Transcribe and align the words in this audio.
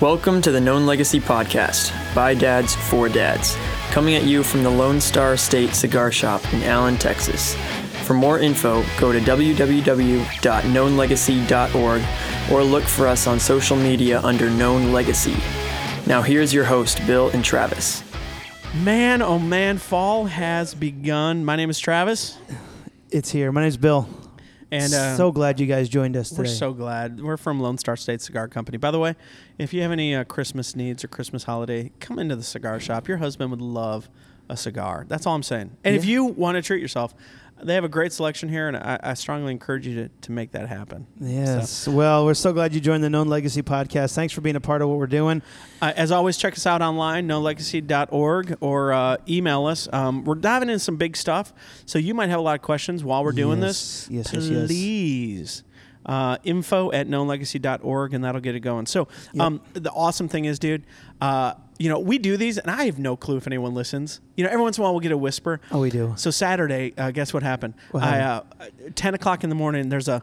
Welcome 0.00 0.40
to 0.42 0.52
the 0.52 0.60
Known 0.60 0.84
Legacy 0.84 1.20
Podcast 1.20 1.90
by 2.14 2.34
Dads 2.34 2.74
for 2.74 3.08
Dads, 3.08 3.56
coming 3.92 4.14
at 4.14 4.24
you 4.24 4.42
from 4.42 4.62
the 4.62 4.68
Lone 4.68 5.00
Star 5.00 5.38
State 5.38 5.74
Cigar 5.74 6.12
Shop 6.12 6.42
in 6.52 6.62
Allen, 6.64 6.98
Texas. 6.98 7.54
For 8.04 8.12
more 8.12 8.38
info, 8.38 8.84
go 9.00 9.10
to 9.10 9.18
www.knownlegacy.org 9.20 12.02
or 12.52 12.62
look 12.62 12.84
for 12.84 13.06
us 13.06 13.26
on 13.26 13.40
social 13.40 13.76
media 13.78 14.20
under 14.20 14.50
Known 14.50 14.92
Legacy. 14.92 15.36
Now, 16.06 16.20
here's 16.20 16.52
your 16.52 16.64
host, 16.64 17.00
Bill 17.06 17.30
and 17.30 17.42
Travis. 17.42 18.04
Man, 18.74 19.22
oh 19.22 19.38
man, 19.38 19.78
fall 19.78 20.26
has 20.26 20.74
begun. 20.74 21.42
My 21.42 21.56
name 21.56 21.70
is 21.70 21.78
Travis, 21.78 22.36
It's 23.10 23.30
here. 23.30 23.50
My 23.50 23.62
name's 23.62 23.78
Bill. 23.78 24.06
And 24.70 24.92
uh, 24.92 25.16
so 25.16 25.32
glad 25.32 25.60
you 25.60 25.66
guys 25.66 25.88
joined 25.88 26.16
us 26.16 26.30
today. 26.30 26.42
we're 26.42 26.46
so 26.48 26.72
glad. 26.72 27.20
We're 27.20 27.36
from 27.36 27.60
Lone 27.60 27.78
Star 27.78 27.96
State 27.96 28.20
Cigar 28.20 28.48
Company. 28.48 28.78
By 28.78 28.90
the 28.90 28.98
way, 28.98 29.14
if 29.58 29.72
you 29.72 29.82
have 29.82 29.92
any 29.92 30.14
uh, 30.14 30.24
Christmas 30.24 30.74
needs 30.74 31.04
or 31.04 31.08
Christmas 31.08 31.44
holiday, 31.44 31.92
come 32.00 32.18
into 32.18 32.36
the 32.36 32.42
cigar 32.42 32.80
shop. 32.80 33.08
Your 33.08 33.18
husband 33.18 33.50
would 33.50 33.62
love 33.62 34.08
a 34.48 34.56
cigar. 34.56 35.04
That's 35.08 35.26
all 35.26 35.34
I'm 35.34 35.42
saying. 35.42 35.76
And 35.84 35.96
if 35.96 36.04
you 36.04 36.24
want 36.24 36.56
to 36.56 36.62
treat 36.62 36.80
yourself, 36.80 37.14
they 37.62 37.74
have 37.74 37.84
a 37.84 37.88
great 37.88 38.12
selection 38.12 38.48
here, 38.48 38.68
and 38.68 38.76
I, 38.76 38.98
I 39.02 39.14
strongly 39.14 39.50
encourage 39.52 39.86
you 39.86 39.94
to, 39.94 40.08
to 40.22 40.32
make 40.32 40.52
that 40.52 40.68
happen. 40.68 41.06
yes. 41.18 41.88
Well, 41.88 42.24
we're 42.26 42.34
so 42.34 42.52
glad 42.52 42.74
you 42.74 42.80
joined 42.80 43.02
the 43.02 43.10
Known 43.10 43.28
Legacy 43.28 43.62
podcast. 43.62 44.14
Thanks 44.14 44.34
for 44.34 44.40
being 44.42 44.56
a 44.56 44.60
part 44.60 44.82
of 44.82 44.88
what 44.88 44.98
we're 44.98 45.06
doing. 45.06 45.42
Uh, 45.80 45.92
as 45.96 46.12
always, 46.12 46.36
check 46.36 46.52
us 46.54 46.66
out 46.66 46.82
online, 46.82 47.26
knownlegacy.org, 47.28 48.56
or 48.60 48.92
uh, 48.92 49.16
email 49.28 49.66
us. 49.66 49.88
Um, 49.92 50.24
we're 50.24 50.34
diving 50.34 50.68
in 50.70 50.78
some 50.78 50.96
big 50.96 51.16
stuff, 51.16 51.52
so 51.86 51.98
you 51.98 52.14
might 52.14 52.28
have 52.28 52.38
a 52.38 52.42
lot 52.42 52.54
of 52.56 52.62
questions 52.62 53.02
while 53.02 53.24
we're 53.24 53.32
doing 53.32 53.60
this. 53.60 54.06
Yes, 54.10 54.32
yes, 54.32 54.44
yes, 54.44 54.50
yes. 54.52 54.66
Please. 54.68 55.62
Uh, 56.04 56.36
info 56.44 56.92
at 56.92 57.08
knownlegacy.org, 57.08 58.14
and 58.14 58.22
that'll 58.22 58.40
get 58.40 58.54
it 58.54 58.60
going. 58.60 58.86
So, 58.86 59.08
um, 59.40 59.60
the 59.72 59.90
awesome 59.90 60.28
thing 60.28 60.44
is, 60.44 60.58
dude, 60.60 60.84
uh, 61.20 61.54
you 61.78 61.88
know, 61.88 61.98
we 61.98 62.18
do 62.18 62.36
these, 62.36 62.58
and 62.58 62.70
I 62.70 62.84
have 62.86 62.98
no 62.98 63.16
clue 63.16 63.36
if 63.36 63.46
anyone 63.46 63.74
listens. 63.74 64.20
You 64.36 64.44
know, 64.44 64.50
every 64.50 64.62
once 64.62 64.78
in 64.78 64.82
a 64.82 64.84
while 64.84 64.92
we'll 64.94 65.00
get 65.00 65.12
a 65.12 65.16
whisper. 65.16 65.60
Oh, 65.70 65.80
we 65.80 65.90
do. 65.90 66.14
So, 66.16 66.30
Saturday, 66.30 66.94
uh, 66.96 67.10
guess 67.10 67.34
what 67.34 67.42
happened? 67.42 67.74
What 67.90 68.02
I, 68.02 68.20
uh, 68.20 68.42
10 68.94 69.14
o'clock 69.14 69.44
in 69.44 69.50
the 69.50 69.56
morning, 69.56 69.88
there's 69.88 70.08
a 70.08 70.22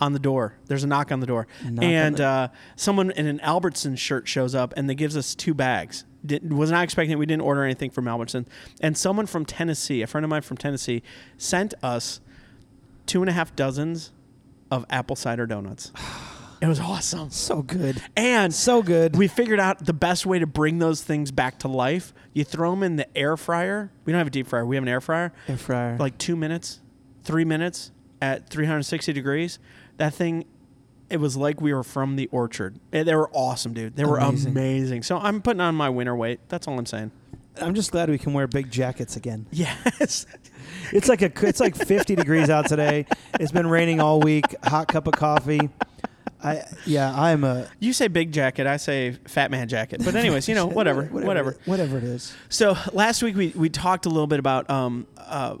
on 0.00 0.12
the 0.12 0.18
door. 0.18 0.54
There's 0.66 0.82
a 0.84 0.86
knock 0.88 1.12
on 1.12 1.20
the 1.20 1.26
door, 1.26 1.46
knock 1.64 1.84
and 1.84 2.16
the- 2.16 2.24
uh, 2.26 2.48
someone 2.76 3.10
in 3.12 3.26
an 3.26 3.40
Albertson 3.40 3.96
shirt 3.96 4.26
shows 4.28 4.54
up, 4.54 4.74
and 4.76 4.90
they 4.90 4.94
gives 4.94 5.16
us 5.16 5.34
two 5.34 5.54
bags. 5.54 6.04
Did, 6.26 6.52
was 6.52 6.70
not 6.70 6.82
expecting 6.84 7.12
it. 7.12 7.18
We 7.18 7.26
didn't 7.26 7.42
order 7.42 7.62
anything 7.64 7.90
from 7.90 8.08
Albertson, 8.08 8.46
and 8.80 8.96
someone 8.98 9.26
from 9.26 9.44
Tennessee, 9.46 10.02
a 10.02 10.06
friend 10.06 10.24
of 10.24 10.30
mine 10.30 10.42
from 10.42 10.56
Tennessee, 10.56 11.02
sent 11.38 11.74
us 11.82 12.20
two 13.06 13.20
and 13.22 13.28
a 13.30 13.32
half 13.32 13.54
dozens 13.54 14.10
of 14.70 14.84
apple 14.90 15.16
cider 15.16 15.46
donuts. 15.46 15.92
It 16.64 16.68
was 16.68 16.80
awesome, 16.80 17.30
So 17.30 17.60
good. 17.62 18.00
and 18.16 18.52
So 18.54 18.82
good. 18.82 19.16
we 19.16 19.28
figured 19.28 19.60
out 19.60 19.84
the 19.84 19.92
best 19.92 20.24
way 20.24 20.38
to 20.38 20.46
bring 20.46 20.78
those 20.78 21.02
things 21.02 21.30
back 21.30 21.58
to 21.58 21.68
life. 21.68 22.14
You 22.32 22.42
throw 22.44 22.70
them 22.70 22.82
in 22.82 22.96
the 22.96 23.16
air 23.16 23.36
fryer. 23.36 23.90
We 24.06 24.12
don't 24.12 24.18
have 24.18 24.28
a 24.28 24.30
deep 24.30 24.46
fryer. 24.46 24.64
We 24.64 24.76
have 24.76 24.82
an 24.82 24.88
air 24.88 25.00
fryer 25.02 25.32
Air 25.46 25.56
fryer. 25.58 25.96
like 25.98 26.16
two 26.16 26.36
minutes, 26.36 26.80
three 27.22 27.44
minutes 27.44 27.90
at 28.22 28.48
360 28.48 29.12
degrees. 29.12 29.58
That 29.98 30.14
thing, 30.14 30.46
it 31.10 31.18
was 31.18 31.36
like 31.36 31.60
we 31.60 31.74
were 31.74 31.82
from 31.84 32.16
the 32.16 32.28
orchard. 32.28 32.78
Eh, 32.94 33.02
They 33.02 33.14
were 33.14 33.28
awesome, 33.34 33.74
dude. 33.74 33.94
They 33.96 34.04
were 34.06 34.16
Amazing. 34.16 34.50
amazing. 34.52 35.02
So 35.02 35.18
I'm 35.18 35.42
putting 35.42 35.60
on 35.60 35.74
my 35.74 35.90
winter 35.90 36.16
weight. 36.16 36.40
That's 36.48 36.66
all 36.66 36.78
I'm 36.78 36.86
saying. 36.86 37.10
I'm 37.60 37.74
just 37.74 37.92
glad 37.92 38.08
we 38.08 38.18
can 38.18 38.32
wear 38.32 38.46
big 38.48 38.70
jackets 38.70 39.16
again. 39.16 39.46
Yes. 39.52 40.26
It's 40.92 41.08
like 41.08 41.22
a 41.22 41.30
it's 41.46 41.60
like 41.60 41.76
50 41.76 42.16
degrees 42.16 42.48
out 42.50 42.66
today. 42.68 43.06
It's 43.38 43.52
been 43.52 43.66
raining 43.68 44.00
all 44.00 44.18
week. 44.18 44.44
Hot 44.64 44.88
cup 44.88 45.06
of 45.06 45.12
coffee. 45.12 45.68
I 46.44 46.64
yeah, 46.86 47.12
I'm 47.14 47.44
a 47.44 47.68
You 47.80 47.92
say 47.92 48.08
big 48.08 48.32
jacket, 48.32 48.66
I 48.66 48.76
say 48.76 49.12
fat 49.26 49.50
man 49.50 49.68
jacket. 49.68 50.02
But 50.04 50.14
anyways, 50.14 50.48
you 50.48 50.54
know, 50.54 50.66
whatever, 50.78 51.04
whatever. 51.06 51.56
whatever 51.64 51.98
it 51.98 52.04
is. 52.04 52.34
So 52.48 52.76
last 52.92 53.22
week 53.22 53.36
we, 53.36 53.48
we 53.56 53.68
talked 53.68 54.06
a 54.06 54.08
little 54.10 54.26
bit 54.26 54.38
about 54.38 54.68
um, 54.68 55.06
uh, 55.18 55.56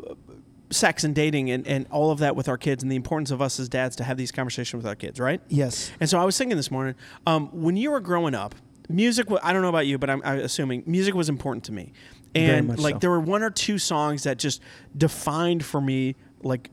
sex 0.70 1.04
and 1.04 1.14
dating 1.14 1.50
and, 1.50 1.66
and 1.66 1.86
all 1.90 2.10
of 2.10 2.18
that 2.18 2.36
with 2.36 2.48
our 2.48 2.58
kids 2.58 2.82
and 2.82 2.90
the 2.92 2.96
importance 2.96 3.30
of 3.30 3.40
us 3.40 3.58
as 3.58 3.68
dads 3.68 3.96
to 3.96 4.04
have 4.04 4.16
these 4.16 4.32
conversations 4.32 4.82
with 4.82 4.88
our 4.88 4.96
kids, 4.96 5.18
right? 5.20 5.40
Yes. 5.48 5.90
And 6.00 6.10
so 6.10 6.18
I 6.18 6.24
was 6.24 6.36
thinking 6.36 6.56
this 6.56 6.70
morning, 6.70 6.94
um, 7.26 7.48
when 7.48 7.76
you 7.76 7.90
were 7.90 8.00
growing 8.00 8.34
up, 8.34 8.54
music. 8.88 9.26
I 9.42 9.52
don't 9.52 9.62
know 9.62 9.68
about 9.68 9.86
you, 9.86 9.98
but 9.98 10.10
I'm, 10.10 10.22
I'm 10.24 10.40
assuming 10.40 10.82
music 10.86 11.14
was 11.14 11.28
important 11.28 11.64
to 11.64 11.72
me. 11.72 11.92
Very 12.34 12.58
And 12.58 12.78
like 12.78 12.96
so. 12.96 12.98
there 12.98 13.10
were 13.10 13.20
one 13.20 13.42
or 13.42 13.50
two 13.50 13.78
songs 13.78 14.24
that 14.24 14.38
just 14.38 14.60
defined 14.96 15.64
for 15.64 15.80
me 15.80 16.16
like 16.42 16.70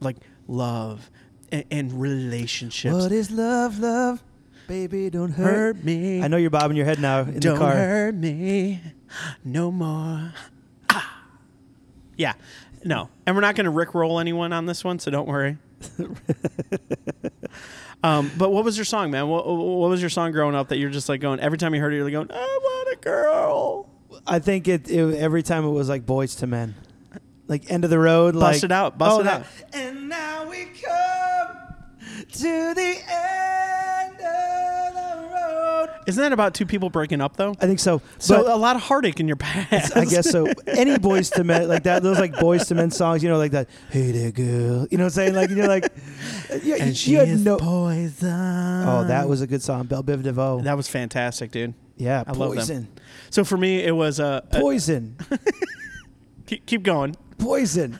like 0.00 0.16
love 0.46 1.10
and, 1.50 1.64
and 1.70 2.00
relationships. 2.00 2.94
What 2.94 3.12
is 3.12 3.30
love, 3.30 3.78
love? 3.78 4.22
Baby, 4.66 5.08
don't 5.08 5.30
hurt. 5.30 5.76
hurt 5.76 5.84
me? 5.84 6.22
I 6.22 6.28
know 6.28 6.36
you're 6.36 6.50
bobbing 6.50 6.76
your 6.76 6.86
head 6.86 7.00
now 7.00 7.20
in 7.20 7.40
Don't 7.40 7.54
the 7.54 7.58
car. 7.58 7.72
Don't 7.72 7.78
hurt 7.78 8.14
me 8.14 8.80
no 9.44 9.70
more. 9.70 10.32
Ah. 10.90 11.22
Yeah, 12.16 12.34
no, 12.84 13.08
and 13.26 13.36
we're 13.36 13.42
not 13.42 13.54
going 13.54 13.66
to 13.66 13.72
rickroll 13.72 14.20
anyone 14.20 14.52
on 14.52 14.66
this 14.66 14.84
one, 14.84 14.98
so 14.98 15.10
don't 15.10 15.28
worry. 15.28 15.58
um, 18.02 18.30
but 18.36 18.50
what 18.50 18.64
was 18.64 18.76
your 18.76 18.84
song, 18.84 19.10
man? 19.10 19.28
What, 19.28 19.46
what 19.46 19.90
was 19.90 20.00
your 20.00 20.10
song 20.10 20.32
growing 20.32 20.54
up 20.54 20.68
that 20.68 20.78
you're 20.78 20.90
just 20.90 21.08
like 21.08 21.20
going 21.20 21.40
every 21.40 21.58
time 21.58 21.74
you 21.74 21.80
heard 21.80 21.92
it, 21.92 21.96
you're 21.96 22.04
like 22.04 22.12
going, 22.12 22.30
"I 22.30 22.58
want 22.62 22.88
a 22.92 22.96
girl." 23.00 23.88
I 24.26 24.38
think 24.38 24.68
it, 24.68 24.90
it 24.90 25.16
every 25.16 25.42
time 25.42 25.64
it 25.64 25.70
was 25.70 25.88
like 25.88 26.04
Boyz 26.04 26.42
II 26.42 26.48
Men, 26.48 26.74
like 27.46 27.70
end 27.70 27.84
of 27.84 27.90
the 27.90 27.98
road, 27.98 28.34
like 28.34 28.54
Bust 28.54 28.64
it 28.64 28.72
out, 28.72 28.98
bust 28.98 29.18
oh, 29.18 29.20
it 29.20 29.26
out. 29.26 29.46
And 29.72 30.08
now 30.08 30.48
we 30.48 30.64
come 30.82 31.17
to 32.38 32.74
the 32.74 32.96
end 33.08 34.12
of 34.20 34.94
the 34.94 35.34
road. 35.34 35.88
Isn't 36.06 36.22
that 36.22 36.32
about 36.32 36.54
two 36.54 36.66
people 36.66 36.88
breaking 36.90 37.20
up 37.20 37.36
though? 37.36 37.54
I 37.60 37.66
think 37.66 37.78
so. 37.80 38.00
So 38.18 38.42
But 38.44 38.52
a 38.52 38.56
lot 38.56 38.76
of 38.76 38.82
heartache 38.82 39.20
in 39.20 39.26
your 39.28 39.36
past. 39.36 39.96
I 39.96 40.04
guess 40.04 40.30
so. 40.30 40.46
Any 40.66 40.96
Boyz 40.96 41.36
II 41.36 41.44
Men 41.44 41.68
like 41.68 41.82
that, 41.84 42.02
those 42.02 42.18
like 42.18 42.32
Boyz 42.34 42.70
II 42.70 42.76
Men 42.76 42.90
songs, 42.90 43.22
you 43.22 43.28
know, 43.28 43.38
like 43.38 43.52
that. 43.52 43.68
Hey 43.90 44.10
there, 44.12 44.30
girl. 44.32 44.86
You 44.90 44.98
know 44.98 45.04
what 45.04 45.06
I'm 45.06 45.10
saying? 45.10 45.34
Like 45.34 45.50
you're 45.50 45.68
like, 45.68 45.92
you, 46.62 46.74
and 46.76 46.88
you 46.88 46.94
she 46.94 47.14
had 47.14 47.28
is 47.28 47.44
no. 47.44 47.56
poison. 47.58 48.28
Oh, 48.88 49.04
that 49.08 49.28
was 49.28 49.40
a 49.42 49.46
good 49.46 49.62
song, 49.62 49.86
Bell 49.86 50.02
Biv 50.02 50.22
DeVoe. 50.22 50.60
that 50.62 50.76
was 50.76 50.88
fantastic, 50.88 51.50
dude. 51.50 51.74
yeah, 51.96 52.24
I 52.26 52.32
love 52.32 52.50
them. 52.50 52.58
poison, 52.58 52.88
So 53.30 53.44
for 53.44 53.56
me, 53.56 53.82
it 53.84 53.92
was 53.92 54.18
uh, 54.20 54.40
uh, 54.52 54.60
poison, 54.60 55.16
keep, 56.46 56.64
keep 56.66 56.82
going. 56.82 57.16
poison. 57.38 57.98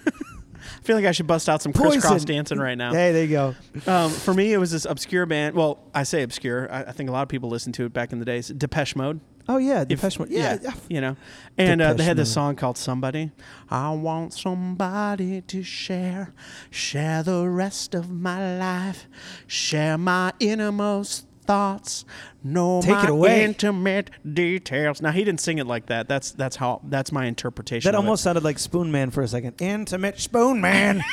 I 0.89 0.91
feel 0.91 0.97
like 0.97 1.05
I 1.05 1.13
should 1.13 1.27
bust 1.27 1.51
out 1.51 1.61
some 1.61 1.75
crisscross 1.75 2.25
dancing 2.25 2.59
right 2.59 2.79
now. 2.79 2.95
Hey, 2.95 3.13
there 3.13 3.25
you 3.25 3.29
go. 3.29 3.55
Um, 3.87 4.11
for 4.11 4.33
me, 4.33 4.55
it 4.55 4.57
was 4.57 4.71
this 4.71 4.87
obscure 4.87 5.27
band. 5.27 5.55
Well, 5.55 5.79
I 5.95 6.05
say 6.05 6.23
obscure. 6.23 6.73
I, 6.73 6.85
I 6.85 6.93
think 6.93 7.11
a 7.11 7.13
lot 7.13 7.21
of 7.21 7.29
people 7.29 7.51
listened 7.51 7.75
to 7.75 7.85
it 7.85 7.93
back 7.93 8.11
in 8.11 8.21
the 8.21 8.25
days. 8.25 8.49
Depeche 8.49 8.97
Mode. 8.97 9.21
Oh 9.51 9.59
yeah, 9.59 9.85
Depeche 9.85 10.19
Mode. 10.19 10.31
Yeah, 10.31 10.57
yeah. 10.63 10.73
you 10.89 11.03
know. 11.03 11.17
And 11.59 11.83
uh, 11.83 11.93
they 11.93 12.05
had 12.05 12.17
this 12.17 12.33
song 12.33 12.57
called 12.57 12.79
"Somebody." 12.79 13.33
I 13.69 13.91
want 13.91 14.33
somebody 14.33 15.43
to 15.43 15.63
share, 15.63 16.33
share 16.71 17.23
the 17.23 17.47
rest 17.51 17.95
of 17.95 18.11
my 18.11 18.59
life, 18.59 19.07
share 19.47 19.99
my 19.99 20.33
innermost 20.41 21.27
thoughts, 21.49 22.05
know 22.45 22.81
Take 22.83 23.03
it 23.05 23.11
away. 23.11 23.43
intimate 23.43 24.11
details. 24.33 25.01
Now 25.03 25.11
he 25.11 25.25
didn't 25.25 25.41
sing 25.41 25.59
it 25.59 25.67
like 25.67 25.87
that. 25.87 26.07
That's 26.07 26.31
that's 26.31 26.57
how 26.57 26.81
that's 26.85 27.11
my 27.11 27.25
interpretation. 27.25 27.91
That 27.91 27.97
of 27.97 28.05
it. 28.05 28.07
almost 28.07 28.23
sounded 28.23 28.45
like 28.45 28.59
Spoon 28.61 28.93
Man 28.93 29.11
for 29.11 29.23
a 29.23 29.29
second. 29.29 29.61
Intimate 29.61 30.21
Spoon 30.21 30.61
Man. 30.61 31.03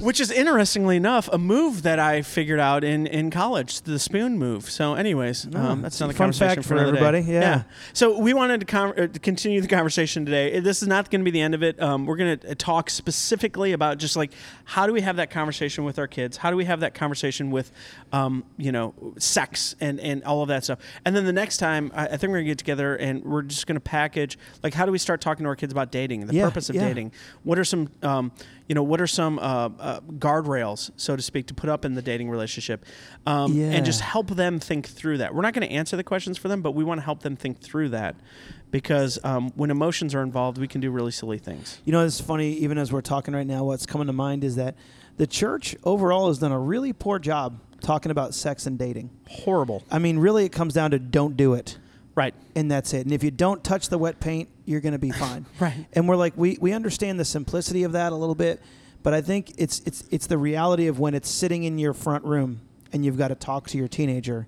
Which 0.00 0.18
is 0.18 0.30
interestingly 0.30 0.96
enough 0.96 1.28
a 1.30 1.36
move 1.36 1.82
that 1.82 1.98
I 1.98 2.22
figured 2.22 2.58
out 2.58 2.84
in, 2.84 3.06
in 3.06 3.30
college, 3.30 3.82
the 3.82 3.98
spoon 3.98 4.38
move. 4.38 4.70
So, 4.70 4.94
anyways, 4.94 5.54
um, 5.54 5.82
that's 5.82 6.00
another 6.00 6.14
fun 6.14 6.28
conversation 6.32 6.56
fact 6.56 6.68
for, 6.68 6.76
for 6.78 6.82
everybody, 6.82 7.20
yeah. 7.20 7.64
So 7.92 8.18
we 8.18 8.32
wanted 8.32 8.60
to, 8.60 8.66
con- 8.66 8.98
uh, 8.98 9.06
to 9.08 9.18
continue 9.18 9.60
the 9.60 9.68
conversation 9.68 10.24
today. 10.24 10.56
Uh, 10.56 10.60
This 10.62 10.80
is 10.80 10.88
not 10.88 11.10
going 11.10 11.20
to 11.20 11.24
be 11.24 11.30
the 11.30 11.42
end 11.42 11.54
of 11.54 11.62
it. 11.62 11.80
Um, 11.82 12.06
we're 12.06 12.16
going 12.16 12.38
to 12.38 12.54
talk 12.54 12.88
specifically 12.88 13.72
about 13.72 13.98
just 13.98 14.16
like 14.16 14.32
how 14.64 14.86
do 14.86 14.94
we 14.94 15.02
have 15.02 15.16
that 15.16 15.30
conversation 15.30 15.84
with 15.84 15.98
our 15.98 16.06
kids? 16.08 16.38
How 16.38 16.50
do 16.50 16.56
we 16.56 16.64
have 16.64 16.80
that 16.80 16.94
conversation 16.94 17.50
with, 17.50 17.70
um, 18.10 18.44
you 18.56 18.72
know, 18.72 18.94
sex 19.18 19.76
and, 19.80 20.00
and 20.00 20.24
all 20.24 20.40
of 20.40 20.48
that 20.48 20.64
stuff? 20.64 20.78
And 21.04 21.14
then 21.14 21.26
the 21.26 21.32
next 21.32 21.58
time, 21.58 21.92
I, 21.94 22.06
I 22.06 22.16
think 22.16 22.30
we're 22.30 22.38
going 22.38 22.46
to 22.46 22.50
get 22.52 22.58
together 22.58 22.96
and 22.96 23.22
we're 23.22 23.42
just 23.42 23.66
going 23.66 23.76
to 23.76 23.80
package 23.80 24.38
like 24.62 24.72
how 24.72 24.86
do 24.86 24.92
we 24.92 24.98
start 24.98 25.20
talking 25.20 25.44
to 25.44 25.48
our 25.50 25.56
kids 25.56 25.72
about 25.74 25.92
dating, 25.92 26.26
the 26.26 26.34
Yeah, 26.34 26.46
purpose 26.46 26.70
of 26.70 26.76
yeah. 26.76 26.88
dating. 26.88 27.12
What 27.42 27.58
are 27.58 27.64
some, 27.66 27.90
um, 28.02 28.32
you 28.70 28.74
know, 28.74 28.84
what 28.84 29.00
are 29.00 29.06
some 29.08 29.36
uh, 29.40 29.68
uh, 29.80 29.98
guardrails, 30.18 30.92
so 30.94 31.16
to 31.16 31.22
speak, 31.22 31.46
to 31.48 31.54
put 31.54 31.68
up 31.68 31.84
in 31.84 31.94
the 31.94 32.02
dating 32.02 32.30
relationship, 32.30 32.84
um, 33.26 33.52
Yeah. 33.52 33.72
and 33.72 33.84
just 33.84 34.00
help 34.00 34.28
them 34.30 34.60
think 34.60 34.86
through 34.86 35.18
that. 35.18 35.34
We're 35.34 35.42
not 35.42 35.54
going 35.54 35.66
to 35.68 35.74
answer 35.74 35.96
the 35.96 36.04
questions 36.04 36.38
for 36.38 36.46
them, 36.46 36.62
but 36.62 36.70
we 36.76 36.84
want 36.84 36.98
to 37.00 37.04
help 37.04 37.24
them 37.24 37.34
think 37.34 37.60
through 37.60 37.88
that, 37.88 38.14
because 38.70 39.18
um, 39.24 39.50
when 39.56 39.72
emotions 39.72 40.14
are 40.14 40.22
involved, 40.22 40.56
we 40.56 40.68
can 40.68 40.80
do 40.80 40.92
really 40.92 41.10
silly 41.10 41.36
things. 41.38 41.80
You 41.84 41.90
know, 41.90 42.04
it's 42.06 42.20
funny, 42.20 42.52
even 42.58 42.78
as 42.78 42.92
we're 42.92 43.00
talking 43.00 43.34
right 43.34 43.46
now, 43.46 43.64
what's 43.64 43.86
coming 43.86 44.06
to 44.06 44.12
mind 44.12 44.44
is 44.44 44.54
that 44.54 44.76
the 45.16 45.26
church 45.26 45.74
overall 45.82 46.28
has 46.28 46.38
done 46.38 46.52
a 46.52 46.58
really 46.60 46.92
poor 46.92 47.18
job 47.18 47.58
talking 47.80 48.12
about 48.12 48.34
sex 48.36 48.66
and 48.66 48.78
dating. 48.78 49.10
Horrible, 49.28 49.82
I 49.90 49.98
mean, 49.98 50.16
really, 50.18 50.44
it 50.44 50.52
comes 50.52 50.74
down 50.74 50.92
to 50.92 51.00
don't 51.00 51.36
do 51.36 51.54
it. 51.54 51.76
right? 52.16 52.34
And 52.54 52.70
that's 52.70 52.92
it. 52.92 53.06
And 53.06 53.12
if 53.12 53.22
you 53.24 53.30
don't 53.30 53.62
touch 53.64 53.88
the 53.88 53.96
wet 53.96 54.20
paint, 54.20 54.48
you're 54.70 54.80
going 54.80 54.92
to 54.92 54.98
be 54.98 55.10
fine. 55.10 55.44
Right. 55.60 55.84
And 55.92 56.08
we're 56.08 56.16
like, 56.16 56.34
we, 56.36 56.56
we 56.60 56.72
understand 56.72 57.18
the 57.18 57.24
simplicity 57.24 57.82
of 57.82 57.92
that 57.92 58.12
a 58.12 58.16
little 58.16 58.34
bit, 58.36 58.62
But 59.02 59.14
I 59.14 59.20
think 59.20 59.52
it's 59.58 59.80
it's 59.80 60.04
it's 60.10 60.26
the 60.26 60.38
reality 60.38 60.86
of 60.86 60.98
when 60.98 61.14
it's 61.14 61.28
sitting 61.28 61.64
in 61.64 61.78
your 61.78 61.92
front 61.94 62.24
room 62.24 62.60
and 62.92 63.04
you've 63.04 63.18
got 63.18 63.28
to 63.28 63.34
talk 63.34 63.68
to 63.68 63.78
your 63.78 63.88
teenager, 63.88 64.46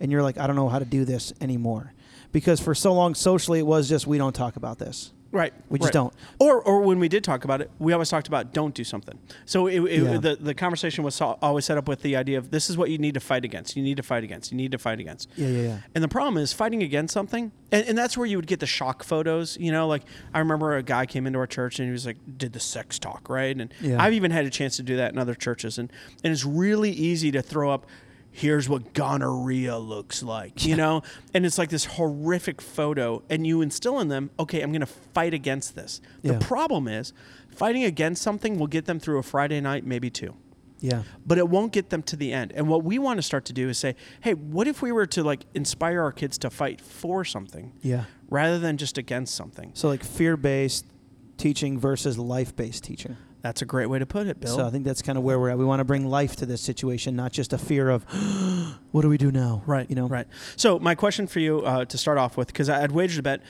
and 0.00 0.10
you're 0.10 0.22
like, 0.22 0.38
I 0.38 0.46
don't 0.46 0.56
know 0.56 0.68
how 0.68 0.78
to 0.78 0.84
do 0.84 1.04
this 1.04 1.32
anymore, 1.40 1.92
because 2.32 2.58
for 2.60 2.74
so 2.74 2.92
long 2.92 3.14
socially 3.14 3.58
it 3.60 3.66
was 3.66 3.88
just 3.88 4.06
we 4.06 4.18
don't 4.18 4.34
talk 4.34 4.56
about 4.56 4.78
this. 4.78 5.12
Right. 5.32 5.54
We 5.70 5.78
just 5.78 5.88
right. 5.88 5.92
don't. 5.94 6.14
Or, 6.38 6.60
or 6.62 6.82
when 6.82 6.98
we 6.98 7.08
did 7.08 7.24
talk 7.24 7.44
about 7.44 7.62
it, 7.62 7.70
we 7.78 7.94
always 7.94 8.10
talked 8.10 8.28
about 8.28 8.52
don't 8.52 8.74
do 8.74 8.84
something. 8.84 9.18
So 9.46 9.66
it, 9.66 9.80
it, 9.80 10.02
Yeah. 10.02 10.18
the, 10.18 10.36
the 10.36 10.54
conversation 10.54 11.02
was 11.04 11.18
always 11.20 11.64
set 11.64 11.78
up 11.78 11.88
with 11.88 12.02
the 12.02 12.16
idea 12.16 12.36
of 12.36 12.50
this 12.50 12.68
is 12.68 12.76
what 12.76 12.90
you 12.90 12.98
need 12.98 13.14
to 13.14 13.20
fight 13.20 13.44
against. 13.44 13.74
You 13.74 13.82
need 13.82 13.96
to 13.96 14.02
fight 14.02 14.24
against. 14.24 14.52
You 14.52 14.58
need 14.58 14.72
to 14.72 14.78
fight 14.78 15.00
against. 15.00 15.30
Yeah, 15.36 15.48
yeah, 15.48 15.62
yeah. 15.62 15.78
And 15.94 16.04
the 16.04 16.08
problem 16.08 16.36
is 16.36 16.52
fighting 16.52 16.82
against 16.82 17.14
something, 17.14 17.50
and, 17.72 17.86
and 17.88 17.96
that's 17.96 18.16
where 18.18 18.26
you 18.26 18.36
would 18.36 18.46
get 18.46 18.60
the 18.60 18.66
shock 18.66 19.02
photos. 19.02 19.56
You 19.58 19.72
know, 19.72 19.88
like 19.88 20.02
I 20.34 20.38
remember 20.38 20.76
a 20.76 20.82
guy 20.82 21.06
came 21.06 21.26
into 21.26 21.38
our 21.38 21.46
church 21.46 21.78
and 21.78 21.88
he 21.88 21.92
was 21.92 22.04
like, 22.04 22.18
did 22.36 22.52
the 22.52 22.60
sex 22.60 22.98
talk, 22.98 23.30
right? 23.30 23.56
And 23.58 23.72
Yeah. 23.80 24.02
I've 24.02 24.12
even 24.12 24.30
had 24.32 24.44
a 24.44 24.50
chance 24.50 24.76
to 24.76 24.82
do 24.82 24.96
that 24.98 25.12
in 25.12 25.18
other 25.18 25.34
churches. 25.34 25.78
And, 25.78 25.90
and 26.22 26.30
it's 26.32 26.44
really 26.44 26.90
easy 26.90 27.32
to 27.32 27.40
throw 27.40 27.70
up, 27.70 27.86
here's 28.32 28.68
what 28.68 28.94
gonorrhea 28.94 29.76
looks 29.78 30.22
like, 30.22 30.64
you 30.64 30.74
know? 30.74 31.02
And 31.34 31.44
it's 31.46 31.58
like 31.58 31.68
this 31.68 31.84
horrific 31.84 32.60
photo, 32.60 33.22
and 33.30 33.46
you 33.46 33.60
instill 33.60 34.00
in 34.00 34.08
them, 34.08 34.30
okay, 34.40 34.62
I'm 34.62 34.72
going 34.72 34.80
to 34.80 34.86
fight 34.86 35.34
against 35.34 35.74
this. 35.74 36.00
Yeah. 36.22 36.32
The 36.32 36.44
problem 36.44 36.88
is, 36.88 37.12
fighting 37.50 37.84
against 37.84 38.22
something 38.22 38.58
will 38.58 38.66
get 38.66 38.86
them 38.86 38.98
through 38.98 39.18
a 39.18 39.22
Friday 39.22 39.60
night, 39.60 39.84
maybe 39.84 40.08
two 40.08 40.34
Yeah. 40.80 41.02
but 41.26 41.36
it 41.36 41.48
won't 41.48 41.72
get 41.72 41.90
them 41.90 42.02
to 42.04 42.16
the 42.16 42.32
end. 42.32 42.52
And 42.56 42.66
what 42.68 42.82
we 42.82 42.98
want 42.98 43.18
to 43.18 43.22
start 43.22 43.44
to 43.46 43.52
do 43.52 43.68
is 43.68 43.78
say, 43.78 43.94
hey, 44.22 44.32
what 44.32 44.66
if 44.66 44.80
we 44.80 44.90
were 44.90 45.06
to 45.08 45.22
like 45.22 45.44
inspire 45.54 46.00
our 46.00 46.12
kids 46.12 46.38
to 46.38 46.48
fight 46.50 46.80
for 46.80 47.24
something 47.26 47.72
Yeah. 47.82 48.04
rather 48.30 48.58
than 48.58 48.78
just 48.78 48.96
against 48.96 49.34
something? 49.34 49.72
So 49.74 49.88
like 49.88 50.02
fear-based 50.02 50.86
teaching 51.36 51.78
versus 51.78 52.18
life-based 52.18 52.82
teaching. 52.82 53.16
That's 53.42 53.60
a 53.60 53.66
great 53.66 53.86
way 53.86 53.98
to 53.98 54.06
put 54.06 54.28
it, 54.28 54.38
Bill. 54.40 54.54
So 54.56 54.64
I 54.66 54.70
think 54.70 54.84
that's 54.84 55.02
kind 55.02 55.18
of 55.18 55.24
where 55.24 55.38
we're 55.38 55.50
at. 55.50 55.58
We 55.58 55.64
want 55.64 55.80
to 55.80 55.84
bring 55.84 56.06
life 56.06 56.36
to 56.36 56.46
this 56.46 56.60
situation, 56.60 57.16
not 57.16 57.32
just 57.32 57.52
a 57.52 57.58
fear 57.58 57.90
of 57.90 58.04
what 58.92 59.02
do 59.02 59.08
we 59.08 59.18
do 59.18 59.32
now? 59.32 59.62
right, 59.66 59.88
You 59.90 59.96
know. 59.96 60.06
right. 60.06 60.26
So 60.56 60.78
my 60.78 60.94
question 60.94 61.26
for 61.26 61.40
you 61.40 61.58
uh, 61.60 61.84
to 61.86 61.98
start 61.98 62.18
off 62.18 62.36
with, 62.36 62.46
because 62.48 62.70
I'd 62.70 62.92
wagered 62.92 63.18
a 63.18 63.22
bet, 63.22 63.40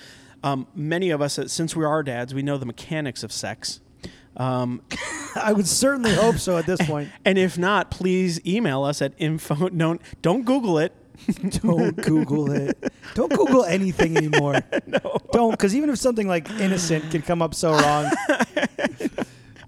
um, 0.42 0.66
many 0.74 1.10
of 1.10 1.20
us, 1.20 1.38
uh, 1.38 1.46
since 1.46 1.76
we 1.76 1.84
are 1.84 2.02
dads, 2.02 2.32
we 2.34 2.42
know 2.42 2.56
the 2.56 2.66
mechanics 2.66 3.22
of 3.22 3.30
sex. 3.32 3.80
Um, 4.36 4.80
I 5.36 5.52
would 5.52 5.66
certainly 5.68 6.14
hope 6.14 6.36
so 6.38 6.56
at 6.56 6.64
this 6.64 6.80
point. 6.86 7.10
and 7.26 7.36
if 7.36 7.58
not, 7.58 7.90
please 7.90 8.40
email 8.46 8.84
us 8.84 9.02
at 9.02 9.12
info. 9.18 9.68
Don't 9.68 10.00
don't 10.22 10.44
Google 10.44 10.78
it. 10.78 10.94
Don't 11.62 11.94
Google 11.94 12.50
it. 12.50 12.92
Don't 13.14 13.30
Google 13.32 13.64
anything 13.64 14.16
anymore. 14.16 14.54
no. 14.86 15.18
Don't, 15.32 15.52
because 15.52 15.76
even 15.76 15.88
if 15.90 15.98
something 15.98 16.26
like 16.26 16.50
innocent 16.52 17.12
can 17.12 17.22
come 17.22 17.40
up 17.42 17.54
so 17.54 17.70
wrong, 17.74 18.10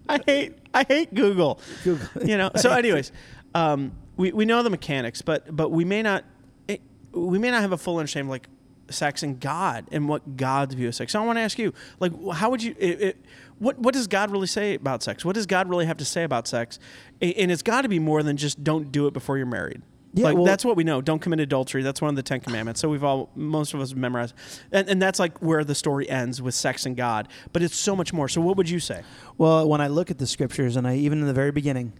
I 0.09 0.21
hate 0.27 0.59
I 0.73 0.85
hate 0.85 1.15
Google. 1.15 1.61
Google. 1.83 2.07
You 2.27 2.37
know. 2.37 2.51
So, 2.57 2.71
anyways, 2.73 3.13
um, 3.55 3.93
we 4.17 4.33
we 4.33 4.45
know 4.45 4.63
the 4.63 4.71
mechanics, 4.71 5.23
but 5.23 5.55
but 5.55 5.71
we 5.71 5.85
may 5.85 6.03
not 6.03 6.25
it, 6.69 6.81
we 7.13 7.39
may 7.39 7.51
not 7.51 7.63
have 7.63 7.73
a 7.73 7.79
full 7.79 7.99
understanding 7.99 8.29
of 8.29 8.33
like 8.33 8.49
sex 8.91 9.23
and 9.23 9.41
God 9.41 9.87
and 9.93 10.09
what 10.09 10.37
God's 10.37 10.75
view 10.75 10.89
of 10.89 10.95
sex. 10.95 11.13
So 11.13 11.23
I 11.23 11.27
want 11.27 11.37
to 11.39 11.43
ask 11.43 11.59
you, 11.59 11.73
like, 12.01 12.13
how 12.33 12.51
would 12.51 12.63
you? 12.63 12.75
It, 12.79 13.01
it, 13.01 13.25
what 13.59 13.79
what 13.79 13.95
does 13.95 14.07
God 14.07 14.31
really 14.31 14.47
say 14.47 14.75
about 14.75 15.03
sex? 15.03 15.25
What 15.25 15.35
does 15.35 15.47
God 15.47 15.69
really 15.69 15.87
have 15.87 15.97
to 15.99 16.05
say 16.05 16.25
about 16.25 16.47
sex? 16.47 16.79
And 17.21 17.51
it's 17.51 17.63
got 17.63 17.83
to 17.83 17.89
be 17.89 17.99
more 17.99 18.23
than 18.23 18.37
just 18.37 18.63
don't 18.63 18.91
do 18.93 19.07
it 19.07 19.13
before 19.13 19.37
you're 19.37 19.47
married. 19.47 19.83
Yeah, 20.15 20.27
like 20.27 20.37
well- 20.37 20.45
that's 20.45 20.65
what 20.65 20.77
we 20.77 20.85
know. 20.85 21.01
Don't 21.01 21.19
commit 21.19 21.41
adultery. 21.41 21.83
That's 21.83 22.01
one 22.01 22.09
of 22.11 22.17
the 22.17 22.23
Ten 22.23 22.41
Commandments. 22.41 22.81
So 22.81 22.89
we've 22.89 23.03
all, 23.05 23.31
most 23.35 23.75
of 23.75 23.81
us, 23.81 23.95
memorized, 23.95 24.35
and, 24.71 24.89
and 24.89 25.03
that's 25.03 25.19
like 25.19 25.39
where 25.43 25.65
the 25.65 25.75
story 25.75 26.09
ends 26.09 26.41
with 26.41 26.55
sex 26.55 26.87
and 26.87 26.97
God. 26.97 27.29
But 27.53 27.63
it's 27.63 27.77
so 27.77 27.97
much 27.97 28.13
more. 28.13 28.29
So 28.29 28.41
what 28.41 28.57
would 28.57 28.71
you 28.71 28.79
say? 28.81 29.03
Well, 29.39 29.69
when 29.69 29.81
I 29.81 29.89
look 29.89 30.11
at 30.11 30.19
the 30.19 30.27
scriptures, 30.27 30.77
and 30.77 30.87
I 30.87 30.97
even 30.97 31.21
in 31.21 31.27
the 31.27 31.33
very 31.35 31.51
beginning, 31.51 31.93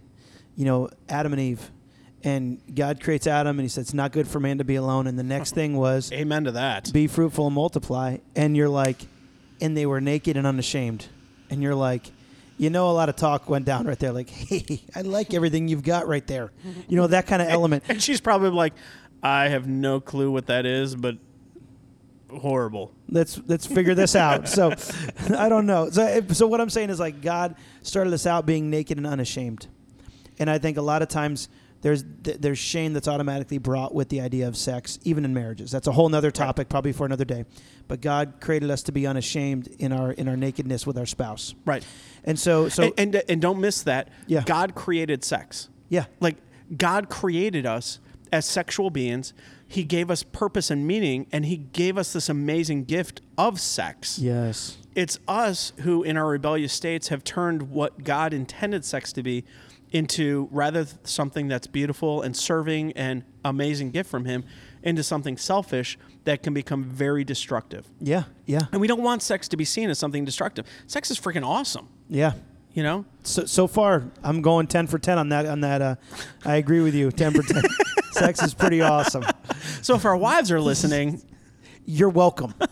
you 0.55 0.63
know, 0.65 0.89
Adam 1.09 1.33
and 1.33 1.41
Eve, 1.41 1.71
and 2.23 2.59
God 2.73 3.01
creates 3.01 3.27
Adam, 3.27 3.59
and 3.59 3.65
He 3.65 3.69
said 3.69 3.81
it's 3.81 3.93
not 3.93 4.11
good 4.11 4.27
for 4.27 4.39
man 4.39 4.57
to 4.59 4.63
be 4.63 4.75
alone. 4.75 5.07
And 5.07 5.19
the 5.19 5.23
next 5.23 5.53
thing 5.53 5.75
was 5.77 6.11
Amen 6.11 6.45
to 6.45 6.53
that. 6.53 6.91
be 6.93 7.07
fruitful 7.07 7.47
and 7.47 7.55
multiply. 7.55 8.17
And 8.35 8.55
you're 8.57 8.69
like, 8.69 8.97
and 9.61 9.75
they 9.77 9.85
were 9.85 10.01
naked 10.01 10.37
and 10.37 10.47
unashamed. 10.47 11.07
And 11.49 11.61
you're 11.61 11.75
like, 11.75 12.11
you 12.57 12.69
know, 12.69 12.89
a 12.89 12.93
lot 12.93 13.09
of 13.09 13.15
talk 13.15 13.49
went 13.49 13.65
down 13.65 13.85
right 13.85 13.99
there. 13.99 14.11
Like, 14.11 14.29
hey, 14.29 14.81
I 14.95 15.01
like 15.01 15.33
everything 15.33 15.67
you've 15.67 15.83
got 15.83 16.07
right 16.07 16.25
there. 16.25 16.51
You 16.87 16.97
know, 16.97 17.07
that 17.07 17.27
kind 17.27 17.41
of 17.41 17.49
element. 17.49 17.83
And 17.89 18.01
she's 18.01 18.21
probably 18.21 18.49
like, 18.49 18.73
I 19.21 19.49
have 19.49 19.67
no 19.67 19.99
clue 19.99 20.31
what 20.31 20.47
that 20.47 20.65
is, 20.65 20.95
but 20.95 21.17
horrible. 22.29 22.91
let's 23.09 23.39
let's 23.47 23.65
figure 23.65 23.95
this 23.95 24.15
out. 24.15 24.47
So 24.47 24.73
I 25.37 25.49
don't 25.49 25.65
know. 25.65 25.89
So 25.89 26.21
so 26.29 26.47
what 26.47 26.61
I'm 26.61 26.69
saying 26.69 26.89
is 26.89 26.99
like 26.99 27.21
God 27.21 27.55
started 27.81 28.13
us 28.13 28.25
out 28.25 28.45
being 28.45 28.69
naked 28.69 28.97
and 28.97 29.07
unashamed, 29.07 29.67
and 30.37 30.49
I 30.49 30.57
think 30.57 30.77
a 30.77 30.81
lot 30.81 31.01
of 31.01 31.07
times 31.07 31.49
there's 31.85 32.03
th- 32.23 32.37
there's 32.39 32.57
shame 32.57 32.93
that's 32.93 33.07
automatically 33.07 33.59
brought 33.59 33.93
with 33.93 34.09
the 34.09 34.19
idea 34.19 34.47
of 34.47 34.57
sex, 34.57 34.97
even 35.03 35.23
in 35.23 35.35
marriages. 35.35 35.69
That's 35.69 35.85
a 35.85 35.91
whole 35.91 36.09
nother 36.09 36.31
topic, 36.31 36.67
probably 36.67 36.93
for 36.93 37.05
another 37.05 37.25
day. 37.25 37.45
But 37.87 38.01
God 38.01 38.33
created 38.39 38.71
us 38.71 38.81
to 38.83 38.91
be 38.91 39.05
unashamed 39.05 39.67
in 39.77 39.91
our 39.91 40.11
in 40.11 40.27
our 40.27 40.35
nakedness 40.35 40.87
with 40.87 40.97
our 40.97 41.05
spouse, 41.05 41.53
Right. 41.63 41.85
and 42.23 42.39
so 42.39 42.69
so 42.69 42.85
and, 42.97 43.13
and 43.15 43.23
and 43.29 43.39
don't 43.39 43.61
miss 43.61 43.83
that. 43.83 44.09
Yeah. 44.25 44.41
God 44.43 44.73
created 44.73 45.23
sex. 45.23 45.69
yeah 45.87 46.05
Like 46.19 46.37
God 46.75 47.07
created 47.07 47.67
us 47.67 47.99
as 48.33 48.47
sexual 48.47 48.89
beings. 48.89 49.33
He 49.67 49.83
gave 49.83 50.09
us 50.09 50.23
purpose 50.23 50.71
and 50.71 50.87
meaning, 50.87 51.27
and 51.31 51.45
He 51.45 51.57
gave 51.57 51.99
us 51.99 52.13
this 52.13 52.29
amazing 52.29 52.85
gift 52.85 53.21
of 53.37 53.59
sex. 53.59 54.17
yes 54.17 54.77
It's 54.95 55.19
us 55.27 55.71
who, 55.81 56.01
in 56.01 56.17
our 56.17 56.27
rebellious 56.27 56.73
states, 56.73 57.09
have 57.09 57.23
turned 57.23 57.69
what 57.69 58.03
God 58.03 58.33
intended 58.33 58.83
sex 58.85 59.13
to 59.13 59.21
be 59.21 59.43
into 59.95 60.47
rather 60.51 60.85
something 61.03 61.47
that's 61.47 61.67
beautiful 61.67 62.21
and 62.21 62.35
serving 62.35 62.91
and 62.93 63.23
amazing 63.43 63.91
gift 63.91 64.09
from 64.09 64.25
Him 64.25 64.43
into 64.83 65.01
something 65.03 65.37
selfish 65.37 65.97
that 66.25 66.43
can 66.43 66.53
become 66.53 66.83
very 66.83 67.23
destructive. 67.23 67.85
yeah 68.01 68.23
yeah 68.45 68.61
And 68.71 68.81
we 68.81 68.87
don't 68.87 69.01
want 69.01 69.21
sex 69.23 69.47
to 69.49 69.57
be 69.57 69.65
seen 69.65 69.89
as 69.89 69.97
something 69.99 70.25
destructive. 70.25 70.65
Sex 70.87 71.09
is 71.11 71.19
freaking 71.19 71.45
awesome, 71.45 71.87
yeah. 72.09 72.33
you 72.73 72.83
know? 72.83 73.05
So, 73.23 73.45
so 73.45 73.67
far, 73.67 74.03
I'm 74.23 74.41
going 74.41 74.67
ten 74.67 74.87
for 74.87 74.99
ten 74.99 75.17
on 75.17 75.29
that. 75.29 75.45
On 75.45 75.61
that, 75.61 75.81
uh, 75.81 75.95
I 76.43 76.55
agree 76.57 76.81
with 76.81 76.93
you. 76.95 77.11
Ten 77.11 77.31
for 77.33 77.41
ten. 77.43 77.63
Sex 78.11 78.43
is 78.43 78.53
pretty 78.53 78.81
awesome. 78.81 79.23
So 79.81 79.95
if 79.95 80.03
our 80.05 80.17
wives 80.17 80.51
are 80.51 80.59
listening, 80.61 81.21
You're 81.85 82.09
welcome. 82.09 82.53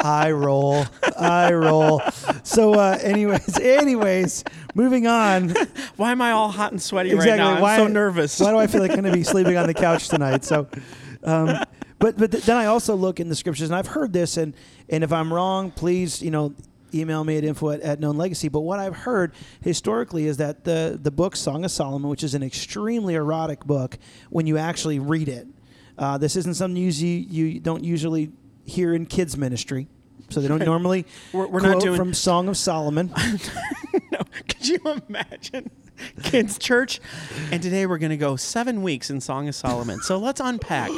I 0.00 0.30
roll. 0.30 0.84
I 1.18 1.52
roll. 1.52 2.00
So, 2.46 2.74
uh, 2.74 2.96
anyways, 3.02 3.58
anyways, 3.60 4.44
moving 4.74 5.08
on. 5.08 5.54
why 5.96 6.12
am 6.12 6.22
I 6.22 6.30
all 6.30 6.50
hot 6.50 6.70
and 6.70 6.80
sweaty 6.80 7.10
exactly. 7.10 7.30
right 7.32 7.36
now? 7.36 7.56
I'm 7.56 7.60
why, 7.60 7.76
so 7.76 7.88
nervous. 7.88 8.38
Why 8.38 8.52
do 8.52 8.58
I 8.58 8.68
feel 8.68 8.80
like 8.80 8.92
I'm 8.92 9.00
going 9.00 9.12
to 9.12 9.18
be 9.18 9.24
sleeping 9.24 9.56
on 9.56 9.66
the 9.66 9.74
couch 9.74 10.08
tonight? 10.08 10.44
So, 10.44 10.68
um, 11.24 11.64
but 11.98 12.16
but 12.16 12.30
th- 12.30 12.44
then 12.44 12.56
I 12.56 12.66
also 12.66 12.94
look 12.94 13.18
in 13.18 13.28
the 13.28 13.34
scriptures, 13.34 13.68
and 13.68 13.76
I've 13.76 13.88
heard 13.88 14.12
this, 14.12 14.36
and 14.36 14.54
and 14.88 15.02
if 15.02 15.12
I'm 15.12 15.34
wrong, 15.34 15.72
please, 15.72 16.22
you 16.22 16.30
know, 16.30 16.54
email 16.94 17.24
me 17.24 17.36
at 17.36 17.42
info 17.42 17.70
at, 17.70 17.80
at 17.80 17.98
known 17.98 18.16
legacy. 18.16 18.48
But 18.48 18.60
what 18.60 18.78
I've 18.78 18.96
heard 18.96 19.32
historically 19.60 20.28
is 20.28 20.36
that 20.36 20.62
the 20.62 20.96
the 21.02 21.10
book 21.10 21.34
Song 21.34 21.64
of 21.64 21.72
Solomon, 21.72 22.08
which 22.08 22.22
is 22.22 22.34
an 22.34 22.44
extremely 22.44 23.16
erotic 23.16 23.64
book, 23.64 23.98
when 24.30 24.46
you 24.46 24.56
actually 24.56 25.00
read 25.00 25.28
it, 25.28 25.48
uh, 25.98 26.16
this 26.16 26.36
isn't 26.36 26.54
something 26.54 26.80
you 26.80 26.90
you 26.90 27.58
don't 27.58 27.82
usually 27.82 28.30
hear 28.66 28.94
in 28.94 29.04
kids 29.04 29.36
ministry. 29.36 29.88
So 30.30 30.40
they 30.40 30.48
don't 30.48 30.64
normally 30.64 31.06
We're- 31.32 31.48
we're 31.48 31.60
not 31.60 31.80
doing- 31.80 31.96
from 31.96 32.14
Song 32.14 32.48
of 32.48 32.56
Solomon. 32.56 33.12
no, 34.12 34.18
could 34.48 34.66
you 34.68 34.78
imagine 35.08 35.70
kids' 36.22 36.58
church? 36.58 37.00
And 37.52 37.62
today 37.62 37.86
we're 37.86 37.98
going 37.98 38.10
to 38.10 38.16
go 38.16 38.36
seven 38.36 38.82
weeks 38.82 39.08
in 39.08 39.20
Song 39.20 39.48
of 39.48 39.54
Solomon. 39.54 40.00
So 40.02 40.18
let's 40.18 40.40
unpack. 40.40 40.90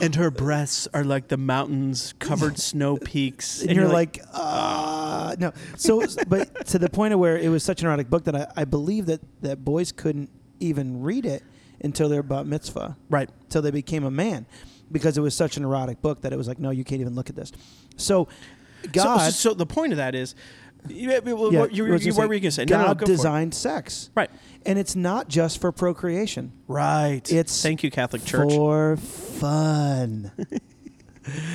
And 0.00 0.14
her 0.14 0.30
breasts 0.30 0.86
are 0.94 1.02
like 1.02 1.28
the 1.28 1.36
mountains 1.36 2.14
covered 2.18 2.58
snow 2.60 2.98
peaks. 2.98 3.62
and, 3.62 3.72
you're, 3.72 3.88
like, 3.88 4.22
uh, 4.32 5.34
no. 5.38 5.52
So, 5.76 6.04
but 6.28 6.66
to 6.66 6.78
the 6.78 6.88
point 6.88 7.14
of 7.14 7.20
where 7.20 7.36
it 7.36 7.48
was 7.48 7.64
such 7.64 7.80
an 7.80 7.88
erotic 7.88 8.08
book 8.08 8.24
that 8.24 8.36
I, 8.36 8.46
I 8.56 8.64
believe 8.64 9.06
that, 9.06 9.20
that 9.42 9.64
boys 9.64 9.90
couldn't 9.90 10.30
even 10.60 11.02
read 11.02 11.26
it 11.26 11.42
until 11.82 12.08
their 12.08 12.22
bar 12.22 12.44
mitzvah, 12.44 12.96
right. 13.08 13.28
until 13.44 13.62
they 13.62 13.70
became 13.70 14.04
a 14.04 14.10
man, 14.10 14.46
because 14.92 15.16
it 15.18 15.20
was 15.20 15.34
such 15.34 15.56
an 15.56 15.64
erotic 15.64 16.00
book 16.00 16.20
that 16.20 16.32
it 16.32 16.36
was 16.36 16.46
like, 16.46 16.58
no, 16.58 16.70
you 16.70 16.84
can't 16.84 17.00
even 17.00 17.14
look 17.14 17.28
at 17.30 17.36
this. 17.36 17.50
So, 17.96 18.28
God, 18.92 19.32
so, 19.32 19.54
the 19.54 19.66
point 19.66 19.92
of 19.92 19.96
that 19.96 20.14
is, 20.14 20.34
you, 20.88 21.10
you, 21.10 21.10
yeah, 21.10 21.60
what, 21.60 21.72
you, 21.72 21.86
you, 21.96 22.14
what 22.14 22.28
were 22.28 22.34
you 22.34 22.40
going 22.40 22.42
to 22.42 22.52
say? 22.52 22.64
No, 22.64 22.76
God 22.76 22.86
no, 22.86 22.94
go 22.94 23.06
designed 23.06 23.54
sex, 23.54 24.10
Right. 24.14 24.30
and 24.64 24.78
it's 24.78 24.94
not 24.94 25.28
just 25.28 25.60
for 25.60 25.72
procreation. 25.72 26.52
Right. 26.66 27.30
It's 27.30 27.62
Thank 27.62 27.82
you, 27.82 27.90
Catholic 27.90 28.24
Church. 28.24 28.50
for 28.50 28.96
fun. 28.96 30.32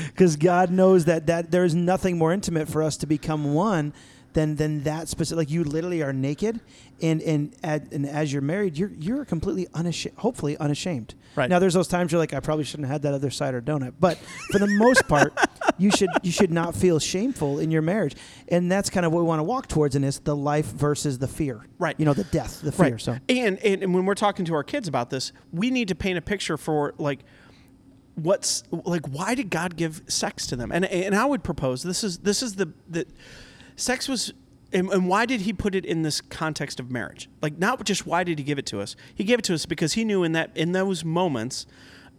Because 0.08 0.36
God 0.36 0.70
knows 0.72 1.06
that, 1.06 1.27
that 1.27 1.51
there 1.51 1.63
is 1.63 1.74
nothing 1.74 2.18
more 2.18 2.32
intimate 2.32 2.68
for 2.68 2.84
us 2.84 2.98
to 2.98 3.08
become 3.08 3.53
one 3.53 3.94
then 4.33 4.55
then 4.55 4.83
that 4.83 5.07
specific 5.07 5.37
like 5.37 5.49
you 5.49 5.63
literally 5.63 6.01
are 6.01 6.13
naked 6.13 6.59
and 7.01 7.21
and 7.21 7.55
and 7.63 8.05
as 8.07 8.31
you're 8.31 8.41
married 8.41 8.77
you're 8.77 8.91
you're 8.99 9.25
completely 9.25 9.67
unashamed 9.73 10.17
hopefully 10.17 10.57
unashamed 10.57 11.15
Right. 11.35 11.49
now 11.49 11.57
there's 11.59 11.73
those 11.73 11.87
times 11.87 12.11
you're 12.11 12.19
like 12.19 12.33
I 12.33 12.39
probably 12.39 12.63
shouldn't 12.63 12.87
have 12.87 12.93
had 12.93 13.01
that 13.03 13.13
other 13.13 13.29
cider 13.31 13.61
donut 13.61 13.93
but 13.99 14.17
for 14.51 14.59
the 14.59 14.67
most 14.67 15.07
part 15.07 15.33
you 15.79 15.89
should 15.91 16.09
you 16.21 16.31
should 16.31 16.51
not 16.51 16.75
feel 16.75 16.99
shameful 16.99 17.59
in 17.59 17.71
your 17.71 17.81
marriage 17.81 18.15
and 18.49 18.71
that's 18.71 18.89
kind 18.89 19.05
of 19.05 19.11
what 19.11 19.19
we 19.21 19.25
want 19.27 19.39
to 19.39 19.43
walk 19.43 19.67
towards 19.67 19.95
in 19.95 20.01
this 20.03 20.19
the 20.19 20.35
life 20.35 20.65
versus 20.67 21.17
the 21.19 21.27
fear 21.27 21.65
Right. 21.79 21.95
you 21.97 22.05
know 22.05 22.13
the 22.13 22.23
death 22.25 22.61
the 22.61 22.71
fear 22.71 22.97
so 22.99 23.17
And, 23.29 23.57
and 23.59 23.81
and 23.83 23.93
when 23.93 24.05
we're 24.05 24.13
talking 24.15 24.45
to 24.45 24.53
our 24.53 24.63
kids 24.63 24.87
about 24.87 25.09
this, 25.09 25.31
we 25.51 25.71
need 25.71 25.87
to 25.89 25.95
paint 25.95 26.17
a 26.17 26.21
picture 26.21 26.57
for 26.57 26.93
like 26.97 27.19
what's 28.15 28.63
like 28.71 29.07
why 29.07 29.33
did 29.35 29.49
God 29.49 29.75
give 29.75 30.01
sex 30.07 30.45
to 30.47 30.55
them? 30.55 30.71
And 30.71 30.85
and 30.85 31.15
I 31.15 31.25
would 31.25 31.43
propose 31.43 31.81
this 31.81 32.03
is 32.03 32.19
this 32.19 32.43
is 32.43 32.55
the 32.55 32.71
the 32.87 33.07
sex 33.75 34.08
was 34.08 34.34
and, 34.72 34.89
and 34.89 35.08
why 35.08 35.27
did 35.27 35.42
he 35.42 35.53
put 35.53 35.75
it 35.75 35.86
in 35.86 36.01
this 36.01 36.20
context 36.20 36.80
of 36.80 36.89
marriage? 36.89 37.30
Like 37.42 37.60
not 37.60 37.84
just 37.86 38.08
why 38.08 38.24
did 38.24 38.39
he 38.39 38.44
give 38.44 38.58
it 38.58 38.65
to 38.68 38.82
us? 38.82 38.96
He 39.13 39.24
gave 39.24 39.39
it 39.39 39.46
to 39.46 39.53
us 39.53 39.65
because 39.65 39.94
he 39.94 40.03
knew 40.03 40.24
in 40.24 40.32
that 40.32 40.51
in 40.56 40.72
those 40.72 41.06
moments 41.06 41.68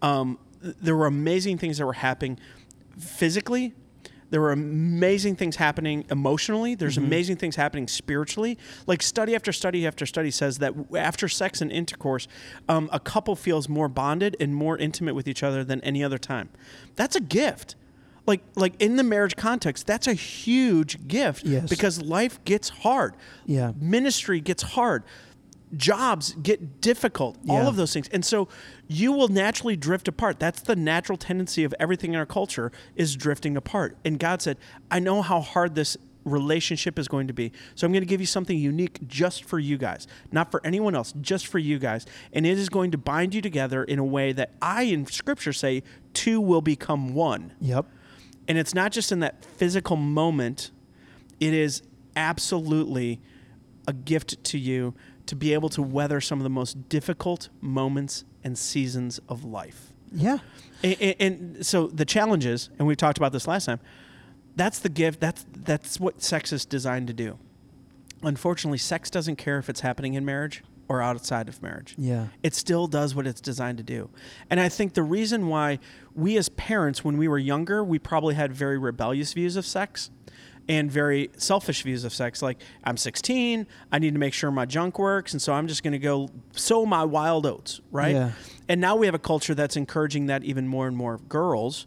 um, 0.03 0.39
there 0.61 0.97
were 0.97 1.07
amazing 1.07 1.59
things 1.59 1.79
that 1.79 1.87
were 1.87 1.95
happening 1.95 2.39
physically 2.99 3.75
there 4.35 4.41
were 4.41 4.51
amazing 4.51 5.37
things 5.37 5.55
happening 5.55 6.05
emotionally. 6.11 6.75
There's 6.75 6.99
amazing 6.99 7.37
things 7.37 7.55
happening 7.55 7.87
spiritually. 7.87 8.59
Like 8.85 9.01
study 9.01 9.33
after 9.35 9.53
study 9.53 9.87
after 9.87 10.07
study 10.07 10.33
says 10.33 10.59
that 10.59 10.75
after 10.97 11.29
sex 11.29 11.61
and 11.61 11.71
intercourse, 11.71 12.27
um, 12.69 12.91
a 12.93 12.99
couple 12.99 13.37
feels 13.37 13.69
more 13.69 13.89
bonded 13.89 14.37
and 14.41 14.53
more 14.53 14.77
intimate 14.77 15.15
with 15.15 15.29
each 15.29 15.45
other 15.45 15.63
than 15.63 15.81
any 15.83 16.03
other 16.03 16.19
time. 16.19 16.49
That's 16.97 17.15
a 17.15 17.21
gift. 17.21 17.77
Like 18.27 18.43
like 18.57 18.75
in 18.81 18.97
the 18.97 19.03
marriage 19.03 19.37
context, 19.37 19.87
that's 19.87 20.07
a 20.07 20.15
huge 20.15 21.07
gift 21.07 21.45
Yes. 21.45 21.69
because 21.69 22.01
life 22.03 22.43
gets 22.45 22.69
hard. 22.71 23.15
Yeah. 23.47 23.73
Ministry 23.79 24.41
gets 24.41 24.63
hard. 24.63 25.03
Jobs 25.77 26.35
get 26.41 26.81
difficult. 26.81 27.37
All 27.49 27.67
of 27.67 27.75
those 27.77 27.93
things. 27.93 28.09
And 28.13 28.25
so 28.25 28.49
you 28.87 29.11
will 29.11 29.27
naturally 29.29 29.75
drift 29.77 30.07
apart. 30.07 30.39
That's 30.39 30.63
the 30.63 30.77
natural 30.77 31.19
tendency 31.19 31.65
of 31.65 31.75
everything 31.81 32.13
in 32.13 32.19
our 32.19 32.27
culture 32.27 32.71
is 32.95 33.17
drifting 33.17 33.57
apart. 33.57 33.97
And 34.05 34.21
God 34.21 34.41
said, 34.41 34.57
I 34.91 35.01
know 35.01 35.21
how 35.21 35.41
hard 35.41 35.75
this 35.75 35.97
relationship 36.25 36.97
is 36.99 37.09
going 37.09 37.27
to 37.27 37.33
be. 37.33 37.51
So 37.75 37.87
I'm 37.87 37.93
going 37.93 38.03
to 38.03 38.07
give 38.09 38.21
you 38.21 38.27
something 38.27 38.57
unique 38.57 39.07
just 39.09 39.45
for 39.45 39.59
you 39.59 39.77
guys, 39.77 40.07
not 40.31 40.51
for 40.51 40.61
anyone 40.65 40.95
else, 40.95 41.13
just 41.21 41.47
for 41.49 41.59
you 41.59 41.79
guys. 41.81 42.07
And 42.33 42.47
it 42.47 42.57
is 42.57 42.69
going 42.69 42.93
to 42.93 42.99
bind 42.99 43.35
you 43.35 43.43
together 43.43 43.83
in 43.83 43.99
a 43.99 44.05
way 44.05 44.33
that 44.33 44.53
I 44.63 44.83
in 44.85 45.07
scripture 45.07 45.53
say 45.53 45.83
two 46.15 46.41
will 46.41 46.63
become 46.63 47.15
one. 47.15 47.53
yep 47.61 47.85
And 48.49 48.59
it's 48.59 48.75
not 48.75 48.93
just 48.93 49.13
in 49.13 49.21
that 49.21 49.45
physical 49.45 49.97
moment, 49.97 50.71
it 51.41 51.55
is 51.55 51.83
absolutely 52.17 53.21
a 53.87 53.93
gift 53.93 54.43
to 54.45 54.59
you 54.59 54.95
to 55.27 55.37
be 55.37 55.55
able 55.55 55.69
to 55.71 55.83
weather 55.83 56.21
some 56.21 56.39
of 56.39 56.43
the 56.43 56.51
most 56.51 56.89
difficult 56.89 57.49
moments 57.61 58.25
and 58.43 58.59
seasons 58.59 59.21
of 59.29 59.45
life. 59.45 59.93
yeah 60.13 60.39
And, 60.83 60.97
and, 61.01 61.17
and 61.21 61.67
so 61.67 61.87
the 61.87 62.05
challenges, 62.05 62.69
and 62.79 62.87
we 62.87 62.95
talked 62.95 63.19
about 63.19 63.33
this 63.33 63.47
last 63.47 63.65
time, 63.65 63.81
that's 64.57 64.79
the 64.79 64.89
gift. 64.89 65.19
That's 65.19 65.45
that's 65.51 65.99
what 65.99 66.23
sex 66.23 66.53
is 66.53 66.65
designed 66.65 67.09
to 67.09 67.13
do. 67.13 67.39
Unfortunately, 68.23 68.79
sex 68.79 69.11
doesn't 69.11 69.37
care 69.37 69.59
if 69.59 69.69
it's 69.69 69.81
happening 69.81 70.15
in 70.15 70.25
marriage 70.25 70.63
or 70.89 71.01
outside 71.01 71.49
of 71.49 71.63
marriage 71.63 71.95
yeah 71.99 72.27
it 72.43 72.55
still 72.55 72.87
does 72.87 73.15
what 73.15 73.27
it's 73.27 73.41
designed 73.41 73.79
to 73.79 73.85
do. 73.85 74.11
And 74.51 74.61
I 74.61 74.69
think 74.69 74.95
the 74.95 75.03
reason 75.03 75.49
why 75.49 75.79
we 76.15 76.37
as 76.37 76.49
parents, 76.51 77.05
when 77.05 77.17
we 77.17 77.29
were 77.29 77.39
younger, 77.39 77.83
we 77.85 77.99
probably 77.99 78.35
had 78.35 78.53
very 78.53 78.79
rebellious 78.79 79.33
views 79.33 79.57
of 79.57 79.67
sex 79.67 80.11
and 80.69 80.91
very 80.91 81.31
selfish 81.37 81.83
views 81.83 82.05
of 82.05 82.15
sex. 82.15 82.41
Like, 82.41 82.59
I'm 82.85 82.97
16, 82.97 83.67
I 83.93 83.99
need 83.99 84.15
to 84.15 84.19
make 84.19 84.33
sure 84.33 84.51
my 84.51 84.65
junk 84.65 84.99
works, 84.99 85.33
and 85.33 85.43
so 85.43 85.53
I'm 85.53 85.69
just 85.69 85.83
going 85.83 85.93
to 85.93 85.99
go 85.99 86.31
sow 86.53 86.87
my 86.87 87.05
wild 87.05 87.45
oats, 87.45 87.81
right? 87.91 88.15
Yeah. 88.15 88.33
And 88.69 88.81
now 88.81 88.97
we 88.97 89.07
have 89.07 89.15
a 89.15 89.19
culture 89.19 89.55
that's 89.55 89.77
encouraging 89.77 90.27
that 90.27 90.43
even 90.45 90.67
more 90.67 90.87
and 90.87 90.97
more 90.97 91.15
of 91.15 91.29
girls. 91.29 91.87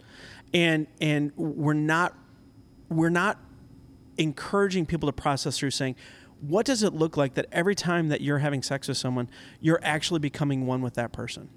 And 0.53 0.87
and 1.01 1.35
we're 1.35 1.73
not 1.73 2.15
we're 2.89 3.09
not 3.09 3.39
encouraging 4.17 4.85
people 4.85 5.07
to 5.07 5.13
process 5.13 5.57
through 5.57 5.71
saying, 5.71 5.95
what 6.41 6.65
does 6.65 6.83
it 6.83 6.93
look 6.93 7.17
like 7.17 7.33
that 7.35 7.47
every 7.51 7.75
time 7.75 8.09
that 8.09 8.21
you're 8.21 8.39
having 8.39 8.61
sex 8.61 8.87
with 8.87 8.97
someone, 8.97 9.29
you're 9.59 9.79
actually 9.83 10.19
becoming 10.19 10.65
one 10.65 10.81
with 10.81 10.93
that 10.95 11.11
person? 11.11 11.49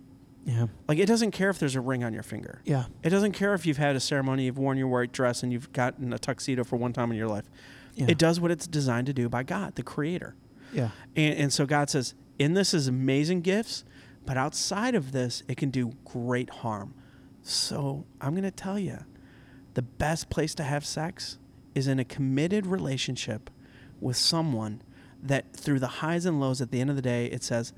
yeah 0.47 0.67
Like 0.89 0.99
it 0.99 1.07
doesn't 1.07 1.33
care 1.33 1.51
if 1.51 1.59
there's 1.59 1.75
a 1.77 1.81
ring 1.81 2.03
on 2.03 2.13
your 2.15 2.23
finger. 2.23 2.63
yeah 2.65 2.85
It 3.03 3.11
doesn't 3.11 3.33
care 3.33 3.53
if 3.55 3.67
you've 3.67 3.77
had 3.77 3.95
a 3.95 4.01
ceremony, 4.01 4.45
you've 4.45 4.59
worn 4.59 4.79
your 4.79 4.89
white 4.89 5.13
dress, 5.13 5.43
and 5.43 5.53
you've 5.53 5.73
gotten 5.73 6.13
a 6.13 6.19
tuxedo 6.19 6.65
for 6.65 6.77
one 6.77 6.93
time 6.93 7.11
in 7.11 7.19
your 7.19 7.29
life. 7.29 7.51
Yeah. 7.95 8.07
It 8.09 8.19
does 8.19 8.41
what 8.41 8.51
it's 8.51 8.67
designed 8.67 9.07
to 9.09 9.13
do 9.13 9.29
by 9.29 9.43
God, 9.43 9.75
the 9.75 9.83
Creator. 9.83 10.35
yeah 10.73 10.91
And, 11.15 11.35
and 11.39 11.53
so 11.53 11.67
God 11.67 11.91
says, 11.91 12.15
in 12.39 12.55
this 12.55 12.73
is 12.73 12.89
amazing 12.89 13.43
gifts, 13.43 13.85
but 14.25 14.39
outside 14.39 14.95
of 14.95 15.13
this, 15.13 15.43
it 15.47 15.57
can 15.59 15.71
do 15.71 15.93
great 16.05 16.49
harm. 16.51 16.95
So 17.43 18.07
I'm 18.21 18.31
going 18.33 18.45
to 18.45 18.51
tell 18.51 18.79
you 18.79 18.99
the 19.75 19.83
best 19.83 20.31
place 20.31 20.55
to 20.55 20.63
have 20.63 20.87
sex 20.87 21.39
is 21.75 21.87
in 21.87 21.99
a 21.99 22.05
committed 22.05 22.67
relationship 22.67 23.51
with 24.01 24.17
someone 24.17 24.83
that 25.23 25.53
through 25.53 25.79
the 25.79 25.87
highs 25.87 26.25
and 26.25 26.41
lows 26.41 26.61
at 26.61 26.71
the 26.71 26.81
end 26.81 26.91
of 26.91 26.97
the 26.97 27.03
day, 27.03 27.27
it 27.27 27.43
says, 27.43 27.73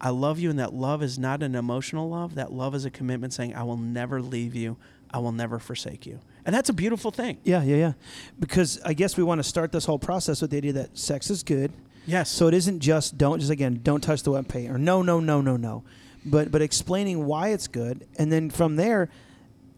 I 0.00 0.10
love 0.10 0.38
you. 0.38 0.50
And 0.50 0.58
that 0.58 0.74
love 0.74 1.02
is 1.02 1.18
not 1.18 1.42
an 1.42 1.54
emotional 1.54 2.08
love. 2.08 2.34
That 2.34 2.52
love 2.52 2.74
is 2.74 2.84
a 2.84 2.90
commitment 2.90 3.32
saying, 3.32 3.54
I 3.54 3.62
will 3.62 3.76
never 3.76 4.20
leave 4.20 4.54
you. 4.54 4.76
I 5.10 5.18
will 5.18 5.32
never 5.32 5.58
forsake 5.58 6.06
you. 6.06 6.20
And 6.44 6.54
that's 6.54 6.68
a 6.68 6.72
beautiful 6.72 7.10
thing. 7.10 7.38
Yeah, 7.44 7.62
yeah, 7.62 7.76
yeah. 7.76 7.92
Because 8.38 8.80
I 8.84 8.92
guess 8.92 9.16
we 9.16 9.22
want 9.22 9.38
to 9.38 9.44
start 9.44 9.72
this 9.72 9.86
whole 9.86 9.98
process 9.98 10.42
with 10.42 10.50
the 10.50 10.56
idea 10.56 10.72
that 10.74 10.98
sex 10.98 11.30
is 11.30 11.42
good. 11.42 11.72
Yes. 12.04 12.30
So 12.30 12.48
it 12.48 12.54
isn't 12.54 12.80
just 12.80 13.16
don't 13.16 13.38
just 13.38 13.50
again 13.50 13.80
don't 13.82 14.02
touch 14.02 14.24
the 14.24 14.32
wet 14.32 14.48
paint 14.48 14.70
or 14.70 14.76
no 14.76 15.00
no 15.00 15.20
no 15.20 15.40
no 15.40 15.56
no, 15.56 15.84
but 16.26 16.50
but 16.50 16.60
explaining 16.60 17.24
why 17.24 17.48
it's 17.48 17.66
good 17.66 18.06
and 18.18 18.30
then 18.30 18.50
from 18.50 18.76
there, 18.76 19.08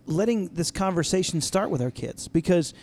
letting 0.07 0.49
this 0.49 0.73
conversation 0.73 1.41
start 1.41 1.71
with 1.71 1.81
our 1.81 1.91
kids 1.93 2.27
because. 2.29 2.75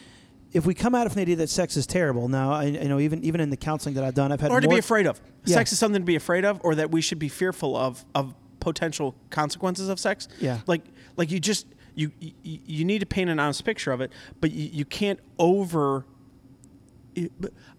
If 0.54 0.66
we 0.66 0.74
come 0.74 0.94
out 0.94 1.08
of 1.08 1.16
the 1.16 1.22
idea 1.22 1.36
that 1.38 1.50
sex 1.50 1.76
is 1.78 1.88
terrible, 1.88 2.28
now 2.28 2.52
I, 2.52 2.66
I 2.66 2.84
know 2.84 3.00
even 3.00 3.24
even 3.24 3.42
in 3.42 3.50
the 3.50 3.58
counseling 3.58 3.96
that 3.96 4.04
I've 4.04 4.14
done, 4.14 4.32
I've 4.32 4.40
had 4.42 4.52
or 4.52 4.62
to 4.62 4.68
more, 4.68 4.76
be 4.76 4.80
afraid 4.80 5.08
of. 5.08 5.20
Yeah. 5.46 5.56
Sex 5.56 5.72
is 5.72 5.80
something 5.80 6.02
to 6.02 6.06
be 6.06 6.16
afraid 6.16 6.46
of, 6.46 6.60
or 6.64 6.76
that 6.76 6.92
we 6.92 7.02
should 7.02 7.20
be 7.20 7.30
fearful 7.30 7.76
of 7.76 8.06
of 8.14 8.36
potential 8.60 9.16
consequences 9.30 9.90
of 9.90 10.00
sex. 10.00 10.28
Yeah. 10.40 10.60
like 10.68 10.84
like 11.18 11.32
you 11.32 11.40
just 11.40 11.68
you 11.96 12.12
you, 12.20 12.34
you 12.44 12.86
need 12.86 13.00
to 13.00 13.06
paint 13.06 13.30
an 13.30 13.40
honest 13.40 13.66
picture 13.66 13.92
of 13.92 14.02
it, 14.02 14.12
but 14.40 14.52
you, 14.52 14.70
you 14.72 14.86
can't 14.86 15.20
over. 15.40 16.06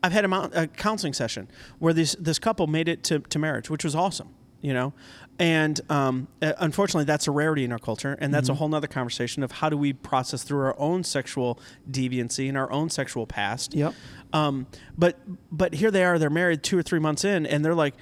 I've 0.02 0.12
had 0.12 0.24
a, 0.24 0.62
a 0.62 0.66
counseling 0.68 1.12
session 1.12 1.48
where 1.78 1.92
this 1.92 2.14
this 2.20 2.38
couple 2.38 2.66
made 2.66 2.88
it 2.88 3.02
to, 3.04 3.18
to 3.18 3.38
marriage, 3.38 3.68
which 3.68 3.82
was 3.82 3.96
awesome, 3.96 4.28
you 4.60 4.72
know, 4.72 4.92
and 5.38 5.80
um, 5.90 6.28
uh, 6.40 6.52
unfortunately 6.58 7.04
that's 7.04 7.26
a 7.26 7.30
rarity 7.30 7.64
in 7.64 7.72
our 7.72 7.78
culture, 7.78 8.16
and 8.20 8.32
that's 8.32 8.48
a 8.48 8.54
whole 8.54 8.68
nother 8.68 8.86
conversation 8.86 9.42
of 9.42 9.52
how 9.52 9.68
do 9.68 9.76
we 9.76 9.92
process 9.92 10.42
through 10.42 10.60
our 10.60 10.78
own 10.78 11.04
sexual 11.04 11.58
deviancy 11.90 12.48
and 12.48 12.56
our 12.56 12.70
own 12.70 12.90
sexual 12.90 13.26
past. 13.26 13.74
Yep. 13.74 13.94
Um, 14.32 14.66
but 14.96 15.18
but 15.50 15.74
here 15.74 15.90
they 15.90 16.04
are, 16.04 16.18
they're 16.18 16.30
married 16.30 16.62
two 16.62 16.78
or 16.78 16.82
three 16.82 17.00
months 17.00 17.24
in, 17.24 17.46
and 17.46 17.64
they're 17.64 17.74
like, 17.74 17.94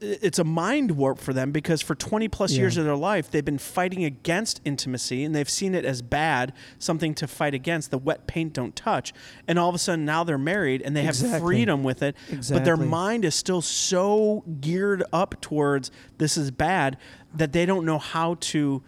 it's 0.00 0.38
a 0.38 0.44
mind 0.44 0.92
warp 0.92 1.18
for 1.18 1.32
them 1.32 1.52
because 1.52 1.80
for 1.80 1.94
20 1.94 2.28
plus 2.28 2.52
years 2.52 2.76
of 2.76 2.84
their 2.84 2.96
life, 2.96 3.30
they've 3.30 3.44
been 3.44 3.58
fighting 3.58 4.04
against 4.04 4.60
intimacy 4.64 5.24
and 5.24 5.34
they've 5.34 5.48
seen 5.48 5.74
it 5.74 5.86
as 5.86 6.02
bad, 6.02 6.52
something 6.78 7.14
to 7.14 7.26
fight 7.26 7.54
against. 7.54 7.90
The 7.90 7.98
wet 7.98 8.26
paint 8.26 8.52
don't 8.52 8.76
touch. 8.76 9.14
And 9.48 9.58
all 9.58 9.70
of 9.70 9.74
a 9.74 9.78
sudden 9.78 10.04
now 10.04 10.22
they're 10.22 10.36
married 10.36 10.82
and 10.82 10.94
they 10.94 11.02
have 11.04 11.16
freedom 11.40 11.82
with 11.82 12.02
it. 12.02 12.14
exactly. 12.30 12.58
But 12.58 12.64
their 12.64 12.76
mind 12.76 13.24
is 13.24 13.34
still 13.34 13.62
so 13.62 14.44
geared 14.60 15.02
up 15.12 15.40
towards 15.40 15.90
this 16.18 16.36
is 16.36 16.50
bad 16.50 16.98
that 17.34 17.52
they 17.52 17.64
don't 17.64 17.86
know 17.86 17.98
how 17.98 18.36
to 18.40 18.82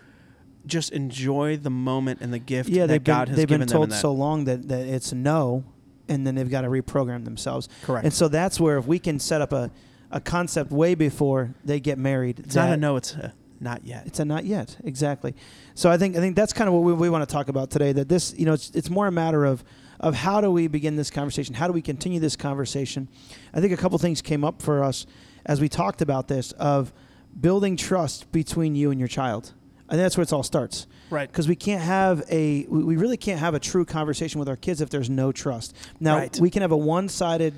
just 0.67 0.93
enjoy 0.93 1.57
the 1.57 1.71
moment 1.71 2.21
and 2.21 2.33
the 2.33 2.39
gift 2.39 2.69
yeah, 2.69 2.83
that 2.83 2.89
they've 2.89 3.05
God 3.05 3.25
been, 3.25 3.29
has 3.29 3.37
they've 3.37 3.49
given 3.49 3.67
been 3.67 3.73
told 3.73 3.93
so 3.93 4.13
long 4.13 4.45
that, 4.45 4.69
that 4.69 4.87
it's 4.87 5.13
no, 5.13 5.65
and 6.09 6.27
then 6.27 6.35
they've 6.35 6.51
got 6.51 6.63
to 6.63 6.69
reprogram 6.69 7.25
themselves. 7.25 7.69
Correct. 7.83 8.05
And 8.05 8.13
so 8.13 8.29
that's 8.29 8.61
where 8.61 8.77
if 8.77 8.87
we 8.87 8.99
can 8.99 9.19
set 9.19 9.41
up 9.41 9.53
a, 9.53 9.71
a 10.12 10.21
concept 10.21 10.71
way 10.71 10.95
before 10.95 11.54
they 11.64 11.81
get 11.81 11.99
married, 11.99 12.38
it's 12.40 12.54
not 12.54 12.71
a 12.71 12.76
no, 12.76 12.97
it's 12.97 13.12
a 13.14 13.33
not 13.61 13.85
yet. 13.85 14.07
It's 14.07 14.19
a 14.19 14.25
not 14.25 14.45
yet, 14.45 14.76
exactly. 14.85 15.35
So 15.75 15.90
I 15.90 15.97
think 15.97 16.16
I 16.16 16.21
think 16.21 16.37
that's 16.37 16.52
kind 16.52 16.69
of 16.69 16.75
what 16.75 16.83
we, 16.83 16.92
we 16.92 17.09
want 17.11 17.26
to 17.28 17.33
talk 17.33 17.49
about 17.49 17.71
today. 17.71 17.92
That 17.92 18.09
this, 18.09 18.35
you 18.37 18.45
know, 18.47 18.52
it's 18.52 18.71
it's 18.71 18.90
more 18.90 19.07
a 19.07 19.12
matter 19.12 19.45
of 19.45 19.64
of 20.00 20.14
how 20.16 20.40
do 20.40 20.50
we 20.50 20.66
begin 20.66 20.97
this 20.97 21.11
conversation? 21.11 21.54
How 21.54 21.66
do 21.69 21.73
we 21.73 21.83
continue 21.83 22.19
this 22.21 22.37
conversation? 22.37 23.09
I 23.54 23.61
think 23.61 23.73
a 23.73 23.76
couple 23.76 23.97
things 23.99 24.21
came 24.21 24.45
up 24.45 24.61
for 24.61 24.83
us 24.83 25.07
as 25.47 25.61
we 25.61 25.69
talked 25.69 26.02
about 26.02 26.28
this 26.28 26.52
of 26.52 26.92
building 27.40 27.76
trust 27.76 28.31
between 28.33 28.75
you 28.75 28.90
and 28.90 28.99
your 29.00 29.09
child. 29.09 29.52
And 29.88 30.00
that's 30.00 30.16
where 30.16 30.23
it 30.23 30.33
all 30.33 30.42
starts. 30.42 30.87
Right. 31.11 31.31
Because 31.31 31.47
we 31.47 31.54
can't 31.57 31.83
have 31.83 32.25
a, 32.31 32.64
we 32.66 32.97
really 32.97 33.19
can't 33.19 33.38
have 33.38 33.54
a 33.54 33.61
true 33.61 33.85
conversation 33.85 34.38
with 34.38 34.49
our 34.49 34.57
kids 34.57 34.81
if 34.81 34.88
there's 34.88 35.11
no 35.11 35.33
trust. 35.33 35.76
Now 36.00 36.16
Right. 36.16 36.40
we 36.40 36.49
can 36.50 36.62
have 36.62 36.73
a 36.73 36.76
one-sided, 36.76 37.52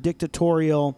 dictatorial, 0.00 0.96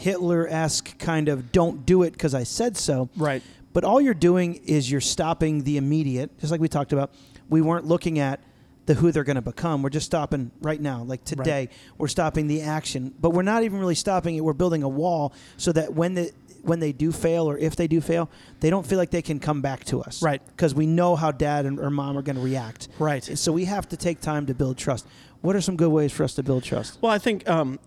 Hitler-esque 0.00 0.98
kind 0.98 1.28
of 1.28 1.52
"don't 1.52 1.84
do 1.84 2.02
it 2.02 2.12
because 2.12 2.34
I 2.34 2.44
said 2.44 2.76
so." 2.76 3.08
Right. 3.16 3.42
But 3.72 3.84
all 3.84 4.00
you're 4.00 4.14
doing 4.14 4.56
is 4.66 4.90
you're 4.90 5.00
stopping 5.00 5.62
the 5.62 5.76
immediate, 5.76 6.36
just 6.40 6.50
like 6.50 6.60
we 6.60 6.68
talked 6.68 6.92
about. 6.92 7.12
We 7.48 7.60
weren't 7.60 7.84
looking 7.86 8.18
at 8.18 8.40
the 8.86 8.94
who 8.94 9.12
they're 9.12 9.24
going 9.24 9.36
to 9.36 9.42
become. 9.42 9.82
We're 9.82 9.90
just 9.90 10.06
stopping 10.06 10.50
right 10.60 10.80
now, 10.80 11.04
like 11.04 11.24
today. 11.24 11.68
We're 11.98 12.08
stopping 12.08 12.48
the 12.48 12.62
action, 12.62 13.14
but 13.20 13.30
we're 13.30 13.42
not 13.42 13.62
even 13.62 13.78
really 13.78 13.94
stopping 13.94 14.36
it. 14.36 14.40
We're 14.40 14.52
building 14.52 14.82
a 14.82 14.88
wall 14.88 15.32
so 15.56 15.70
that 15.72 15.94
when 15.94 16.14
the 16.14 16.32
when 16.62 16.80
they 16.80 16.92
do 16.92 17.12
fail 17.12 17.48
or 17.48 17.56
if 17.56 17.76
they 17.76 17.86
do 17.86 18.00
fail, 18.00 18.28
they 18.60 18.70
don't 18.70 18.86
feel 18.86 18.98
like 18.98 19.10
they 19.10 19.22
can 19.22 19.38
come 19.38 19.62
back 19.62 19.84
to 19.84 20.02
us. 20.02 20.22
Right. 20.22 20.42
Because 20.48 20.74
we 20.74 20.86
know 20.86 21.16
how 21.16 21.30
dad 21.32 21.66
and, 21.66 21.78
or 21.78 21.90
mom 21.90 22.18
are 22.18 22.22
going 22.22 22.36
to 22.36 22.42
react. 22.42 22.88
Right. 22.98 23.24
So 23.24 23.52
we 23.52 23.64
have 23.66 23.88
to 23.90 23.96
take 23.96 24.20
time 24.20 24.46
to 24.46 24.54
build 24.54 24.76
trust. 24.76 25.06
What 25.40 25.56
are 25.56 25.60
some 25.60 25.76
good 25.76 25.90
ways 25.90 26.12
for 26.12 26.24
us 26.24 26.34
to 26.34 26.42
build 26.42 26.64
trust? 26.64 26.98
Well, 27.00 27.12
I 27.12 27.18
think, 27.18 27.48
um, 27.48 27.78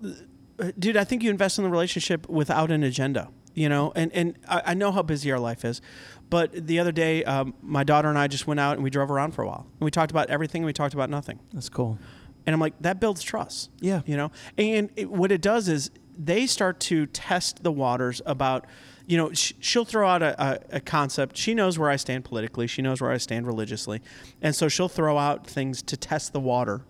dude, 0.78 0.98
I 0.98 1.04
think 1.04 1.24
you 1.24 1.30
invest 1.30 1.58
in 1.58 1.64
the 1.64 1.70
relationship 1.70 2.28
without 2.30 2.72
an 2.72 2.84
agenda. 2.84 3.30
You 3.56 3.70
know, 3.70 3.92
and 3.96 4.12
and 4.14 4.36
I, 4.50 4.62
I 4.68 4.74
know 4.74 4.92
how 4.92 5.04
busy 5.04 5.32
our 5.32 5.38
life 5.38 5.64
is, 5.64 5.80
but 6.32 6.66
the 6.66 6.80
other 6.80 6.92
day, 6.92 7.24
um, 7.24 7.54
my 7.62 7.84
daughter 7.84 8.10
and 8.10 8.18
I 8.18 8.28
just 8.28 8.48
went 8.48 8.60
out 8.60 8.74
and 8.74 8.84
we 8.84 8.90
drove 8.90 9.12
around 9.12 9.34
for 9.34 9.44
a 9.44 9.48
while, 9.48 9.68
and 9.80 9.86
we 9.86 9.92
talked 9.92 10.10
about 10.10 10.32
everything, 10.32 10.64
and 10.64 10.66
we 10.66 10.74
talked 10.74 10.96
about 10.96 11.12
nothing. 11.12 11.40
That's 11.54 11.70
cool. 11.70 12.00
And 12.48 12.54
I'm 12.56 12.60
like, 12.60 12.74
that 12.82 13.00
builds 13.00 13.22
trust. 13.22 13.70
Yeah. 13.80 14.02
You 14.08 14.18
know, 14.18 14.32
and 14.58 14.90
it, 14.96 15.10
what 15.10 15.32
it 15.32 15.40
does 15.40 15.70
is 15.70 15.92
they 16.18 16.48
start 16.48 16.80
to 16.80 17.06
test 17.06 17.64
the 17.64 17.72
waters 17.72 18.22
about, 18.26 18.66
you 19.06 19.18
know, 19.18 19.32
sh- 19.34 19.54
she'll 19.60 19.86
throw 19.86 20.08
out 20.08 20.22
a, 20.22 20.44
a, 20.44 20.60
a 20.78 20.80
concept. 20.80 21.38
She 21.38 21.54
knows 21.54 21.80
where 21.80 21.90
I 21.90 21.96
stand 21.96 22.26
politically. 22.26 22.68
She 22.68 22.82
knows 22.82 23.02
where 23.02 23.12
I 23.12 23.18
stand 23.18 23.48
religiously. 23.48 24.02
And 24.42 24.56
so 24.56 24.68
she'll 24.68 24.90
throw 24.90 25.18
out 25.18 25.48
things 25.48 25.82
to 25.84 25.96
test 25.96 26.34
the 26.34 26.40
water 26.40 26.82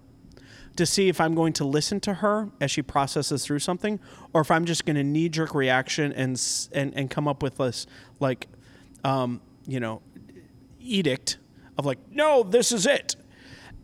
to 0.76 0.86
see 0.86 1.08
if 1.08 1.22
I'm 1.22 1.36
going 1.36 1.54
to 1.54 1.66
listen 1.66 2.00
to 2.02 2.16
her 2.16 2.50
as 2.60 2.72
she 2.72 2.82
processes 2.82 3.46
through 3.46 3.60
something, 3.60 4.00
or 4.34 4.42
if 4.42 4.50
I'm 4.50 4.66
just 4.66 4.86
going 4.86 4.96
to 4.96 5.04
knee 5.04 5.30
jerk 5.30 5.54
reaction 5.54 6.12
and, 6.14 6.42
and 6.72 6.94
and 6.96 7.10
come 7.10 7.28
up 7.28 7.44
with 7.44 7.58
this 7.58 7.86
like, 8.20 8.48
um, 9.04 9.42
you 9.68 9.80
know, 9.80 10.02
edict 10.80 11.38
of 11.78 11.86
like, 11.86 12.00
no, 12.12 12.44
this 12.44 12.72
is 12.72 12.86
it, 12.86 13.16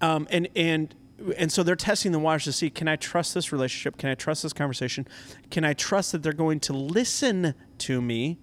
um, 0.01 0.27
and 0.31 0.47
and 0.55 0.95
and 1.37 1.51
so 1.51 1.63
they're 1.63 1.75
testing 1.75 2.11
the 2.11 2.19
waters 2.19 2.45
to 2.45 2.53
see 2.53 2.69
can 2.69 2.87
I 2.87 2.95
trust 2.95 3.33
this 3.33 3.51
relationship? 3.51 3.97
Can 3.97 4.09
I 4.09 4.15
trust 4.15 4.43
this 4.43 4.53
conversation? 4.53 5.07
Can 5.51 5.63
I 5.63 5.73
trust 5.73 6.11
that 6.13 6.23
they're 6.23 6.33
going 6.33 6.59
to 6.61 6.73
listen 6.73 7.53
to 7.79 8.01
me, 8.01 8.39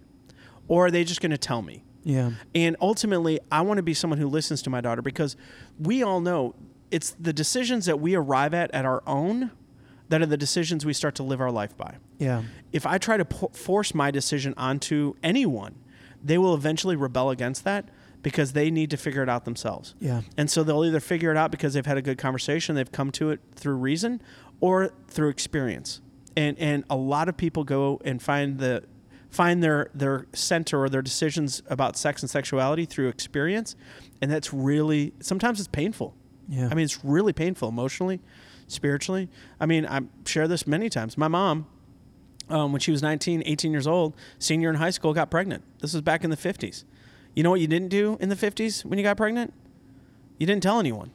or 0.68 0.86
are 0.86 0.90
they 0.90 1.04
just 1.04 1.20
going 1.20 1.30
to 1.32 1.38
tell 1.38 1.62
me? 1.62 1.82
Yeah. 2.04 2.32
And 2.54 2.76
ultimately, 2.80 3.40
I 3.50 3.62
want 3.62 3.78
to 3.78 3.82
be 3.82 3.92
someone 3.92 4.20
who 4.20 4.28
listens 4.28 4.62
to 4.62 4.70
my 4.70 4.80
daughter 4.80 5.02
because 5.02 5.36
we 5.76 6.04
all 6.04 6.20
know 6.20 6.54
it's 6.90 7.10
the 7.18 7.32
decisions 7.32 7.86
that 7.86 8.00
we 8.00 8.14
arrive 8.14 8.54
at 8.54 8.70
at 8.72 8.84
our 8.84 9.02
own 9.06 9.50
that 10.08 10.22
are 10.22 10.26
the 10.26 10.36
decisions 10.36 10.86
we 10.86 10.92
start 10.92 11.14
to 11.16 11.22
live 11.22 11.40
our 11.40 11.50
life 11.50 11.76
by. 11.76 11.96
Yeah. 12.18 12.42
If 12.72 12.86
I 12.86 12.98
try 12.98 13.16
to 13.16 13.24
po- 13.24 13.50
force 13.52 13.94
my 13.94 14.10
decision 14.10 14.54
onto 14.56 15.14
anyone, 15.22 15.74
they 16.22 16.38
will 16.38 16.54
eventually 16.54 16.96
rebel 16.96 17.30
against 17.30 17.64
that 17.64 17.88
because 18.22 18.52
they 18.52 18.70
need 18.70 18.90
to 18.90 18.96
figure 18.96 19.22
it 19.22 19.28
out 19.28 19.44
themselves. 19.44 19.94
Yeah. 20.00 20.22
And 20.36 20.50
so 20.50 20.62
they'll 20.62 20.84
either 20.84 21.00
figure 21.00 21.30
it 21.30 21.36
out 21.36 21.50
because 21.50 21.74
they've 21.74 21.86
had 21.86 21.96
a 21.96 22.02
good 22.02 22.18
conversation, 22.18 22.74
they've 22.74 22.90
come 22.90 23.10
to 23.12 23.30
it 23.30 23.40
through 23.54 23.76
reason, 23.76 24.20
or 24.60 24.92
through 25.08 25.28
experience. 25.28 26.00
And 26.36 26.58
and 26.58 26.84
a 26.90 26.96
lot 26.96 27.28
of 27.28 27.36
people 27.36 27.64
go 27.64 28.00
and 28.04 28.22
find 28.22 28.58
the 28.58 28.84
find 29.30 29.62
their 29.62 29.90
their 29.94 30.26
center 30.32 30.82
or 30.82 30.88
their 30.88 31.02
decisions 31.02 31.62
about 31.68 31.96
sex 31.96 32.22
and 32.22 32.30
sexuality 32.30 32.84
through 32.84 33.08
experience, 33.08 33.76
and 34.20 34.30
that's 34.30 34.52
really 34.52 35.12
sometimes 35.20 35.60
it's 35.60 35.68
painful. 35.68 36.14
Yeah. 36.48 36.68
I 36.70 36.74
mean, 36.74 36.84
it's 36.84 37.04
really 37.04 37.32
painful 37.32 37.68
emotionally, 37.68 38.20
spiritually. 38.68 39.28
I 39.60 39.66
mean, 39.66 39.84
I've 39.86 40.06
shared 40.24 40.50
this 40.50 40.66
many 40.66 40.88
times. 40.88 41.16
My 41.18 41.28
mom, 41.28 41.66
um, 42.48 42.72
when 42.72 42.80
she 42.80 42.90
was 42.90 43.02
19, 43.02 43.42
18 43.46 43.72
years 43.72 43.86
old, 43.86 44.14
senior 44.38 44.70
in 44.70 44.76
high 44.76 44.90
school, 44.90 45.12
got 45.12 45.30
pregnant. 45.30 45.62
This 45.80 45.92
was 45.92 46.02
back 46.02 46.22
in 46.24 46.30
the 46.30 46.36
50s. 46.36 46.84
You 47.34 47.42
know 47.42 47.50
what 47.50 47.60
you 47.60 47.66
didn't 47.66 47.88
do 47.88 48.16
in 48.20 48.28
the 48.28 48.36
50s 48.36 48.84
when 48.84 48.98
you 48.98 49.02
got 49.02 49.16
pregnant? 49.16 49.52
You 50.38 50.46
didn't 50.46 50.62
tell 50.62 50.78
anyone. 50.80 51.10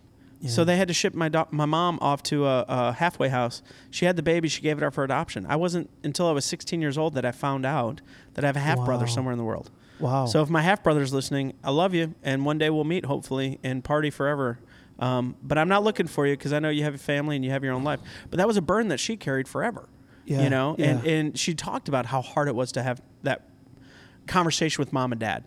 So 0.48 0.64
they 0.64 0.76
had 0.76 0.88
to 0.88 0.94
ship 0.96 1.14
my 1.14 1.30
do- 1.30 1.46
my 1.52 1.66
mom 1.68 2.00
off 2.02 2.24
to 2.24 2.48
a, 2.48 2.66
a 2.68 2.92
halfway 2.94 3.30
house. 3.30 3.62
She 3.92 4.06
had 4.06 4.16
the 4.16 4.24
baby. 4.24 4.48
She 4.48 4.64
gave 4.64 4.76
it 4.80 4.84
up 4.84 4.96
for 4.96 5.04
adoption. 5.04 5.46
I 5.48 5.56
wasn't 5.56 5.92
until 6.04 6.28
I 6.28 6.32
was 6.32 6.46
16 6.46 6.82
years 6.82 6.98
old 6.98 7.14
that 7.14 7.26
I 7.26 7.32
found 7.32 7.64
out 7.64 8.02
that 8.34 8.44
I 8.44 8.48
have 8.48 8.56
a 8.56 8.60
half 8.62 8.84
brother 8.84 9.06
Wow. 9.06 9.12
somewhere 9.12 9.32
in 9.34 9.38
the 9.38 9.44
world. 9.44 9.70
Wow. 10.00 10.26
So 10.26 10.42
if 10.42 10.50
my 10.50 10.64
half 10.64 10.82
brother's 10.82 11.14
listening, 11.14 11.54
I 11.64 11.70
love 11.70 11.94
you, 11.94 12.16
and 12.24 12.44
one 12.44 12.58
day 12.58 12.72
we'll 12.72 12.86
meet 12.86 13.06
hopefully 13.06 13.60
and 13.64 13.84
party 13.84 14.10
forever. 14.10 14.58
Um, 15.02 15.36
but 15.42 15.58
I'm 15.58 15.68
not 15.68 15.84
looking 15.84 16.08
for 16.08 16.26
you 16.28 16.34
because 16.38 16.54
I 16.54 16.60
know 16.60 16.70
you 16.70 16.84
have 16.84 16.94
a 16.94 17.00
family 17.00 17.36
and 17.36 17.44
you 17.44 17.52
have 17.52 17.64
your 17.64 17.74
own 17.74 17.84
life. 17.84 18.00
But 18.30 18.38
that 18.38 18.48
was 18.48 18.56
a 18.56 18.62
burden 18.62 18.90
that 18.90 19.00
she 19.00 19.18
carried 19.18 19.48
forever. 19.48 19.90
Yeah, 20.26 20.44
You 20.44 20.50
know, 20.52 20.76
and 20.78 21.06
and 21.06 21.38
she 21.38 21.56
talked 21.56 21.90
about 21.90 22.06
how 22.06 22.22
hard 22.22 22.48
it 22.48 22.56
was 22.56 22.72
to 22.74 22.84
have 22.84 23.02
that 23.24 23.48
conversation 24.28 24.82
with 24.82 24.94
mom 24.94 25.12
and 25.12 25.20
dad. 25.20 25.44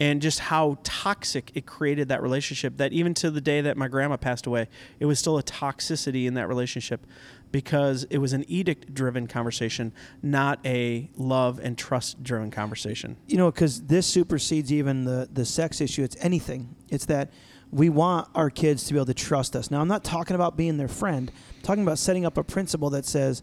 And 0.00 0.20
just 0.20 0.40
how 0.40 0.78
toxic 0.82 1.52
it 1.54 1.64
created 1.64 2.08
that 2.08 2.22
relationship. 2.22 2.78
That 2.78 2.92
even 2.92 3.14
to 3.14 3.30
the 3.30 3.40
day 3.40 3.60
that 3.60 3.76
my 3.76 3.86
grandma 3.88 4.16
passed 4.16 4.46
away, 4.46 4.68
it 4.98 5.06
was 5.06 5.18
still 5.18 5.38
a 5.38 5.42
toxicity 5.44 6.26
in 6.26 6.34
that 6.34 6.48
relationship 6.48 7.06
because 7.52 8.04
it 8.04 8.18
was 8.18 8.32
an 8.32 8.44
edict 8.48 8.94
driven 8.94 9.28
conversation, 9.28 9.92
not 10.20 10.58
a 10.64 11.08
love 11.16 11.60
and 11.62 11.78
trust 11.78 12.22
driven 12.22 12.50
conversation. 12.50 13.16
you 13.28 13.36
know, 13.36 13.50
because 13.50 13.82
this 13.82 14.06
supersedes 14.06 14.72
even 14.72 15.04
the 15.04 15.28
the 15.32 15.44
sex 15.44 15.80
issue. 15.80 16.02
It's 16.02 16.16
anything. 16.20 16.74
It's 16.88 17.06
that 17.06 17.30
we 17.72 17.88
want 17.88 18.28
our 18.34 18.50
kids 18.50 18.84
to 18.84 18.92
be 18.92 18.98
able 18.98 19.06
to 19.06 19.14
trust 19.14 19.56
us. 19.56 19.70
Now, 19.70 19.80
I'm 19.80 19.88
not 19.88 20.04
talking 20.04 20.36
about 20.36 20.56
being 20.56 20.76
their 20.76 20.88
friend. 20.88 21.32
I'm 21.56 21.62
talking 21.62 21.82
about 21.82 21.98
setting 21.98 22.26
up 22.26 22.36
a 22.36 22.44
principle 22.44 22.90
that 22.90 23.06
says, 23.06 23.42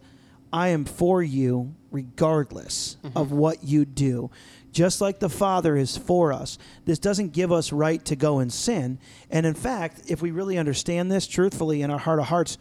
"I 0.53 0.69
am 0.69 0.85
for 0.85 1.21
you 1.21 1.73
regardless 1.91 2.97
mm-hmm. 3.03 3.17
of 3.17 3.31
what 3.31 3.63
you 3.63 3.85
do." 3.85 4.29
Just 4.71 5.01
like 5.01 5.19
the 5.19 5.29
Father 5.29 5.75
is 5.75 5.97
for 5.97 6.31
us, 6.31 6.59
this 6.85 6.99
doesn't 6.99 7.33
give 7.33 7.51
us 7.51 7.71
right 7.71 8.05
to 8.05 8.15
go 8.15 8.37
and 8.37 8.53
sin. 8.53 8.99
And 9.31 9.47
in 9.47 9.55
fact, 9.55 10.03
if 10.07 10.21
we 10.21 10.29
really 10.29 10.59
understand 10.59 11.11
this 11.11 11.25
truthfully 11.25 11.81
in 11.81 11.89
our 11.89 11.97
heart 11.97 12.19
of 12.19 12.25
hearts, 12.25 12.59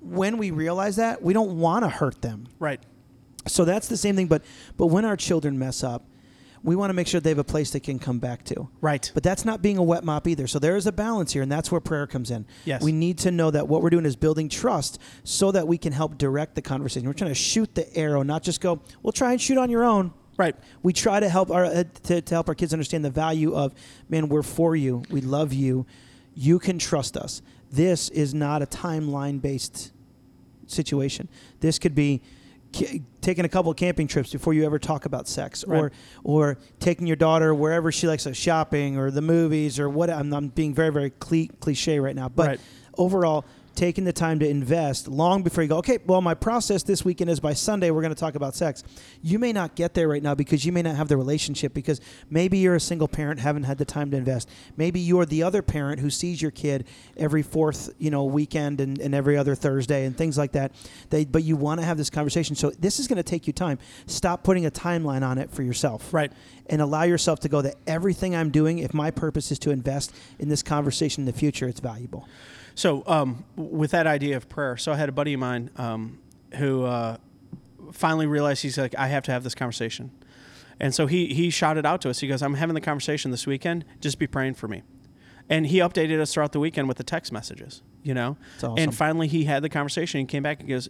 when 0.00 0.38
we 0.38 0.50
realize 0.50 0.96
that, 0.96 1.22
we 1.22 1.32
don't 1.32 1.58
want 1.58 1.84
to 1.84 1.88
hurt 1.88 2.20
them. 2.20 2.48
Right. 2.58 2.80
So 3.46 3.64
that's 3.64 3.86
the 3.86 3.96
same 3.96 4.16
thing. 4.16 4.26
But 4.26 4.42
but 4.76 4.86
when 4.86 5.04
our 5.04 5.16
children 5.16 5.56
mess 5.56 5.84
up, 5.84 6.04
we 6.66 6.74
want 6.74 6.90
to 6.90 6.94
make 6.94 7.06
sure 7.06 7.20
they 7.20 7.30
have 7.30 7.38
a 7.38 7.44
place 7.44 7.70
they 7.70 7.80
can 7.80 8.00
come 8.00 8.18
back 8.18 8.42
to. 8.44 8.68
Right. 8.80 9.08
But 9.14 9.22
that's 9.22 9.44
not 9.44 9.62
being 9.62 9.78
a 9.78 9.82
wet 9.84 10.02
mop 10.02 10.26
either. 10.26 10.48
So 10.48 10.58
there 10.58 10.76
is 10.76 10.86
a 10.88 10.92
balance 10.92 11.32
here, 11.32 11.42
and 11.42 11.50
that's 11.50 11.70
where 11.70 11.80
prayer 11.80 12.08
comes 12.08 12.32
in. 12.32 12.44
Yes. 12.64 12.82
We 12.82 12.90
need 12.90 13.18
to 13.18 13.30
know 13.30 13.52
that 13.52 13.68
what 13.68 13.82
we're 13.82 13.90
doing 13.90 14.04
is 14.04 14.16
building 14.16 14.48
trust 14.48 14.98
so 15.22 15.52
that 15.52 15.68
we 15.68 15.78
can 15.78 15.92
help 15.92 16.18
direct 16.18 16.56
the 16.56 16.62
conversation. 16.62 17.06
We're 17.06 17.14
trying 17.14 17.30
to 17.30 17.36
shoot 17.36 17.76
the 17.76 17.96
arrow, 17.96 18.24
not 18.24 18.42
just 18.42 18.60
go, 18.60 18.82
well, 19.04 19.12
try 19.12 19.30
and 19.30 19.40
shoot 19.40 19.58
on 19.58 19.70
your 19.70 19.84
own. 19.84 20.12
Right. 20.36 20.56
We 20.82 20.92
try 20.92 21.20
to 21.20 21.28
help 21.28 21.52
our 21.52 21.64
uh, 21.64 21.84
to, 22.02 22.20
to 22.20 22.34
help 22.34 22.48
our 22.48 22.54
kids 22.56 22.72
understand 22.72 23.04
the 23.04 23.10
value 23.10 23.54
of, 23.54 23.72
man, 24.08 24.28
we're 24.28 24.42
for 24.42 24.74
you. 24.74 25.04
We 25.08 25.20
love 25.20 25.52
you. 25.52 25.86
You 26.34 26.58
can 26.58 26.80
trust 26.80 27.16
us. 27.16 27.42
This 27.70 28.08
is 28.08 28.34
not 28.34 28.60
a 28.60 28.66
timeline 28.66 29.40
based 29.40 29.92
situation. 30.66 31.28
This 31.60 31.78
could 31.78 31.94
be 31.94 32.22
ca- 32.74 33.00
taking 33.20 33.44
a 33.44 33.48
couple 33.48 33.70
of 33.70 33.76
camping 33.76 34.06
trips 34.06 34.30
before 34.32 34.54
you 34.54 34.64
ever 34.64 34.78
talk 34.78 35.04
about 35.04 35.28
sex, 35.28 35.64
or 35.64 35.92
or 36.24 36.58
taking 36.80 37.06
your 37.06 37.16
daughter 37.16 37.54
wherever 37.54 37.90
she 37.92 38.06
likes 38.06 38.24
to 38.24 38.34
shopping 38.34 38.96
or 38.96 39.10
the 39.10 39.22
movies 39.22 39.78
or 39.78 39.88
what. 39.88 40.10
I'm, 40.10 40.32
I'm 40.32 40.48
being 40.48 40.74
very 40.74 40.90
very 40.90 41.10
cli- 41.10 41.50
cliche 41.60 41.98
right 42.00 42.14
now, 42.16 42.28
but 42.28 42.46
Right. 42.48 42.60
overall. 42.98 43.44
Taking 43.76 44.04
the 44.04 44.12
time 44.12 44.38
to 44.38 44.48
invest 44.48 45.06
long 45.06 45.42
before 45.42 45.62
you 45.62 45.68
go, 45.68 45.76
okay, 45.76 45.98
well, 46.06 46.22
my 46.22 46.32
process 46.32 46.82
this 46.82 47.04
weekend 47.04 47.28
is 47.28 47.40
by 47.40 47.52
Sunday, 47.52 47.90
we're 47.90 48.00
going 48.00 48.14
to 48.14 48.18
talk 48.18 48.34
about 48.34 48.54
sex. 48.54 48.82
You 49.20 49.38
may 49.38 49.52
not 49.52 49.74
get 49.74 49.92
there 49.92 50.08
right 50.08 50.22
now 50.22 50.34
because 50.34 50.64
you 50.64 50.72
may 50.72 50.80
not 50.80 50.96
have 50.96 51.08
the 51.08 51.16
relationship 51.18 51.74
because 51.74 52.00
maybe 52.30 52.56
you're 52.56 52.76
a 52.76 52.80
single 52.80 53.06
parent, 53.06 53.38
haven't 53.38 53.64
had 53.64 53.76
the 53.76 53.84
time 53.84 54.10
to 54.12 54.16
invest. 54.16 54.48
Maybe 54.78 54.98
you're 54.98 55.26
the 55.26 55.42
other 55.42 55.60
parent 55.60 56.00
who 56.00 56.08
sees 56.08 56.40
your 56.40 56.50
kid 56.50 56.86
every 57.18 57.42
fourth, 57.42 57.94
you 57.98 58.10
know, 58.10 58.24
weekend 58.24 58.80
and, 58.80 58.98
and 58.98 59.14
every 59.14 59.36
other 59.36 59.54
Thursday 59.54 60.06
and 60.06 60.16
things 60.16 60.38
like 60.38 60.52
that. 60.52 60.72
They, 61.10 61.26
but 61.26 61.44
you 61.44 61.56
want 61.56 61.78
to 61.80 61.86
have 61.86 61.98
this 61.98 62.08
conversation. 62.08 62.56
So 62.56 62.70
this 62.70 62.98
is 62.98 63.06
going 63.06 63.18
to 63.18 63.22
take 63.22 63.46
you 63.46 63.52
time. 63.52 63.78
Stop 64.06 64.42
putting 64.42 64.64
a 64.64 64.70
timeline 64.70 65.22
on 65.22 65.36
it 65.36 65.50
for 65.50 65.62
yourself. 65.62 66.14
Right. 66.14 66.32
And 66.68 66.80
allow 66.80 67.02
yourself 67.02 67.40
to 67.40 67.50
go 67.50 67.60
that 67.60 67.74
everything 67.86 68.34
I'm 68.34 68.50
doing, 68.50 68.78
if 68.78 68.94
my 68.94 69.10
purpose 69.10 69.52
is 69.52 69.58
to 69.60 69.70
invest 69.70 70.14
in 70.38 70.48
this 70.48 70.62
conversation 70.62 71.20
in 71.20 71.26
the 71.26 71.38
future, 71.38 71.68
it's 71.68 71.80
valuable. 71.80 72.26
So, 72.76 73.04
um, 73.06 73.44
with 73.70 73.90
that 73.92 74.06
idea 74.06 74.36
of 74.36 74.48
prayer, 74.48 74.76
so 74.76 74.92
I 74.92 74.96
had 74.96 75.08
a 75.08 75.12
buddy 75.12 75.34
of 75.34 75.40
mine 75.40 75.70
um, 75.76 76.18
who 76.54 76.84
uh, 76.84 77.18
finally 77.92 78.26
realized 78.26 78.62
he's 78.62 78.78
like, 78.78 78.94
I 78.96 79.08
have 79.08 79.22
to 79.24 79.32
have 79.32 79.44
this 79.44 79.54
conversation. 79.54 80.10
And 80.78 80.94
so 80.94 81.06
he, 81.06 81.32
he 81.32 81.50
shouted 81.50 81.86
out 81.86 82.02
to 82.02 82.10
us. 82.10 82.20
He 82.20 82.28
goes, 82.28 82.42
I'm 82.42 82.54
having 82.54 82.74
the 82.74 82.80
conversation 82.80 83.30
this 83.30 83.46
weekend. 83.46 83.84
Just 84.00 84.18
be 84.18 84.26
praying 84.26 84.54
for 84.54 84.68
me. 84.68 84.82
And 85.48 85.66
he 85.66 85.78
updated 85.78 86.20
us 86.20 86.34
throughout 86.34 86.52
the 86.52 86.60
weekend 86.60 86.88
with 86.88 86.96
the 86.96 87.04
text 87.04 87.32
messages, 87.32 87.82
you 88.02 88.12
know? 88.12 88.36
Awesome. 88.58 88.74
And 88.76 88.94
finally 88.94 89.28
he 89.28 89.44
had 89.44 89.62
the 89.62 89.68
conversation 89.68 90.20
and 90.20 90.28
came 90.28 90.42
back 90.42 90.60
and 90.60 90.68
goes, 90.68 90.88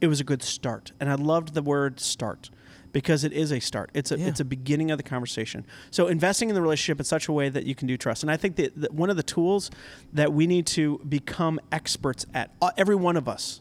it 0.00 0.08
was 0.08 0.20
a 0.20 0.24
good 0.24 0.42
start. 0.42 0.92
And 1.00 1.10
I 1.10 1.14
loved 1.14 1.54
the 1.54 1.62
word 1.62 2.00
start 2.00 2.50
because 2.94 3.24
it 3.24 3.32
is 3.32 3.52
a 3.52 3.60
start. 3.60 3.90
It's 3.92 4.10
a 4.10 4.18
Yeah. 4.18 4.28
it's 4.28 4.40
a 4.40 4.44
beginning 4.44 4.90
of 4.90 4.96
the 4.96 5.02
conversation. 5.02 5.66
So 5.90 6.06
investing 6.06 6.48
in 6.48 6.54
the 6.54 6.62
relationship 6.62 6.98
in 7.00 7.04
such 7.04 7.28
a 7.28 7.32
way 7.32 7.50
that 7.50 7.66
you 7.66 7.74
can 7.74 7.86
do 7.86 7.98
trust. 7.98 8.22
And 8.22 8.30
I 8.30 8.38
think 8.38 8.56
that, 8.56 8.80
that 8.80 8.94
one 8.94 9.10
of 9.10 9.16
the 9.16 9.22
tools 9.22 9.70
that 10.12 10.32
we 10.32 10.46
need 10.46 10.64
to 10.68 11.00
become 11.06 11.60
experts 11.70 12.24
at, 12.32 12.52
uh, 12.62 12.70
every 12.78 12.94
one 12.94 13.18
of 13.18 13.28
us, 13.28 13.60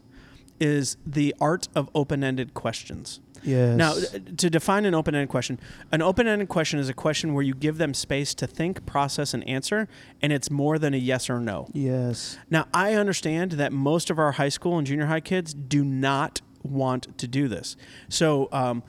is 0.60 0.96
the 1.06 1.36
art 1.41 1.67
of 1.76 1.89
open-ended 1.93 2.54
questions. 2.54 3.19
Yes. 3.41 3.76
Now, 3.76 3.93
uh, 3.93 4.19
to 4.38 4.50
define 4.50 4.86
an 4.86 4.93
open 4.93 5.15
ended 5.15 5.28
question, 5.30 5.60
an 5.91 6.02
open 6.02 6.28
ended 6.28 6.48
question 6.48 6.80
is 6.80 6.88
a 6.88 6.93
question 6.93 7.34
where 7.34 7.43
you 7.43 7.56
give 7.56 7.78
them 7.80 7.93
space 7.93 8.34
to 8.36 8.48
think, 8.48 8.86
process, 8.86 9.34
and 9.34 9.46
answer, 9.50 9.89
and 10.22 10.32
it's 10.32 10.50
more 10.50 10.78
than 10.80 10.93
a 10.93 10.98
yes 10.98 11.30
or 11.30 11.39
no. 11.41 11.67
Yes. 11.74 12.38
Now, 12.50 12.67
I 12.74 12.93
understand 12.93 13.54
that 13.54 13.74
most 13.74 14.10
of 14.10 14.17
our 14.19 14.34
high 14.34 14.50
school 14.50 14.78
and 14.78 14.88
junior 14.88 15.08
high 15.08 15.19
kids 15.22 15.54
do 15.54 15.84
not 15.84 16.41
want 16.62 17.17
to 17.17 17.28
do 17.28 17.50
this. 17.50 17.76
So, 18.08 18.48
um, 18.54 18.84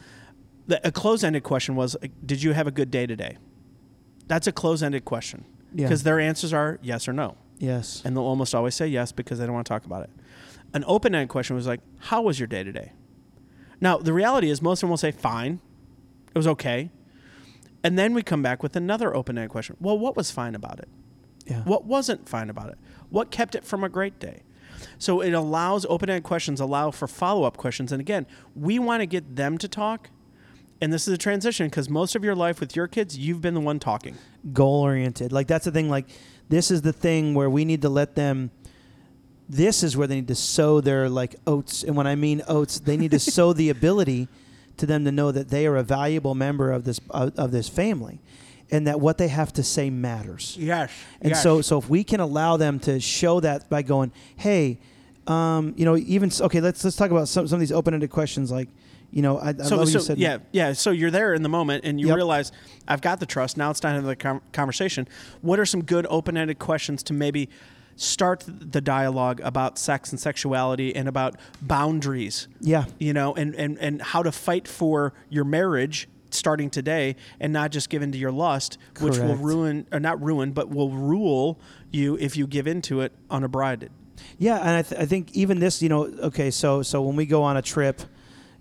the, 0.66 0.87
a 0.87 0.90
close 0.92 1.22
ended 1.24 1.42
question 1.42 1.77
was 1.77 1.96
Did 2.24 2.42
you 2.42 2.53
have 2.53 2.66
a 2.66 2.70
good 2.70 2.90
day 2.90 3.07
today? 3.07 3.37
That's 4.27 4.46
a 4.46 4.53
close 4.53 4.83
ended 4.83 5.05
question 5.05 5.44
Yeah. 5.74 5.87
because 5.87 6.03
their 6.03 6.18
answers 6.18 6.53
are 6.53 6.79
yes 6.83 7.07
or 7.09 7.12
no. 7.12 7.37
Yes. 7.59 8.03
And 8.05 8.16
they'll 8.16 8.24
almost 8.24 8.55
always 8.55 8.74
say 8.74 8.87
yes 8.88 9.12
because 9.12 9.38
they 9.38 9.44
don't 9.46 9.55
want 9.55 9.66
to 9.66 9.68
talk 9.72 9.85
about 9.85 10.03
it. 10.05 10.11
An 10.72 10.83
open 10.87 11.14
ended 11.14 11.29
question 11.29 11.55
was 11.57 11.66
like, 11.66 11.81
How 11.98 12.22
was 12.22 12.38
your 12.40 12.46
day 12.48 12.64
today? 12.64 12.92
Now, 13.81 13.98
the 13.98 14.12
reality 14.12 14.48
is, 14.50 14.62
most 14.62 14.79
of 14.79 14.83
them 14.83 14.90
will 14.90 14.96
say, 14.96 15.11
Fine. 15.11 15.61
It 16.35 16.38
was 16.38 16.46
okay. 16.48 16.90
And 17.85 17.98
then 17.98 18.14
we 18.14 18.22
come 18.22 18.42
back 18.42 18.62
with 18.62 18.74
another 18.77 19.14
open 19.14 19.37
ended 19.37 19.50
question. 19.50 19.77
Well, 19.79 19.98
what 19.98 20.16
was 20.16 20.31
fine 20.31 20.55
about 20.55 20.79
it? 20.81 20.88
yeah. 21.46 21.61
What 21.64 21.85
wasn't 21.85 22.27
fine 22.29 22.48
about 22.48 22.70
it? 22.70 22.79
What 23.11 23.31
kept 23.31 23.55
it 23.55 23.64
from 23.64 23.85
a 23.85 23.88
great 23.90 24.18
day? 24.18 24.42
So 24.98 25.20
it 25.20 25.33
allows 25.33 25.85
open 25.90 26.09
ended 26.09 26.24
questions, 26.24 26.59
allow 26.61 26.90
for 26.90 27.07
follow 27.07 27.44
up 27.44 27.57
questions. 27.59 27.92
And 27.92 28.00
again, 28.00 28.27
we 28.57 28.79
want 28.79 29.03
to 29.03 29.07
get 29.07 29.37
them 29.37 29.59
to 29.59 29.68
talk. 29.68 30.09
And 30.85 30.92
this 30.92 31.09
is 31.09 31.14
a 31.14 31.18
transition 31.18 31.66
because 31.68 31.88
most 31.88 32.14
of 32.14 32.23
your 32.23 32.35
life 32.35 32.61
with 32.61 32.77
your 32.77 32.87
kids, 32.87 33.16
you've 33.16 33.40
been 33.40 33.55
the 33.55 33.61
one 33.61 33.79
talking. 33.79 34.18
goal 34.53 34.83
oriented. 34.83 35.33
Like 35.33 35.47
that's 35.47 35.64
the 35.64 35.70
thing. 35.70 35.88
Like 35.88 36.05
this 36.51 36.70
is 36.70 36.83
the 36.83 36.92
thing 36.92 37.33
where 37.33 37.49
we 37.49 37.64
need 37.64 37.81
to 37.83 37.88
let 37.88 38.14
them. 38.14 38.51
This 39.49 39.83
is 39.83 39.97
where 39.97 40.07
they 40.07 40.16
need 40.16 40.29
to 40.29 40.35
sow 40.35 40.83
their 40.83 41.09
like 41.09 41.37
oats, 41.47 41.85
and 41.85 41.97
when 41.97 42.07
I 42.07 42.16
mean 42.16 42.42
oats, 42.47 42.81
they 42.81 42.99
need 42.99 43.12
to 43.12 43.18
sow 43.37 43.55
the 43.55 43.70
ability 43.70 44.29
to 44.77 44.85
them 44.85 45.07
to 45.07 45.12
know 45.12 45.33
that 45.33 45.49
they 45.49 45.66
are 45.66 45.77
a 45.77 45.83
valuable 45.83 46.35
member 46.35 46.70
of 46.70 46.85
this 46.85 47.01
of, 47.09 47.35
of 47.38 47.51
this 47.51 47.66
family, 47.66 48.20
and 48.70 48.87
that 48.87 49.01
what 49.01 49.16
they 49.16 49.29
have 49.29 49.55
to 49.55 49.62
say 49.62 49.88
matters. 49.88 50.55
Yes. 50.61 50.92
And 51.23 51.35
so, 51.35 51.62
so 51.62 51.79
if 51.79 51.88
we 51.88 52.05
can 52.05 52.20
allow 52.20 52.59
them 52.59 52.79
to 52.81 53.01
show 53.01 53.40
that 53.40 53.70
by 53.70 53.81
going, 53.81 54.12
hey, 54.37 54.81
um, 55.27 55.73
you 55.79 55.87
know, 55.87 55.97
even 55.97 56.31
okay, 56.38 56.61
let's 56.61 56.85
let's 56.85 56.97
talk 56.97 57.11
about 57.11 57.29
some 57.29 57.49
some 57.49 57.57
of 57.57 57.61
these 57.61 57.73
open 57.73 57.94
ended 57.94 58.11
questions. 58.11 58.51
Like, 58.53 58.68
you 59.14 59.22
know, 59.22 59.38
I, 59.38 59.50
I 59.50 59.53
so, 59.62 59.77
love 59.77 59.88
so 59.88 59.98
you 59.98 60.05
said, 60.05 60.18
yeah, 60.18 60.38
yeah. 60.50 60.72
So 60.72 60.90
you're 60.90 61.12
there 61.12 61.35
in 61.35 61.44
the 61.44 61.48
moment, 61.48 61.85
and 61.85 62.00
you 62.00 62.09
Yep. 62.09 62.16
realize 62.16 62.50
I've 62.88 63.00
got 63.00 63.20
the 63.20 63.27
trust. 63.27 63.57
Now 63.57 63.70
it's 63.70 63.79
time 63.79 64.03
to 64.03 64.09
have 64.09 64.18
the 64.18 64.40
conversation. 64.53 65.07
What 65.40 65.61
are 65.61 65.66
some 65.66 65.85
good 65.85 66.05
open-ended 66.11 66.59
questions 66.59 67.05
to 67.05 67.12
maybe 67.12 67.48
start 67.94 68.42
the 68.48 68.81
dialogue 68.81 69.40
about 69.44 69.79
sex 69.79 70.11
and 70.11 70.18
sexuality 70.20 70.96
and 70.96 71.07
about 71.09 71.37
boundaries? 71.62 72.48
yeah, 72.61 72.87
You 72.98 73.12
know, 73.12 73.35
and 73.35 73.55
and 73.55 73.79
and 73.79 74.03
how 74.03 74.24
to 74.24 74.33
fight 74.33 74.66
for 74.66 75.14
your 75.29 75.44
marriage 75.44 76.09
starting 76.31 76.68
today, 76.68 77.14
and 77.38 77.53
not 77.53 77.70
just 77.70 77.88
give 77.88 78.03
in 78.03 78.11
to 78.11 78.18
your 78.18 78.33
lust, 78.33 78.79
which 78.98 79.18
will 79.18 79.37
ruin 79.37 79.87
or 79.92 80.00
not 80.00 80.20
ruin, 80.20 80.50
but 80.50 80.68
will 80.70 80.90
rule 80.90 81.61
you 81.92 82.16
if 82.18 82.37
you 82.37 82.48
give 82.48 82.66
into 82.66 83.00
it 83.00 83.12
unabrided. 83.31 83.92
Yeah, 84.38 84.57
and 84.59 84.70
I, 84.70 84.83
th- 84.83 85.00
I 85.00 85.07
think 85.07 85.31
even 85.37 85.61
this, 85.61 85.81
you 85.81 85.88
know, 85.88 86.07
okay, 86.07 86.50
so 86.50 86.83
so 86.83 87.00
when 87.03 87.14
we 87.14 87.27
go 87.27 87.44
on 87.44 87.57
a 87.57 87.62
trip, 87.62 88.03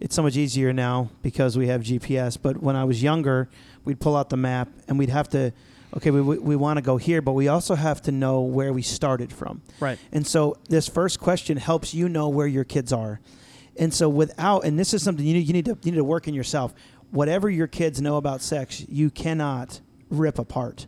it's 0.04 0.16
so 0.16 0.22
much 0.22 0.36
easier 0.36 0.74
now 0.74 1.10
because 1.22 1.58
we 1.58 1.68
have 1.68 1.82
GPS. 1.82 2.38
But 2.40 2.62
when 2.62 2.76
I 2.76 2.84
was 2.84 3.02
younger, 3.02 3.50
we'd 3.86 4.02
pull 4.02 4.18
out 4.18 4.30
the 4.30 4.36
map 4.36 4.68
and 4.90 5.00
we'd 5.00 5.10
have 5.10 5.30
to, 5.30 5.54
okay, 5.96 6.12
we 6.12 6.20
we, 6.20 6.38
we 6.40 6.56
want 6.58 6.76
to 6.76 6.82
go 6.84 6.98
here, 6.98 7.22
but 7.22 7.32
we 7.32 7.48
also 7.48 7.74
have 7.74 8.02
to 8.02 8.12
know 8.12 8.42
where 8.42 8.74
we 8.74 8.82
started 8.82 9.32
from. 9.32 9.62
Right. 9.80 9.98
And 10.12 10.28
so 10.28 10.58
this 10.68 10.90
first 10.90 11.22
question 11.22 11.56
helps 11.56 11.94
you 11.94 12.10
know 12.10 12.28
where 12.28 12.48
your 12.48 12.66
kids 12.66 12.92
are. 12.92 13.22
And 13.78 13.94
so 13.94 14.10
without, 14.10 14.66
and 14.66 14.78
this 14.78 14.94
is 14.94 15.02
something 15.02 15.26
you 15.26 15.36
need, 15.36 15.48
you 15.48 15.54
need 15.54 15.66
to 15.66 15.78
you 15.84 15.94
need 15.94 15.98
to 15.98 16.04
work 16.04 16.28
in 16.28 16.34
yourself. 16.34 16.74
Whatever 17.12 17.50
your 17.50 17.68
kids 17.68 18.02
know 18.02 18.18
about 18.18 18.42
sex, 18.42 18.86
you 18.90 19.10
cannot 19.10 19.80
rip 20.10 20.38
apart. 20.38 20.86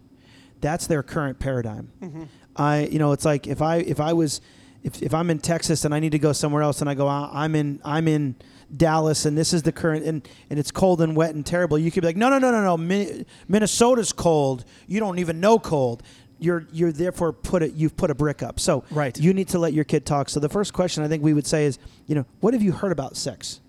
That's 0.59 0.87
their 0.87 1.03
current 1.03 1.39
paradigm. 1.39 2.29
I, 2.57 2.87
you 2.87 2.99
know, 2.99 3.13
it's 3.13 3.23
like 3.23 3.47
if 3.47 3.61
I 3.61 3.77
if 3.77 4.01
I 4.01 4.11
was 4.11 4.41
if, 4.83 5.01
if 5.01 5.13
I'm 5.13 5.29
in 5.29 5.39
Texas 5.39 5.85
and 5.85 5.95
I 5.95 6.01
need 6.01 6.11
to 6.11 6.19
go 6.19 6.33
somewhere 6.33 6.63
else 6.63 6.81
and 6.81 6.89
I 6.89 6.95
go 6.95 7.07
"Ah, 7.07 7.29
I'm 7.31 7.55
in 7.55 7.79
I'm 7.85 8.09
in 8.09 8.35
Dallas 8.75 9.25
and 9.25 9.37
this 9.37 9.53
is 9.53 9.63
the 9.63 9.71
current 9.71 10.05
and, 10.05 10.27
and 10.49 10.59
it's 10.59 10.71
cold 10.71 11.01
and 11.01 11.15
wet 11.15 11.35
and 11.35 11.45
terrible. 11.45 11.77
You 11.77 11.91
could 11.91 12.01
be 12.01 12.07
like 12.07 12.17
no 12.17 12.29
no 12.29 12.39
no 12.39 12.51
no 12.51 12.63
no 12.63 12.77
Min- 12.77 13.25
Minnesota's 13.47 14.11
cold. 14.13 14.65
You 14.87 14.99
don't 14.99 15.19
even 15.19 15.39
know 15.39 15.59
cold. 15.59 16.03
You're 16.39 16.67
you're 16.71 16.91
therefore 16.91 17.31
put 17.31 17.63
it 17.63 17.73
you've 17.73 17.95
put 17.95 18.09
a 18.11 18.15
brick 18.15 18.43
up. 18.43 18.59
So 18.59 18.83
Right. 18.91 19.17
you 19.19 19.33
need 19.33 19.47
to 19.49 19.59
let 19.59 19.73
your 19.73 19.83
kid 19.85 20.05
talk. 20.05 20.29
So 20.29 20.39
the 20.39 20.49
first 20.49 20.73
question 20.73 21.03
I 21.03 21.07
think 21.07 21.23
we 21.23 21.33
would 21.33 21.47
say 21.47 21.65
is 21.65 21.79
you 22.07 22.15
know 22.15 22.25
what 22.41 22.53
have 22.53 22.63
you 22.63 22.71
heard 22.71 22.91
about 22.91 23.15
sex? 23.15 23.61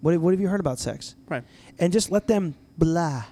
What 0.00 0.16
what 0.20 0.32
have 0.32 0.40
you 0.40 0.48
heard 0.48 0.60
about 0.60 0.78
sex? 0.78 1.14
Right. 1.28 1.44
and 1.78 1.92
just 1.92 2.10
let 2.10 2.26
them 2.26 2.54
blah 2.78 3.24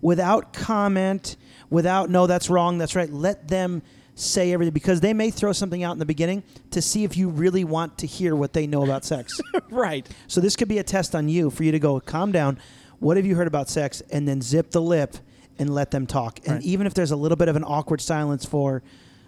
without 0.00 0.52
comment 0.52 1.36
without 1.70 2.10
no 2.10 2.26
that's 2.26 2.48
wrong 2.50 2.78
that's 2.78 2.94
right 2.94 3.10
let 3.10 3.48
them 3.48 3.82
say 4.14 4.52
everything 4.52 4.72
because 4.72 5.00
they 5.00 5.12
may 5.12 5.30
throw 5.30 5.52
something 5.52 5.82
out 5.82 5.92
in 5.92 5.98
the 5.98 6.06
beginning 6.06 6.42
to 6.70 6.80
see 6.80 7.02
if 7.04 7.16
you 7.16 7.28
really 7.28 7.64
want 7.64 7.98
to 7.98 8.06
hear 8.06 8.36
what 8.36 8.52
they 8.52 8.66
know 8.66 8.84
about 8.84 9.04
sex. 9.04 9.40
Right. 9.70 10.08
so 10.28 10.40
this 10.40 10.54
could 10.56 10.68
be 10.68 10.78
a 10.78 10.84
test 10.84 11.14
on 11.14 11.28
you 11.28 11.50
for 11.50 11.64
you 11.64 11.72
to 11.72 11.78
go 11.80 11.98
calm 12.00 12.30
down. 12.30 12.58
What 13.00 13.16
have 13.16 13.26
you 13.26 13.34
heard 13.34 13.48
about 13.48 13.68
sex? 13.68 14.02
and 14.12 14.26
then 14.28 14.40
zip 14.40 14.70
the 14.70 14.80
lip 14.80 15.16
and 15.58 15.68
let 15.74 15.90
them 15.90 16.06
talk. 16.06 16.38
And 16.46 16.56
Right. 16.56 16.64
even 16.64 16.86
if 16.86 16.94
there's 16.94 17.10
a 17.10 17.16
little 17.16 17.36
bit 17.36 17.48
of 17.48 17.56
an 17.56 17.64
awkward 17.64 18.00
silence 18.00 18.44
for 18.44 18.82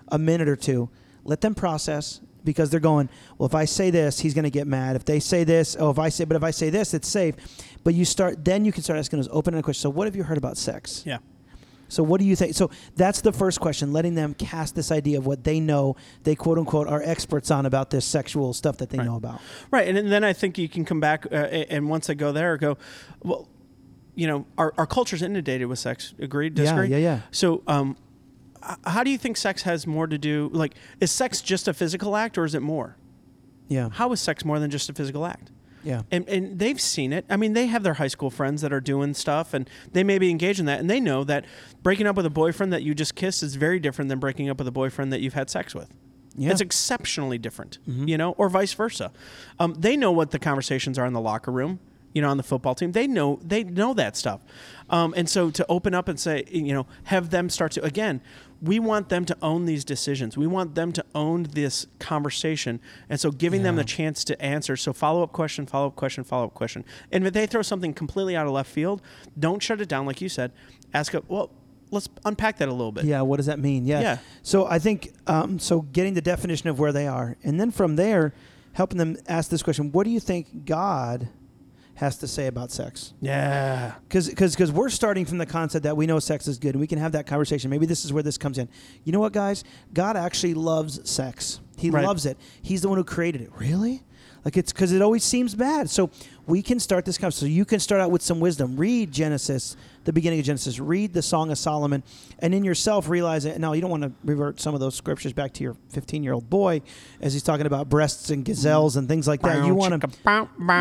a 0.09 0.19
minute 0.19 0.49
or 0.49 0.57
two 0.57 0.89
let 1.25 1.41
them 1.41 1.55
process 1.57 2.21
because 2.45 2.71
they're 2.71 2.79
going 2.79 3.09
well 3.39 3.49
if 3.49 3.57
i 3.57 3.65
say 3.65 3.91
this 3.91 4.21
he's 4.21 4.35
going 4.35 4.45
to 4.45 4.51
get 4.51 4.69
mad. 4.69 4.95
If 4.95 5.05
they 5.05 5.19
say 5.19 5.43
this 5.43 5.77
oh 5.81 5.91
if 5.91 5.99
i 5.99 6.09
say 6.09 6.25
but 6.25 6.37
if 6.37 6.45
i 6.45 6.53
say 6.53 6.71
this 6.71 6.95
it's 6.95 7.09
safe. 7.09 7.35
But 7.83 7.95
you 7.95 8.05
start 8.05 8.45
then 8.45 8.65
you 8.65 8.71
can 8.71 8.85
start 8.85 9.01
asking 9.01 9.19
those 9.19 9.29
open-ended 9.33 9.65
questions. 9.65 9.83
So 9.83 9.91
what 9.91 10.07
have 10.07 10.15
you 10.15 10.23
heard 10.23 10.39
about 10.39 10.57
sex? 10.57 11.03
Yeah. 11.05 11.19
So 11.89 12.03
what 12.03 12.21
do 12.21 12.27
you 12.27 12.37
think 12.37 12.55
so 12.55 12.71
that's 12.97 13.21
the 13.21 13.33
first 13.33 13.61
question 13.61 13.93
letting 13.93 14.15
them 14.15 14.35
cast 14.35 14.75
this 14.75 14.91
idea 14.91 15.19
of 15.19 15.27
what 15.27 15.45
they 15.45 15.61
know 15.61 15.97
they 16.25 16.35
quote 16.35 16.59
unquote 16.59 16.87
are 16.89 17.03
experts 17.03 17.51
on 17.51 17.67
about 17.67 17.91
this 17.91 18.05
sexual 18.05 18.53
stuff 18.53 18.77
that 18.79 18.91
they 18.91 18.99
Right. 18.99 19.07
know 19.07 19.17
about 19.17 19.41
Right, 19.71 19.89
and 19.89 20.11
then 20.11 20.25
I 20.25 20.33
think 20.33 20.59
you 20.59 20.69
can 20.69 20.85
come 20.85 21.01
back, 21.01 21.27
uh, 21.31 21.35
and 21.35 21.89
once 21.89 22.09
I 22.11 22.15
go 22.15 22.33
there, 22.33 22.57
go, 22.57 22.79
well, 23.23 23.49
you 24.15 24.27
know, 24.27 24.47
our, 24.57 24.73
our 24.79 24.87
culture's 24.87 25.23
inundated 25.23 25.67
with 25.69 25.79
sex. 25.79 26.15
Agreed? 26.19 26.55
Disagree? 26.55 26.89
yeah, 26.89 26.97
yeah. 26.97 27.15
yeah. 27.17 27.21
So, 27.31 27.63
um, 27.67 27.97
how 28.85 29.05
do 29.05 29.11
you 29.11 29.19
think 29.19 29.37
sex 29.37 29.63
has 29.63 29.87
more 29.87 30.07
to 30.07 30.17
do? 30.19 30.51
Like, 30.53 30.75
is 31.01 31.13
sex 31.13 31.41
just 31.43 31.69
a 31.69 31.75
physical 31.75 32.17
act, 32.17 32.39
or 32.39 32.45
is 32.45 32.55
it 32.55 32.63
more? 32.63 32.97
yeah 33.69 33.89
How 33.91 34.11
is 34.13 34.21
sex 34.21 34.45
more 34.45 34.59
than 34.59 34.71
just 34.71 34.89
a 34.89 34.93
physical 34.93 35.27
act? 35.27 35.51
Yeah 35.87 36.03
And, 36.11 36.29
and 36.29 36.59
they've 36.59 36.81
seen 36.81 37.13
it. 37.13 37.25
I 37.31 37.37
mean, 37.37 37.53
they 37.53 37.67
have 37.67 37.83
their 37.83 37.95
high 37.95 38.09
school 38.09 38.31
friends 38.31 38.61
that 38.63 38.73
are 38.73 38.81
doing 38.81 39.15
stuff, 39.15 39.55
and 39.55 39.71
they 39.93 40.03
may 40.05 40.19
be 40.19 40.31
engaged 40.31 40.59
in 40.61 40.67
that, 40.67 40.81
and 40.81 40.91
they 40.91 41.01
know 41.01 41.25
that 41.25 41.45
breaking 41.83 42.07
up 42.07 42.17
with 42.17 42.27
a 42.27 42.31
boyfriend 42.31 42.73
that 42.73 42.83
you 42.83 42.95
just 42.95 43.15
kissed 43.15 43.43
is 43.43 43.55
very 43.55 43.79
different 43.79 44.09
than 44.09 44.19
breaking 44.19 44.51
up 44.51 44.59
with 44.59 44.67
a 44.67 44.73
boyfriend 44.73 45.13
that 45.13 45.21
you've 45.21 45.35
had 45.35 45.49
sex 45.49 45.75
with. 45.75 45.89
Yeah. 46.39 46.51
It's 46.51 46.61
exceptionally 46.61 47.39
different, 47.39 47.79
you 47.87 48.19
know, 48.19 48.33
or 48.33 48.51
vice 48.51 48.75
versa. 48.75 49.11
Um, 49.59 49.75
they 49.79 49.97
know 49.97 50.13
what 50.13 50.33
the 50.33 50.39
conversations 50.39 50.99
are 50.99 51.07
in 51.07 51.15
the 51.15 51.21
locker 51.21 51.51
room, 51.51 51.79
you 52.13 52.21
know, 52.21 52.29
on 52.29 52.37
the 52.37 52.43
football 52.43 52.75
team. 52.75 52.93
They 52.93 53.07
know 53.07 53.39
they 53.43 53.65
know 53.65 53.95
that 53.95 54.17
stuff, 54.17 54.41
um, 54.91 55.15
and 55.17 55.31
so 55.31 55.51
to 55.51 55.65
open 55.69 55.95
up 55.95 56.09
and 56.09 56.21
say, 56.21 56.45
you 56.51 56.75
know, 56.75 56.87
have 57.05 57.31
them 57.31 57.49
start 57.49 57.73
to 57.73 57.85
again. 57.85 58.21
We 58.67 58.79
want 58.79 59.09
them 59.09 59.25
to 59.27 59.37
own 59.41 59.67
these 59.67 59.85
decisions. 59.85 60.37
We 60.37 60.47
want 60.47 60.75
them 60.75 60.93
to 60.93 61.05
own 61.15 61.45
this 61.45 61.87
conversation, 61.99 62.81
and 63.09 63.19
so 63.19 63.31
giving 63.31 63.63
them 63.63 63.77
the 63.77 63.85
chance 63.85 64.25
to 64.25 64.43
answer. 64.43 64.77
So 64.77 64.93
follow 64.93 65.23
up 65.23 65.33
question, 65.33 65.67
follow 65.67 65.87
up 65.89 65.97
question, 65.97 66.25
follow 66.25 66.47
up 66.47 66.55
question. 66.55 66.85
And 67.13 67.27
if 67.27 67.33
they 67.33 67.47
throw 67.47 67.63
something 67.63 67.95
completely 67.95 68.37
out 68.37 68.47
of 68.47 68.53
left 68.53 68.71
field, 68.71 69.01
don't 69.39 69.63
shut 69.63 69.81
it 69.81 69.89
down, 69.89 70.07
like 70.07 70.21
you 70.21 70.29
said. 70.29 70.53
Ask, 70.93 71.15
a, 71.15 71.23
well, 71.29 71.51
let's 71.91 72.09
unpack 72.25 72.59
that 72.59 72.69
a 72.69 72.73
little 72.73 72.93
bit. 72.93 73.05
Yeah, 73.05 73.23
what 73.23 73.37
does 73.37 73.47
that 73.47 73.59
mean? 73.59 73.87
Yeah. 73.87 74.01
Yeah. 74.01 74.19
So 74.43 74.67
I 74.67 74.79
think 74.79 75.13
um, 75.27 75.59
so 75.59 75.83
getting 75.83 76.15
the 76.15 76.23
definition 76.23 76.69
of 76.69 76.79
where 76.79 76.93
they 76.93 77.07
are, 77.07 77.37
and 77.45 77.61
then 77.61 77.71
from 77.71 77.97
there, 77.97 78.35
helping 78.73 78.99
them 78.99 79.17
ask 79.29 79.51
this 79.51 79.63
question: 79.63 79.93
What 79.93 80.05
do 80.05 80.11
you 80.11 80.21
think 80.21 80.65
God 80.65 81.29
has 81.97 82.17
to 82.19 82.27
say 82.29 82.47
about 82.47 82.71
sex? 82.71 83.13
Yeah. 83.21 83.95
Because 84.09 84.29
because 84.29 84.73
we're 84.73 84.89
starting 84.91 85.25
from 85.27 85.39
the 85.39 85.47
concept 85.47 85.83
that 85.85 85.97
we 85.97 86.07
know 86.07 86.19
sex 86.19 86.47
is 86.47 86.59
good, 86.59 86.71
and 86.75 86.81
we 86.81 86.87
can 86.87 86.99
have 86.99 87.13
that 87.13 87.27
conversation. 87.27 87.69
Maybe 87.71 87.87
this 87.87 88.05
is 88.05 88.13
where 88.13 88.23
this 88.23 88.39
comes 88.39 88.59
in. 88.59 88.69
You 89.05 89.13
know 89.13 89.21
what, 89.21 89.33
guys? 89.33 89.65
God 89.93 90.17
actually 90.17 90.55
loves 90.55 91.09
sex. 91.09 91.61
He 91.77 91.91
Right. 91.91 92.05
loves 92.05 92.25
it. 92.25 92.39
He's 92.63 92.83
the 92.83 92.89
one 92.89 92.97
who 92.99 93.05
created 93.05 93.41
it. 93.43 93.51
Really? 93.57 94.03
Like 94.47 94.57
it's 94.57 94.73
because 94.73 94.93
it 94.93 95.03
always 95.03 95.25
seems 95.25 95.57
bad. 95.57 95.91
So 95.91 96.09
we 96.47 96.63
can 96.63 96.79
start 96.79 97.05
this 97.05 97.19
conversation. 97.19 97.49
So 97.49 97.53
you 97.53 97.65
can 97.65 97.81
start 97.81 98.01
out 98.01 98.13
with 98.13 98.23
some 98.23 98.39
wisdom. 98.39 98.77
Read 98.77 99.11
Genesis, 99.11 99.77
the 100.05 100.13
beginning 100.13 100.39
of 100.39 100.47
Genesis. 100.47 100.79
Read 100.79 101.13
the 101.13 101.21
Song 101.21 101.51
of 101.51 101.59
Solomon, 101.59 102.05
and 102.39 102.55
in 102.55 102.63
yourself 102.63 103.09
realize 103.09 103.45
it. 103.45 103.59
Now 103.59 103.73
you 103.73 103.81
don't 103.81 103.91
want 103.91 104.05
to 104.05 104.13
revert 104.25 104.61
some 104.61 104.73
of 104.73 104.79
those 104.79 104.95
scriptures 104.95 105.33
back 105.33 105.53
to 105.55 105.65
your 105.65 105.77
15 105.89 106.23
year 106.23 106.33
old 106.33 106.49
boy, 106.49 106.83
as 107.21 107.33
he's 107.33 107.43
talking 107.43 107.67
about 107.67 107.89
breasts 107.89 108.31
and 108.31 108.45
gazelles 108.45 108.95
and 108.95 109.09
things 109.09 109.27
like 109.27 109.43
that. 109.43 109.67
You 109.67 109.75
want 109.75 110.01
to 110.01 110.09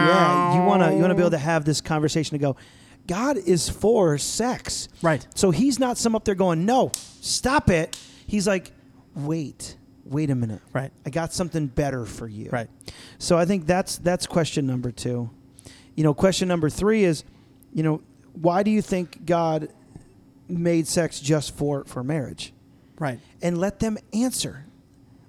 yeah, 0.10 0.62
you 0.62 0.68
want 0.68 0.84
to 0.84 0.92
you 0.94 1.00
want 1.00 1.10
to 1.10 1.16
be 1.16 1.22
able 1.22 1.32
to 1.32 1.40
have 1.40 1.66
this 1.66 1.82
conversation 1.82 2.38
to 2.38 2.40
go. 2.40 2.56
God 3.08 3.36
is 3.36 3.68
for 3.68 4.20
sex, 4.20 4.90
Right. 5.02 5.26
So 5.34 5.50
He's 5.50 5.80
not 5.80 5.98
some 5.98 6.16
up 6.16 6.24
there 6.24 6.36
going, 6.36 6.68
"No, 6.68 6.92
stop 6.94 7.72
it." 7.72 7.98
He's 8.28 8.46
like, 8.46 8.74
"Wait, 9.16 9.76
wait 10.06 10.30
a 10.30 10.36
minute. 10.36 10.62
Right. 10.74 10.92
I 11.06 11.10
got 11.10 11.34
something 11.34 11.68
better 11.68 12.06
for 12.06 12.28
you. 12.28 12.50
Right. 12.52 12.70
So 13.18 13.38
I 13.38 13.46
think 13.46 13.66
that's 13.66 13.98
that's 13.98 14.28
question 14.28 14.66
number 14.66 14.92
two. 14.92 15.30
You 15.96 16.04
know, 16.04 16.14
question 16.14 16.48
number 16.48 16.70
three 16.70 17.04
is, 17.04 17.24
you 17.74 17.84
know, 17.84 18.02
why 18.34 18.64
do 18.64 18.72
you 18.72 18.82
think 18.82 19.26
God 19.26 19.70
made 20.48 20.88
sex 20.88 21.20
just 21.20 21.56
for 21.58 21.84
for 21.86 22.04
marriage? 22.04 22.54
Right. 23.00 23.20
And 23.42 23.58
let 23.58 23.80
them 23.80 23.98
answer. 24.14 24.66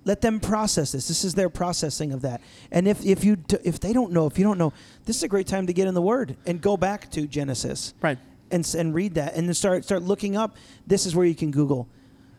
Let 0.05 0.21
them 0.21 0.39
process 0.39 0.93
this. 0.93 1.09
This 1.09 1.25
is 1.25 1.35
their 1.35 1.49
processing 1.49 2.13
of 2.13 2.23
that. 2.23 2.41
And 2.71 2.87
if 2.87 3.05
if 3.05 3.25
you 3.25 3.39
if 3.65 3.81
they 3.81 3.93
don't 3.93 4.13
know, 4.13 4.27
if 4.27 4.39
you 4.39 4.45
don't 4.45 4.59
know, 4.59 4.73
this 5.05 5.17
is 5.17 5.23
a 5.25 5.29
great 5.29 5.49
time 5.49 5.67
to 5.67 5.73
get 5.73 5.89
in 5.89 5.95
the 5.95 6.03
Word 6.03 6.37
and 6.47 6.61
go 6.61 6.77
back 6.77 7.11
to 7.13 7.27
Genesis 7.27 7.93
Right. 8.01 8.19
and 8.53 8.65
and 8.79 8.95
read 8.95 9.15
that 9.15 9.35
and 9.35 9.49
then 9.49 9.55
start 9.55 9.85
start 9.85 10.03
looking 10.03 10.37
up. 10.37 10.57
This 10.87 11.07
is 11.07 11.17
where 11.17 11.27
you 11.27 11.35
can 11.35 11.51
Google, 11.51 11.89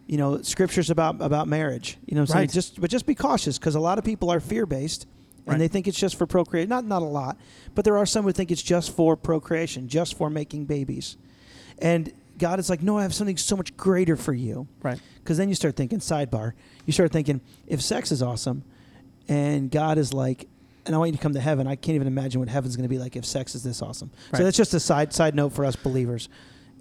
you 0.08 0.18
know, 0.18 0.42
scriptures 0.42 0.90
about 0.90 1.22
about 1.22 1.48
marriage. 1.48 1.98
You 2.06 2.16
know, 2.16 2.22
what 2.22 2.32
I'm 2.32 2.36
saying? 2.38 2.50
Just 2.50 2.82
but 2.82 2.90
just 2.90 3.06
be 3.06 3.16
cautious 3.16 3.60
because 3.60 3.76
a 3.76 3.80
lot 3.80 3.98
of 4.00 4.04
people 4.06 4.30
are 4.30 4.40
fear 4.40 4.66
based 4.66 5.04
and 5.46 5.54
Right. 5.54 5.60
they 5.60 5.68
think 5.68 5.88
it's 5.88 6.00
just 6.00 6.16
for 6.18 6.26
procreation. 6.26 6.70
Not 6.70 6.86
not 6.86 7.02
a 7.02 7.06
lot, 7.06 7.38
but 7.76 7.86
there 7.86 7.98
are 7.98 8.06
some 8.06 8.24
who 8.26 8.32
think 8.32 8.50
it's 8.52 8.62
just 8.64 8.96
for 8.96 9.16
procreation, 9.16 9.88
just 9.88 10.18
for 10.18 10.30
making 10.30 10.66
babies. 10.66 11.18
And 11.80 12.12
God 12.38 12.60
is 12.60 12.70
like, 12.70 12.82
no, 12.84 12.98
I 12.98 13.02
have 13.04 13.14
something 13.14 13.38
so 13.38 13.56
much 13.58 13.76
greater 13.78 14.16
for 14.16 14.34
you. 14.34 14.68
Right. 14.84 15.00
Because 15.16 15.38
then 15.38 15.50
you 15.50 15.56
start 15.56 15.76
thinking 15.76 16.00
sidebar. 16.00 16.54
You 16.86 16.94
start 16.94 17.12
thinking 17.12 17.42
if 17.66 17.82
sex 17.82 18.12
is 18.12 18.22
awesome, 18.22 18.64
and 19.28 19.70
God 19.72 19.98
is 19.98 20.14
like, 20.14 20.48
and 20.86 20.96
I 20.96 20.98
want 21.00 21.12
you 21.12 21.18
to 21.18 21.22
come 21.24 21.34
to 21.34 21.40
heaven. 21.42 21.68
I 21.68 21.76
can't 21.76 21.96
even 21.96 22.08
imagine 22.08 22.40
what 22.40 22.50
heaven's 22.50 22.76
going 22.76 22.84
to 22.84 22.90
be 22.90 23.00
like 23.00 23.16
if 23.16 23.26
sex 23.26 23.56
is 23.56 23.64
this 23.64 23.82
awesome. 23.82 24.12
Right. 24.32 24.38
So 24.38 24.44
that's 24.46 24.58
just 24.58 24.74
a 24.74 24.80
side 24.80 25.14
side 25.14 25.36
note 25.36 25.54
for 25.54 25.66
us 25.66 25.76
believers. 25.76 26.30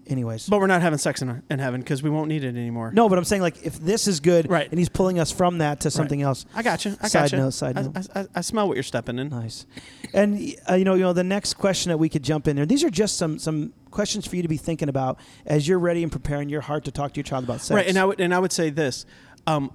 Anyways, 0.09 0.49
But 0.49 0.61
we're 0.61 0.67
not 0.69 0.83
having 0.83 0.99
sex 0.99 1.21
in, 1.23 1.43
in 1.51 1.59
heaven 1.59 1.81
because 1.81 2.03
we 2.03 2.11
won't 2.11 2.29
need 2.29 2.45
it 2.45 2.49
anymore. 2.57 2.93
no, 2.93 3.09
but 3.09 3.19
I'm 3.19 3.25
saying 3.25 3.43
like 3.43 3.65
if 3.65 3.79
this 3.81 4.07
is 4.07 4.21
good, 4.21 4.49
Right. 4.49 4.69
and 4.71 4.79
He's 4.79 4.89
pulling 4.89 5.19
us 5.19 5.33
from 5.33 5.59
that 5.59 5.81
to 5.81 5.91
something 5.91 6.23
else. 6.23 6.47
I 6.55 6.63
got 6.63 6.85
you. 6.85 6.93
I 7.01 7.09
got 7.09 7.09
you. 7.09 7.09
Side 7.11 7.33
you. 7.33 7.39
note, 7.39 7.51
side 7.51 7.77
I, 7.79 7.83
note. 7.83 7.97
I, 8.15 8.21
I, 8.21 8.27
I 8.37 8.41
smell 8.43 8.69
what 8.69 8.77
you're 8.77 8.83
stepping 8.85 9.19
in. 9.19 9.29
Nice. 9.31 9.67
And 10.15 10.55
uh, 10.71 10.75
you 10.75 10.85
know, 10.85 10.95
you 10.95 11.03
know, 11.03 11.13
the 11.13 11.25
next 11.25 11.55
question 11.55 11.91
that 11.91 11.99
we 11.99 12.09
could 12.09 12.23
jump 12.23 12.47
in 12.47 12.55
there. 12.57 12.67
These 12.67 12.85
are 12.85 12.91
just 12.91 13.17
some 13.17 13.39
some 13.39 13.73
questions 13.91 14.27
for 14.27 14.37
you 14.37 14.43
to 14.43 14.49
be 14.49 14.57
thinking 14.59 14.89
about 14.89 15.19
as 15.45 15.67
you're 15.67 15.79
ready 15.79 16.03
and 16.03 16.13
preparing 16.13 16.49
your 16.49 16.61
heart 16.61 16.85
to 16.85 16.91
talk 16.93 17.13
to 17.15 17.17
your 17.19 17.25
child 17.25 17.45
about 17.45 17.61
sex. 17.61 17.75
Right. 17.75 17.87
And 17.89 17.99
I 17.99 18.05
would 18.05 18.21
and 18.21 18.33
I 18.35 18.39
would 18.39 18.53
say 18.53 18.71
this: 18.71 19.07
um, 19.47 19.73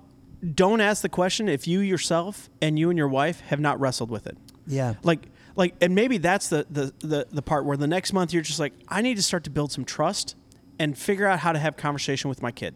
don't 0.55 0.79
ask 0.81 1.01
the 1.01 1.09
question 1.09 1.49
if 1.49 1.67
you 1.67 1.79
yourself 1.81 2.49
and 2.61 2.79
you 2.79 2.89
and 2.89 2.97
your 2.97 3.07
wife 3.09 3.41
have 3.41 3.59
not 3.59 3.79
wrestled 3.79 4.09
with 4.09 4.25
it. 4.27 4.37
yeah. 4.65 4.93
Like 5.03 5.27
like 5.55 5.75
and 5.81 5.93
maybe 5.95 6.17
that's 6.17 6.49
the 6.49 6.65
the 6.69 6.93
the, 6.99 7.27
the 7.31 7.41
part 7.41 7.65
where 7.65 7.77
the 7.77 7.87
next 7.87 8.13
month 8.13 8.33
you're 8.33 8.41
just 8.43 8.59
like, 8.59 8.73
I 8.87 9.01
need 9.01 9.17
to 9.17 9.23
start 9.23 9.43
to 9.45 9.49
build 9.49 9.71
some 9.71 9.85
trust 9.85 10.35
and 10.79 10.97
figure 10.97 11.27
out 11.27 11.39
how 11.39 11.51
to 11.51 11.59
have 11.59 11.77
conversation 11.77 12.29
with 12.29 12.41
my 12.41 12.51
kid 12.51 12.75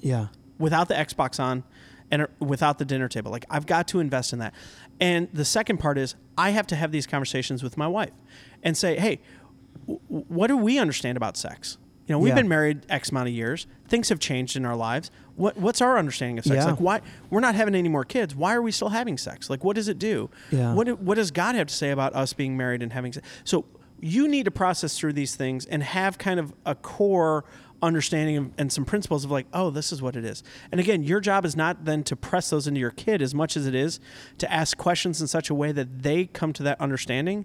Yeah. 0.00 0.28
without 0.58 0.88
the 0.88 0.94
Xbox 0.94 1.38
on 1.40 1.64
and 2.10 2.26
without 2.40 2.78
the 2.78 2.84
dinner 2.84 3.08
table. 3.08 3.30
Like 3.30 3.44
I've 3.50 3.66
got 3.66 3.88
to 3.88 4.00
invest 4.00 4.32
in 4.32 4.38
that. 4.38 4.54
And 5.00 5.28
the 5.32 5.44
second 5.44 5.78
part 5.78 5.98
is 5.98 6.14
I 6.38 6.50
have 6.50 6.66
to 6.68 6.76
have 6.76 6.92
these 6.92 7.06
conversations 7.06 7.62
with 7.62 7.76
my 7.76 7.86
wife 7.88 8.12
and 8.62 8.76
say, 8.76 8.98
"Hey, 8.98 9.20
w- 9.86 10.00
what 10.28 10.46
do 10.48 10.56
we 10.56 10.78
understand 10.78 11.16
about 11.16 11.36
sex?" 11.36 11.76
You 12.06 12.14
know, 12.14 12.18
we've 12.18 12.30
Yeah. 12.30 12.34
been 12.36 12.48
married 12.48 12.84
X 12.88 13.10
amount 13.10 13.28
of 13.28 13.34
years. 13.34 13.66
Things 13.88 14.08
have 14.08 14.18
changed 14.18 14.56
in 14.56 14.64
our 14.64 14.76
lives. 14.76 15.10
What 15.36 15.56
what's 15.56 15.80
our 15.80 15.98
understanding 15.98 16.38
of 16.38 16.44
sex? 16.44 16.56
Yeah. 16.56 16.70
Like 16.70 16.80
why 16.80 17.00
we're 17.30 17.40
not 17.40 17.54
having 17.54 17.74
any 17.74 17.88
more 17.88 18.04
kids. 18.04 18.34
Why 18.34 18.54
are 18.54 18.62
we 18.62 18.72
still 18.72 18.90
having 18.90 19.16
sex? 19.16 19.48
Like 19.48 19.64
what 19.64 19.76
does 19.76 19.88
it 19.88 19.98
do? 19.98 20.30
Yeah. 20.50 20.74
What 20.74 21.00
what 21.00 21.14
does 21.14 21.30
God 21.30 21.54
have 21.54 21.68
to 21.68 21.74
say 21.74 21.90
about 21.90 22.14
us 22.14 22.32
being 22.32 22.56
married 22.56 22.82
and 22.82 22.92
having 22.92 23.12
sex? 23.12 23.26
So 23.44 23.64
you 24.00 24.28
need 24.28 24.44
to 24.44 24.50
process 24.50 24.98
through 24.98 25.12
these 25.12 25.36
things 25.36 25.64
and 25.66 25.82
have 25.82 26.18
kind 26.18 26.40
of 26.40 26.52
a 26.66 26.74
core 26.74 27.44
understanding 27.82 28.36
of, 28.36 28.50
and 28.58 28.72
some 28.72 28.84
principles 28.84 29.24
of 29.24 29.30
like, 29.30 29.46
oh, 29.52 29.70
this 29.70 29.92
is 29.92 30.00
what 30.00 30.16
it 30.16 30.24
is. 30.24 30.42
And 30.70 30.80
again, 30.80 31.02
your 31.02 31.20
job 31.20 31.44
is 31.44 31.56
not 31.56 31.84
then 31.84 32.04
to 32.04 32.16
press 32.16 32.50
those 32.50 32.66
into 32.66 32.80
your 32.80 32.90
kid 32.90 33.20
as 33.20 33.34
much 33.34 33.56
as 33.56 33.66
it 33.66 33.74
is 33.74 34.00
to 34.38 34.50
ask 34.50 34.76
questions 34.76 35.20
in 35.20 35.26
such 35.26 35.50
a 35.50 35.54
way 35.54 35.72
that 35.72 36.02
they 36.02 36.26
come 36.26 36.52
to 36.54 36.62
that 36.62 36.80
understanding 36.80 37.44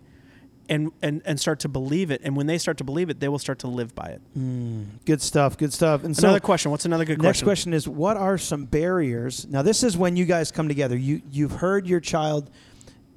and, 0.70 0.92
and, 1.02 1.22
and 1.26 1.40
start 1.40 1.60
to 1.62 1.70
believe 1.70 2.12
it. 2.12 2.22
And 2.24 2.36
when 2.36 2.48
they 2.48 2.58
start 2.58 2.78
to 2.78 2.84
believe 2.84 3.10
it, 3.10 3.20
they 3.20 3.28
will 3.28 3.40
start 3.40 3.60
to 3.60 3.68
live 3.68 3.96
by 3.96 4.08
it. 4.08 4.22
Hmm. 4.34 4.84
Good 5.06 5.22
stuff. 5.22 5.58
Good 5.58 5.74
stuff. 5.74 6.04
And 6.04 6.18
Another 6.18 6.38
so, 6.38 6.46
question. 6.46 6.72
What's 6.72 6.86
another 6.86 7.06
good 7.06 7.22
next 7.22 7.44
question? 7.44 7.72
Next 7.72 7.84
question 7.84 7.92
is, 7.94 7.98
what 7.98 8.18
are 8.18 8.38
some 8.38 8.66
barriers? 8.66 9.48
Now, 9.48 9.62
this 9.62 9.84
is 9.84 9.98
when 9.98 10.16
you 10.16 10.26
guys 10.26 10.52
come 10.52 10.68
together. 10.68 10.98
You 10.98 11.22
you've 11.32 11.54
heard 11.54 11.88
your 11.88 12.00
child 12.00 12.50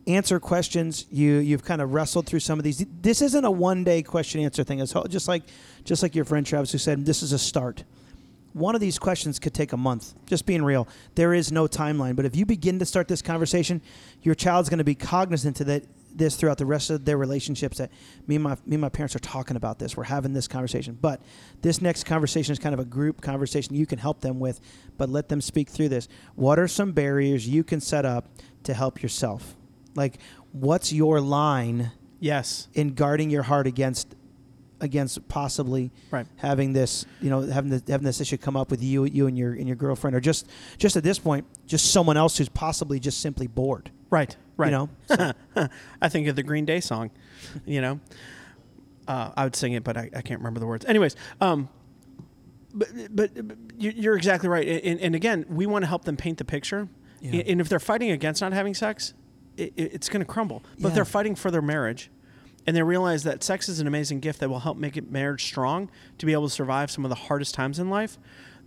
answer 0.06 0.40
questions. 0.40 1.06
You 1.10 1.34
you've 1.36 1.64
kind 1.64 1.80
of 1.80 1.92
wrestled 1.92 2.26
through 2.26 2.40
some 2.40 2.58
of 2.58 2.64
these. 2.64 2.84
This 3.02 3.22
isn't 3.22 3.44
a 3.44 3.50
one 3.50 3.84
day 3.84 4.02
question 4.02 4.40
answer 4.40 4.64
thing. 4.64 4.80
It's 4.80 4.94
just 5.08 5.28
like 5.28 5.42
just 5.84 6.02
like 6.02 6.14
your 6.14 6.24
friend 6.24 6.46
Travis 6.46 6.72
who 6.72 6.78
said 6.78 7.04
this 7.04 7.22
is 7.22 7.32
a 7.32 7.38
start. 7.38 7.84
One 8.52 8.74
of 8.74 8.80
these 8.80 8.98
questions 8.98 9.38
could 9.38 9.54
take 9.54 9.72
a 9.72 9.76
month. 9.76 10.14
Just 10.26 10.44
being 10.44 10.64
real, 10.64 10.88
there 11.14 11.32
is 11.32 11.52
no 11.52 11.68
timeline. 11.68 12.16
But 12.16 12.24
if 12.24 12.34
you 12.34 12.44
begin 12.44 12.80
to 12.80 12.84
start 12.84 13.06
this 13.06 13.22
conversation, 13.22 13.80
your 14.22 14.34
child's 14.34 14.68
going 14.68 14.78
to 14.78 14.84
be 14.84 14.96
cognizant 14.96 15.56
to 15.56 15.64
that 15.64 15.84
this 16.14 16.36
throughout 16.36 16.58
the 16.58 16.66
rest 16.66 16.90
of 16.90 17.04
their 17.04 17.16
relationships. 17.16 17.78
That 17.78 17.90
me 18.26 18.36
and 18.36 18.44
my 18.44 18.56
me 18.66 18.74
and 18.74 18.80
my 18.80 18.88
parents 18.88 19.14
are 19.16 19.20
talking 19.20 19.56
about 19.56 19.78
this. 19.78 19.96
We're 19.96 20.04
having 20.04 20.32
this 20.32 20.48
conversation. 20.48 20.98
But 21.00 21.22
this 21.62 21.80
next 21.80 22.04
conversation 22.04 22.52
is 22.52 22.58
kind 22.58 22.74
of 22.74 22.80
a 22.80 22.84
group 22.84 23.20
conversation 23.20 23.74
you 23.74 23.86
can 23.86 23.98
help 23.98 24.20
them 24.20 24.40
with. 24.40 24.60
But 24.96 25.08
let 25.08 25.28
them 25.28 25.40
speak 25.40 25.68
through 25.68 25.90
this. 25.90 26.08
What 26.34 26.58
are 26.58 26.68
some 26.68 26.92
barriers 26.92 27.48
you 27.48 27.64
can 27.64 27.80
set 27.80 28.04
up 28.04 28.28
to 28.64 28.74
help 28.74 29.02
yourself? 29.02 29.56
Like, 29.94 30.18
what's 30.52 30.92
your 30.92 31.20
line 31.20 31.92
yes. 32.18 32.68
in 32.74 32.94
guarding 32.94 33.30
your 33.30 33.42
heart 33.42 33.66
against 33.66 34.14
against 34.80 35.28
possibly 35.28 35.90
Right. 36.10 36.26
having 36.36 36.72
this 36.72 37.04
you 37.20 37.28
know 37.28 37.42
having 37.42 37.70
the, 37.70 37.82
having 37.92 38.06
this 38.06 38.20
issue 38.20 38.38
come 38.38 38.56
up 38.56 38.70
with 38.70 38.82
you 38.82 39.04
you 39.04 39.26
and 39.26 39.36
your 39.36 39.52
and 39.52 39.66
your 39.66 39.76
girlfriend 39.76 40.16
or 40.16 40.20
just 40.20 40.46
just 40.78 40.96
at 40.96 41.02
this 41.02 41.18
point 41.18 41.44
just 41.66 41.92
someone 41.92 42.16
else 42.16 42.38
who's 42.38 42.48
possibly 42.48 42.98
just 42.98 43.20
simply 43.20 43.46
bored 43.46 43.90
Right. 44.10 44.36
Right. 44.56 44.72
you 44.72 44.88
know 45.16 45.32
I 46.02 46.08
think 46.08 46.26
of 46.28 46.36
the 46.36 46.42
Green 46.42 46.64
Day 46.66 46.80
song, 46.80 47.10
you 47.64 47.80
know. 47.80 48.00
Uh, 49.08 49.32
I 49.36 49.44
would 49.44 49.56
sing 49.56 49.72
it, 49.72 49.82
but 49.82 49.96
I, 49.96 50.10
I 50.14 50.20
can't 50.22 50.40
remember 50.40 50.60
the 50.60 50.66
words. 50.66 50.84
Anyways, 50.84 51.16
um, 51.40 51.68
but, 52.72 52.88
but, 53.10 53.48
but 53.48 53.56
you- 53.78 53.92
you're 53.96 54.16
exactly 54.16 54.48
right. 54.48 54.66
And, 54.84 55.00
and 55.00 55.14
again, 55.14 55.44
we 55.48 55.66
want 55.66 55.82
to 55.82 55.86
help 55.88 56.04
them 56.04 56.16
paint 56.16 56.38
the 56.38 56.44
picture. 56.44 56.88
Yeah. 57.20 57.42
And 57.46 57.60
if 57.60 57.68
they're 57.68 57.80
fighting 57.80 58.10
against 58.10 58.40
not 58.40 58.52
having 58.52 58.74
sex, 58.74 59.14
it, 59.56 59.72
it- 59.76 59.94
it's 59.94 60.08
going 60.08 60.20
to 60.20 60.26
crumble. 60.26 60.62
But 60.78 60.88
Yeah. 60.88 60.94
they're 60.96 61.04
fighting 61.04 61.34
for 61.34 61.50
their 61.50 61.62
marriage, 61.62 62.10
and 62.66 62.76
they 62.76 62.82
realize 62.82 63.24
that 63.24 63.42
sex 63.42 63.68
is 63.68 63.80
an 63.80 63.86
amazing 63.88 64.20
gift 64.20 64.38
that 64.40 64.48
will 64.48 64.60
help 64.60 64.76
make 64.76 64.96
it 64.96 65.10
marriage 65.10 65.44
strong 65.44 65.90
to 66.18 66.26
be 66.26 66.32
able 66.32 66.44
to 66.48 66.54
survive 66.54 66.90
some 66.90 67.04
of 67.04 67.08
the 67.08 67.14
hardest 67.16 67.54
times 67.54 67.78
in 67.80 67.90
life, 67.90 68.18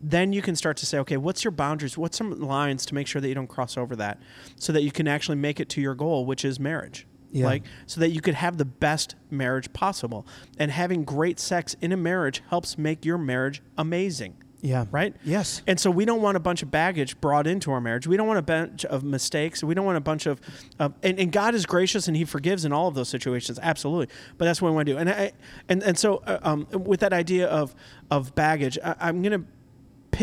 then 0.03 0.33
you 0.33 0.41
can 0.41 0.55
start 0.55 0.77
to 0.77 0.85
say, 0.85 0.99
okay, 0.99 1.17
what's 1.17 1.43
your 1.43 1.51
boundaries? 1.51 1.97
What's 1.97 2.17
some 2.17 2.39
lines 2.41 2.85
to 2.87 2.95
make 2.95 3.07
sure 3.07 3.21
that 3.21 3.27
you 3.27 3.35
don't 3.35 3.47
cross 3.47 3.77
over 3.77 3.95
that, 3.95 4.19
so 4.57 4.73
that 4.73 4.83
you 4.83 4.91
can 4.91 5.07
actually 5.07 5.37
make 5.37 5.59
it 5.59 5.69
to 5.69 5.81
your 5.81 5.95
goal, 5.95 6.25
which 6.25 6.43
is 6.43 6.59
marriage. 6.59 7.07
Yeah. 7.31 7.45
Like 7.45 7.63
so 7.87 7.99
that 8.01 8.11
you 8.11 8.21
could 8.21 8.35
have 8.35 8.57
the 8.57 8.65
best 8.65 9.15
marriage 9.31 9.73
possible. 9.73 10.27
And 10.59 10.69
having 10.69 11.03
great 11.03 11.39
sex 11.39 11.75
in 11.81 11.91
a 11.91 11.97
marriage 11.97 12.43
helps 12.49 12.77
make 12.77 13.05
your 13.05 13.17
marriage 13.17 13.63
amazing. 13.75 14.35
yeah 14.61 14.85
Right? 14.91 15.15
yes 15.23 15.63
And 15.65 15.79
so 15.79 15.89
we 15.89 16.05
don't 16.05 16.21
want 16.21 16.37
a 16.37 16.39
bunch 16.39 16.61
of 16.61 16.69
baggage 16.69 17.19
brought 17.19 17.47
into 17.47 17.71
our 17.71 17.81
marriage. 17.81 18.05
We 18.05 18.17
don't 18.17 18.27
want 18.27 18.37
a 18.37 18.43
bunch 18.43 18.85
of 18.85 19.03
mistakes. 19.03 19.63
We 19.63 19.73
don't 19.73 19.85
want 19.85 19.97
a 19.97 20.01
bunch 20.01 20.27
of, 20.27 20.39
of 20.77 20.93
and, 21.01 21.17
and 21.19 21.31
God 21.31 21.55
is 21.55 21.65
gracious 21.65 22.07
and 22.07 22.15
He 22.15 22.23
forgives 22.23 22.65
in 22.65 22.71
all 22.71 22.87
of 22.87 22.93
those 22.93 23.09
situations, 23.09 23.57
absolutely. 23.63 24.13
But 24.37 24.45
that's 24.45 24.61
what 24.61 24.69
we 24.69 24.75
want 24.75 24.85
to 24.85 24.93
do. 24.93 24.99
And 24.99 25.09
I, 25.09 25.31
and 25.67 25.81
and 25.81 25.97
so 25.97 26.17
uh, 26.27 26.37
um, 26.43 26.67
with 26.71 26.99
that 26.99 27.13
idea 27.13 27.47
of 27.47 27.73
of 28.11 28.35
baggage, 28.35 28.77
I, 28.83 28.93
I'm 28.99 29.23
going 29.23 29.41
to 29.41 29.47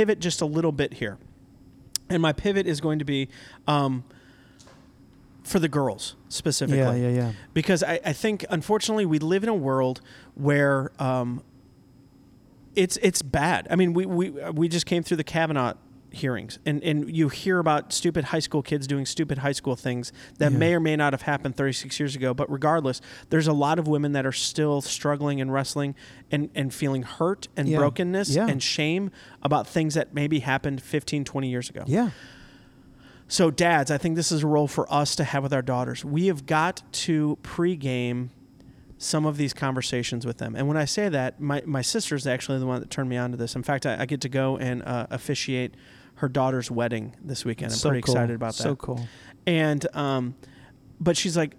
pivot 0.01 0.19
just 0.19 0.41
a 0.41 0.47
little 0.47 0.73
bit 0.73 0.95
here, 0.95 1.19
and 2.09 2.23
my 2.23 2.33
pivot 2.33 2.67
is 2.67 2.81
going 2.81 2.99
to 3.01 3.05
be 3.05 3.29
um, 3.67 4.03
for 5.45 5.59
the 5.59 5.69
girls 5.69 6.17
specifically. 6.31 7.03
Yeah 7.03 7.09
yeah 7.09 7.09
yeah. 7.09 7.33
Because 7.53 7.83
I, 7.83 8.01
I 8.03 8.15
think 8.15 8.47
unfortunately 8.49 9.05
we 9.05 9.19
live 9.19 9.43
in 9.43 9.51
a 9.51 9.55
world 9.55 10.01
where 10.35 10.91
um, 10.99 11.43
it's 12.75 12.97
it's 13.03 13.21
bad. 13.21 13.69
I 13.71 13.77
mean, 13.77 13.93
we, 13.93 14.07
we 14.07 14.31
we 14.31 14.69
just 14.69 14.87
came 14.87 15.03
through 15.03 15.19
the 15.19 15.25
Kavanaugh 15.25 15.75
hearings, 16.13 16.59
and, 16.67 16.83
and 16.83 17.15
you 17.15 17.29
hear 17.29 17.59
about 17.59 17.93
stupid 17.93 18.25
high 18.25 18.39
school 18.41 18.63
kids 18.63 18.87
doing 18.87 19.07
stupid 19.07 19.39
high 19.39 19.53
school 19.53 19.77
things 19.77 20.13
that 20.39 20.53
Yeah. 20.53 20.59
may 20.59 20.75
or 20.75 20.81
may 20.81 20.97
not 20.97 21.13
have 21.13 21.23
happened 21.23 21.57
36 21.57 21.99
years 22.01 22.17
ago. 22.17 22.35
But 22.35 22.51
regardless, 22.51 23.01
there's 23.31 23.47
a 23.47 23.53
lot 23.53 23.79
of 23.79 23.87
women 23.89 24.13
that 24.13 24.27
are 24.27 24.33
still 24.33 24.81
struggling 24.81 25.41
and 25.41 25.53
wrestling 25.53 25.95
and, 26.31 26.51
and 26.55 26.73
feeling 26.75 27.03
hurt 27.03 27.49
and 27.57 27.69
Yeah. 27.69 27.79
brokenness 27.79 28.31
Yeah. 28.31 28.47
and 28.49 28.63
shame 28.63 29.11
about 29.43 29.67
things 29.67 29.95
that 29.95 30.13
maybe 30.15 30.41
happened 30.41 30.83
15, 30.83 31.25
20 31.25 31.49
years 31.49 31.71
ago. 31.71 31.85
yeah 31.87 32.11
So, 33.29 33.51
dads, 33.53 33.91
I 33.93 33.99
think 33.99 34.17
this 34.17 34.33
is 34.33 34.43
a 34.43 34.47
role 34.49 34.67
for 34.67 34.93
us 34.93 35.15
to 35.17 35.23
have 35.25 35.45
with 35.45 35.53
our 35.53 35.63
daughters. 35.63 36.05
We 36.05 36.27
have 36.27 36.47
got 36.47 36.83
to 36.93 37.39
pregame 37.45 38.31
some 38.99 39.25
of 39.25 39.37
these 39.39 39.55
conversations 39.55 40.27
with 40.27 40.39
them. 40.39 40.55
And 40.57 40.69
when 40.69 40.77
I 40.77 40.85
say 40.85 41.09
that, 41.09 41.41
my, 41.41 41.63
my 41.65 41.81
sister's 41.81 42.27
actually 42.27 42.59
the 42.59 42.67
one 42.67 42.81
that 42.81 42.91
turned 42.91 43.09
me 43.09 43.17
on 43.17 43.31
to 43.31 43.37
this. 43.37 43.55
In 43.57 43.63
fact, 43.63 43.87
I, 43.87 44.01
I 44.01 44.05
get 44.05 44.21
to 44.23 44.29
go 44.29 44.57
and 44.59 44.83
uh, 44.83 45.07
officiate 45.11 45.75
her 46.21 46.29
daughter's 46.29 46.71
wedding 46.71 47.17
this 47.23 47.45
weekend. 47.45 47.73
I'm 47.73 47.79
so 47.79 47.89
pretty 47.89 48.03
cool. 48.03 48.15
excited 48.15 48.37
about 48.37 48.55
that. 48.55 48.63
so 48.63 48.77
cool 48.77 49.07
And, 49.47 49.87
um, 49.97 50.35
but 51.01 51.17
she's 51.17 51.37
like, 51.37 51.57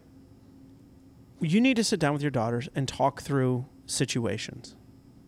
you 1.40 1.60
need 1.60 1.76
to 1.78 1.84
sit 1.84 2.00
down 2.00 2.14
with 2.14 2.22
your 2.22 2.32
daughters 2.32 2.70
and 2.76 2.88
talk 2.88 3.22
through 3.22 3.66
situations 3.88 4.76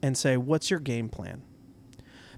and 0.03 0.15
say, 0.15 0.37
what's 0.37 0.69
your 0.69 0.79
game 0.79 1.09
plan? 1.09 1.41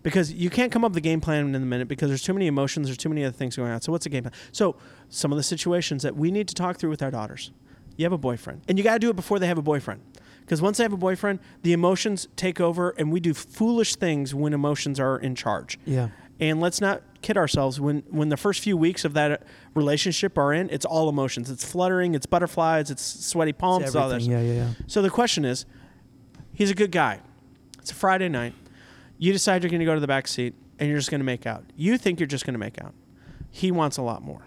because 0.06 0.32
you 0.32 0.52
can't 0.52 0.72
come 0.72 0.86
up 0.86 0.92
with 0.92 0.98
a 0.98 1.02
game 1.02 1.20
plan 1.20 1.48
in 1.48 1.56
a 1.56 1.60
minute 1.60 1.88
because 1.88 2.10
there's 2.10 2.22
too 2.22 2.34
many 2.34 2.46
emotions, 2.46 2.88
there's 2.88 2.96
too 2.98 3.10
many 3.10 3.26
other 3.26 3.36
things 3.36 3.56
going 3.56 3.72
on. 3.72 3.82
So 3.82 3.92
what's 3.92 4.06
a 4.06 4.10
game 4.10 4.22
plan? 4.22 4.34
So 4.52 4.76
some 5.10 5.32
of 5.32 5.36
the 5.36 5.42
situations 5.42 6.04
that 6.04 6.16
we 6.16 6.30
need 6.30 6.48
to 6.48 6.54
talk 6.54 6.78
through 6.78 6.92
with 6.92 7.02
our 7.02 7.10
daughters. 7.10 7.52
You 7.98 8.06
have 8.06 8.12
a 8.12 8.18
boyfriend, 8.18 8.62
and 8.68 8.78
you 8.78 8.84
got 8.84 8.94
to 8.94 9.00
do 9.00 9.10
it 9.10 9.16
before 9.16 9.40
they 9.40 9.48
have 9.48 9.58
a 9.58 9.64
boyfriend. 9.64 10.02
Because 10.42 10.62
once 10.62 10.78
they 10.78 10.84
have 10.84 10.94
a 10.94 10.98
boyfriend, 10.98 11.40
the 11.64 11.74
emotions 11.74 12.28
take 12.36 12.62
over, 12.62 12.92
and 12.92 13.12
we 13.12 13.20
do 13.20 13.34
foolish 13.34 13.96
things 13.96 14.36
when 14.36 14.54
emotions 14.54 15.00
are 15.00 15.18
in 15.18 15.34
charge. 15.34 15.80
Yeah. 15.86 16.10
And 16.40 16.60
let's 16.60 16.82
not 16.82 17.02
kid 17.22 17.38
ourselves. 17.38 17.80
When 17.80 18.04
when 18.10 18.30
the 18.30 18.38
first 18.38 18.62
few 18.62 18.76
weeks 18.76 19.06
of 19.06 19.14
that 19.14 19.44
relationship 19.74 20.38
are 20.38 20.54
in, 20.54 20.70
it's 20.70 20.86
all 20.86 21.08
emotions. 21.10 21.50
It's 21.50 21.64
fluttering. 21.64 22.14
It's 22.14 22.26
butterflies. 22.26 22.92
It's 22.92 23.04
sweaty 23.04 23.54
palms. 23.54 23.86
It's 23.86 23.96
all 23.96 24.10
this. 24.10 24.28
Yeah, 24.28 24.42
yeah, 24.42 24.54
yeah. 24.54 24.70
So 24.88 25.02
the 25.02 25.10
question 25.10 25.46
is, 25.46 25.66
he's 26.54 26.70
a 26.70 26.76
good 26.76 26.92
guy. 26.92 27.22
It's 27.80 27.92
a 27.92 27.96
Friday 27.96 28.30
night. 28.30 28.54
You 29.18 29.32
decide 29.32 29.64
you're 29.64 29.70
going 29.70 29.80
to 29.80 29.86
go 29.86 29.94
to 29.94 30.02
the 30.02 30.08
back 30.08 30.28
seat 30.28 30.56
and 30.78 30.90
you're 30.90 30.98
just 30.98 31.10
going 31.10 31.22
to 31.22 31.26
make 31.26 31.46
out. 31.46 31.64
You 31.76 31.98
think 31.98 32.20
you're 32.20 32.28
just 32.28 32.46
going 32.46 32.54
to 32.54 32.60
make 32.60 32.82
out. 32.84 32.94
He 33.50 33.72
wants 33.72 33.98
a 33.98 34.02
lot 34.02 34.22
more. 34.22 34.42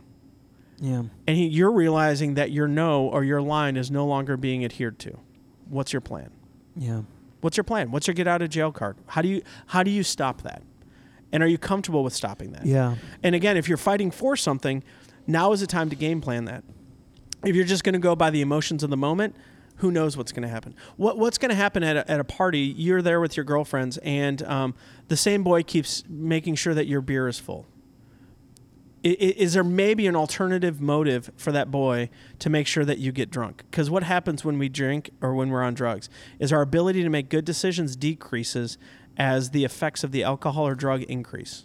Yeah. 0.80 1.04
And 1.26 1.36
he, 1.36 1.46
you're 1.46 1.72
realizing 1.72 2.34
that 2.34 2.50
your 2.52 2.68
no 2.68 3.08
or 3.08 3.24
your 3.24 3.40
line 3.40 3.76
is 3.76 3.90
no 3.90 4.06
longer 4.06 4.36
being 4.36 4.64
adhered 4.64 4.98
to. 5.00 5.18
What's 5.68 5.92
your 5.92 6.00
plan? 6.00 6.30
Yeah. 6.76 7.02
What's 7.40 7.56
your 7.56 7.64
plan? 7.64 7.90
What's 7.90 8.06
your 8.06 8.14
get 8.14 8.26
out 8.26 8.42
of 8.42 8.50
jail 8.50 8.72
card? 8.72 8.96
How 9.06 9.22
do 9.22 9.28
you 9.28 9.42
how 9.66 9.82
do 9.82 9.90
you 9.90 10.02
stop 10.02 10.42
that? 10.42 10.62
And 11.32 11.42
are 11.42 11.46
you 11.46 11.58
comfortable 11.58 12.02
with 12.04 12.14
stopping 12.14 12.52
that? 12.52 12.64
Yeah. 12.66 12.96
And 13.22 13.34
again, 13.34 13.56
if 13.56 13.68
you're 13.68 13.76
fighting 13.76 14.10
for 14.10 14.36
something, 14.36 14.82
now 15.26 15.52
is 15.52 15.60
the 15.60 15.66
time 15.66 15.90
to 15.90 15.96
game 15.96 16.20
plan 16.20 16.46
that. 16.46 16.64
If 17.44 17.54
you're 17.54 17.64
just 17.66 17.84
going 17.84 17.92
to 17.92 17.98
go 17.98 18.16
by 18.16 18.30
the 18.30 18.40
emotions 18.40 18.82
of 18.82 18.90
the 18.90 18.96
moment, 18.96 19.36
who 19.76 19.90
knows 19.92 20.16
what's 20.16 20.32
going 20.32 20.42
to 20.42 20.48
happen? 20.48 20.74
What 20.96 21.18
What's 21.18 21.38
going 21.38 21.50
to 21.50 21.54
happen 21.54 21.82
at 21.84 21.96
a, 21.96 22.10
at 22.10 22.18
a 22.18 22.24
party? 22.24 22.60
You're 22.60 23.02
there 23.02 23.20
with 23.20 23.36
your 23.36 23.44
girlfriends, 23.44 23.96
and 23.98 24.42
um, 24.42 24.74
the 25.08 25.16
same 25.16 25.44
boy 25.44 25.62
keeps 25.62 26.02
making 26.08 26.56
sure 26.56 26.74
that 26.74 26.86
your 26.88 27.00
beer 27.00 27.28
is 27.28 27.38
full. 27.38 27.66
I- 29.04 29.16
Is 29.20 29.52
there 29.52 29.62
maybe 29.62 30.06
an 30.08 30.16
alternative 30.16 30.80
motive 30.80 31.30
for 31.36 31.52
that 31.52 31.70
boy 31.70 32.10
to 32.40 32.50
make 32.50 32.66
sure 32.66 32.84
that 32.84 32.98
you 32.98 33.12
get 33.12 33.30
drunk? 33.30 33.62
Because 33.70 33.88
what 33.88 34.02
happens 34.02 34.44
when 34.44 34.58
we 34.58 34.68
drink 34.68 35.10
or 35.22 35.34
when 35.34 35.50
we're 35.50 35.62
on 35.62 35.74
drugs 35.74 36.08
is 36.40 36.52
our 36.52 36.62
ability 36.62 37.04
to 37.04 37.08
make 37.08 37.28
good 37.28 37.44
decisions 37.44 37.94
decreases 37.94 38.76
as 39.18 39.50
the 39.50 39.64
effects 39.64 40.04
of 40.04 40.12
the 40.12 40.22
alcohol 40.22 40.66
or 40.66 40.74
drug 40.74 41.02
increase. 41.02 41.64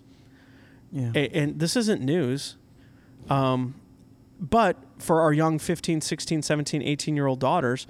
Yeah. 0.91 1.11
a- 1.15 1.29
and 1.29 1.59
this 1.59 1.75
isn't 1.75 2.01
news 2.01 2.55
um, 3.29 3.75
but 4.39 4.77
for 4.99 5.21
our 5.21 5.31
young 5.33 5.57
15 5.59 6.01
16 6.01 6.41
17 6.41 6.81
18 6.81 7.15
year 7.15 7.25
old 7.27 7.39
daughters 7.39 7.87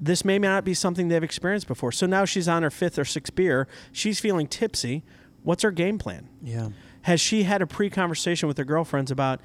this 0.00 0.24
may 0.24 0.38
not 0.38 0.64
be 0.64 0.74
something 0.74 1.06
they've 1.08 1.22
experienced 1.22 1.68
before. 1.68 1.92
So 1.92 2.06
now 2.06 2.24
she's 2.24 2.48
on 2.48 2.64
her 2.64 2.70
fifth 2.70 2.98
or 2.98 3.04
sixth 3.04 3.36
beer. 3.36 3.68
She's 3.92 4.18
feeling 4.18 4.48
tipsy. 4.48 5.04
What's 5.44 5.62
her 5.62 5.70
game 5.70 5.96
plan? 5.96 6.28
Yeah. 6.42 6.70
has 7.02 7.20
she 7.20 7.44
had 7.44 7.62
a 7.62 7.66
pre-conversation 7.68 8.48
with 8.48 8.58
her 8.58 8.64
girlfriends 8.64 9.10
about 9.12 9.40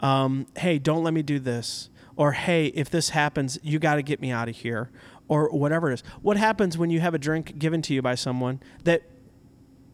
um, 0.00 0.46
hey 0.58 0.78
don't 0.78 1.02
let 1.02 1.14
me 1.14 1.22
do 1.22 1.38
this 1.38 1.88
or 2.16 2.32
hey 2.32 2.66
if 2.66 2.90
this 2.90 3.10
happens 3.10 3.58
you 3.62 3.78
got 3.78 3.94
to 3.94 4.02
get 4.02 4.20
me 4.20 4.30
out 4.30 4.48
of 4.50 4.56
here 4.56 4.90
or 5.28 5.48
whatever 5.50 5.90
it 5.90 5.94
is. 5.94 6.02
What 6.20 6.36
happens 6.36 6.76
when 6.76 6.90
you 6.90 7.00
have 7.00 7.14
a 7.14 7.18
drink 7.18 7.58
given 7.58 7.80
to 7.82 7.94
you 7.94 8.02
by 8.02 8.14
someone 8.14 8.60
that 8.84 9.02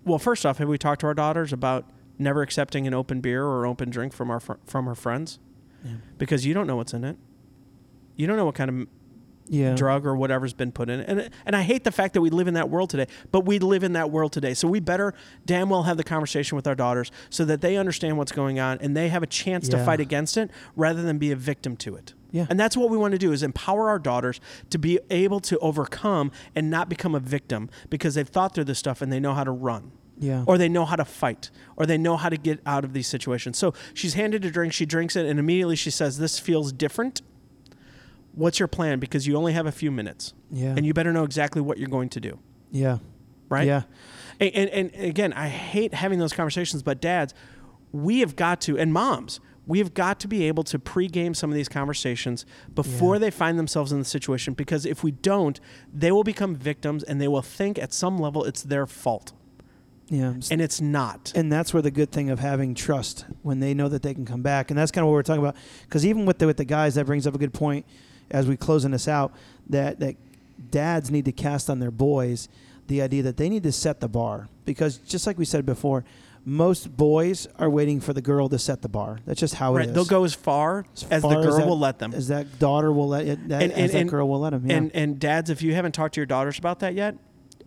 well 0.08 0.18
first 0.18 0.44
off 0.46 0.58
have 0.58 0.68
we 0.68 0.78
talked 0.78 1.00
to 1.02 1.06
our 1.06 1.14
daughters 1.14 1.52
about 1.52 1.88
never 2.18 2.42
accepting 2.42 2.86
an 2.86 2.94
open 2.94 3.20
beer 3.20 3.44
or 3.44 3.66
open 3.66 3.90
drink 3.90 4.12
from 4.12 4.30
our 4.30 4.40
fr- 4.40 4.54
from 4.64 4.86
her 4.86 4.94
friends 4.94 5.38
Yeah. 5.84 5.92
because 6.18 6.44
you 6.44 6.54
don't 6.54 6.66
know 6.66 6.76
what's 6.76 6.92
in 6.94 7.04
it 7.04 7.16
you 8.16 8.26
don't 8.26 8.36
know 8.36 8.44
what 8.46 8.56
kind 8.56 8.70
of 8.70 8.88
Yeah. 9.50 9.74
drug 9.76 10.04
or 10.04 10.14
whatever's 10.16 10.52
been 10.52 10.72
put 10.72 10.90
in 10.90 11.00
it. 11.00 11.08
And, 11.08 11.30
and 11.46 11.54
I 11.56 11.62
hate 11.62 11.84
the 11.84 11.90
fact 11.92 12.12
that 12.14 12.20
we 12.20 12.28
live 12.30 12.48
in 12.48 12.54
that 12.54 12.68
world 12.68 12.90
today, 12.90 13.06
but 13.30 13.46
we 13.46 13.58
live 13.60 13.82
in 13.84 13.92
that 13.94 14.10
world 14.10 14.30
today. 14.32 14.52
So 14.54 14.68
we 14.68 14.78
better 14.80 15.14
damn 15.46 15.70
well 15.70 15.84
have 15.84 15.96
the 15.96 16.04
conversation 16.04 16.56
with 16.56 16.66
our 16.66 16.74
daughters 16.74 17.10
so 17.30 17.44
that 17.46 17.60
they 17.62 17.76
understand 17.78 18.18
what's 18.18 18.32
going 18.32 18.58
on 18.60 18.76
and 18.82 18.94
they 18.96 19.08
have 19.08 19.22
a 19.22 19.26
chance 19.26 19.66
to 19.70 19.82
fight 19.84 20.00
against 20.00 20.36
it 20.36 20.50
rather 20.76 21.00
than 21.02 21.16
be 21.16 21.30
a 21.32 21.36
victim 21.36 21.76
to 21.76 21.94
it. 21.96 22.12
Yeah. 22.30 22.46
And 22.50 22.60
that's 22.60 22.76
what 22.76 22.90
we 22.90 22.98
want 22.98 23.12
to 23.12 23.18
do 23.18 23.32
is 23.32 23.42
empower 23.42 23.88
our 23.88 23.98
daughters 23.98 24.38
to 24.68 24.78
be 24.78 24.98
able 25.08 25.40
to 25.40 25.56
overcome 25.60 26.30
and 26.54 26.68
not 26.68 26.90
become 26.90 27.14
a 27.14 27.20
victim 27.20 27.70
because 27.88 28.16
they've 28.16 28.28
thought 28.28 28.52
through 28.54 28.64
this 28.64 28.78
stuff 28.78 29.00
and 29.00 29.10
they 29.10 29.20
know 29.20 29.32
how 29.32 29.44
to 29.44 29.50
run 29.52 29.92
Yeah. 30.20 30.44
or 30.46 30.58
they 30.58 30.68
know 30.68 30.84
how 30.84 30.96
to 30.96 31.04
fight, 31.04 31.50
or 31.76 31.86
they 31.86 31.96
know 31.98 32.16
how 32.16 32.28
to 32.28 32.36
get 32.36 32.60
out 32.66 32.84
of 32.84 32.92
these 32.92 33.06
situations. 33.06 33.56
So 33.58 33.72
she's 33.94 34.14
handed 34.14 34.44
a 34.44 34.50
drink, 34.50 34.72
she 34.72 34.84
drinks 34.86 35.14
it, 35.16 35.26
and 35.26 35.38
immediately 35.38 35.76
she 35.76 35.90
says, 35.90 36.18
This 36.18 36.38
feels 36.38 36.72
different. 36.72 37.22
What's 38.34 38.58
your 38.58 38.68
plan? 38.68 38.98
Because 39.00 39.26
you 39.26 39.36
only 39.36 39.52
have 39.52 39.66
a 39.66 39.72
few 39.72 39.90
minutes, 39.90 40.34
yeah. 40.50 40.74
and 40.76 40.86
you 40.86 40.94
better 40.94 41.12
know 41.12 41.24
exactly 41.24 41.60
what 41.60 41.78
you're 41.78 41.88
going 41.88 42.08
to 42.10 42.20
do, 42.20 42.38
yeah. 42.70 42.98
right? 43.48 43.66
Yeah. 43.66 43.82
And, 44.40 44.54
and, 44.54 44.94
and 44.94 45.04
again, 45.04 45.32
I 45.32 45.48
hate 45.48 45.92
having 45.94 46.18
those 46.20 46.32
conversations, 46.32 46.82
but 46.82 47.00
dads, 47.00 47.34
we 47.90 48.20
have 48.20 48.36
got 48.36 48.60
to, 48.62 48.78
and 48.78 48.92
moms, 48.92 49.40
we 49.66 49.78
have 49.80 49.92
got 49.92 50.20
to 50.20 50.28
be 50.28 50.44
able 50.44 50.62
to 50.64 50.78
pregame 50.78 51.34
some 51.34 51.50
of 51.50 51.54
these 51.56 51.68
conversations 51.68 52.46
before 52.74 53.16
Yeah. 53.16 53.18
they 53.20 53.30
find 53.30 53.58
themselves 53.58 53.92
in 53.92 53.98
the 53.98 54.04
situation. 54.04 54.54
Because 54.54 54.86
if 54.86 55.02
we 55.04 55.10
don't, 55.10 55.60
they 55.92 56.10
will 56.10 56.24
become 56.24 56.54
victims 56.54 57.02
and 57.02 57.20
they 57.20 57.28
will 57.28 57.42
think 57.42 57.78
at 57.78 57.92
some 57.92 58.18
level 58.18 58.44
it's 58.44 58.62
their 58.62 58.86
fault. 58.86 59.32
Yeah. 60.10 60.34
And 60.50 60.60
it's 60.60 60.80
not. 60.80 61.32
and 61.34 61.52
that's 61.52 61.72
where 61.74 61.82
the 61.82 61.90
good 61.90 62.10
thing 62.10 62.30
of 62.30 62.38
having 62.38 62.74
trust 62.74 63.26
when 63.42 63.60
they 63.60 63.74
know 63.74 63.88
that 63.88 64.02
they 64.02 64.14
can 64.14 64.24
come 64.24 64.42
back 64.42 64.70
and 64.70 64.78
that's 64.78 64.90
kind 64.90 65.02
of 65.02 65.08
what 65.08 65.12
we're 65.14 65.22
talking 65.22 65.42
about 65.42 65.56
because 65.82 66.06
even 66.06 66.24
with 66.24 66.38
the 66.38 66.46
with 66.46 66.56
the 66.56 66.64
guys 66.64 66.94
that 66.94 67.04
brings 67.06 67.26
up 67.26 67.34
a 67.34 67.38
good 67.38 67.52
point 67.52 67.84
as 68.30 68.46
we 68.46 68.56
closing 68.56 68.90
this 68.90 69.06
out 69.08 69.32
that 69.68 70.00
that 70.00 70.16
dads 70.70 71.10
need 71.10 71.24
to 71.24 71.32
cast 71.32 71.68
on 71.70 71.78
their 71.78 71.90
boys 71.90 72.48
the 72.86 73.02
idea 73.02 73.22
that 73.22 73.36
they 73.36 73.48
need 73.48 73.62
to 73.62 73.70
set 73.72 74.00
the 74.00 74.08
bar 74.08 74.48
because 74.64 74.96
just 74.98 75.26
like 75.26 75.36
we 75.38 75.44
said 75.44 75.66
before 75.66 76.04
most 76.44 76.96
boys 76.96 77.46
are 77.58 77.68
waiting 77.68 78.00
for 78.00 78.14
the 78.14 78.22
girl 78.22 78.48
to 78.48 78.58
set 78.58 78.80
the 78.80 78.88
bar 78.88 79.18
that's 79.26 79.38
just 79.40 79.54
how 79.56 79.74
it 79.74 79.78
Right, 79.78 79.88
is 79.88 79.94
they'll 79.94 80.04
go 80.06 80.24
as 80.24 80.32
far 80.34 80.86
as, 81.10 81.20
far 81.20 81.20
the 81.34 81.42
girl 81.42 81.56
that- 81.58 81.66
will 81.66 81.78
let 81.78 81.98
them. 81.98 82.14
as 82.14 82.28
that 82.28 82.58
daughter 82.58 82.90
will 82.90 83.08
let 83.08 83.26
it 83.26 83.48
that, 83.48 83.62
And- 83.62 83.72
as 83.72 83.78
and- 83.78 83.90
that 83.90 83.98
and- 84.00 84.10
girl 84.10 84.26
will 84.28 84.40
let 84.40 84.50
them 84.50 84.64
yeah. 84.70 84.76
And 84.76 84.90
and 84.94 85.18
dads, 85.18 85.50
if 85.50 85.60
you 85.60 85.74
haven't 85.74 85.92
talked 85.92 86.14
to 86.14 86.20
your 86.20 86.26
daughters 86.26 86.58
about 86.58 86.80
that 86.80 86.94
yet, 86.94 87.16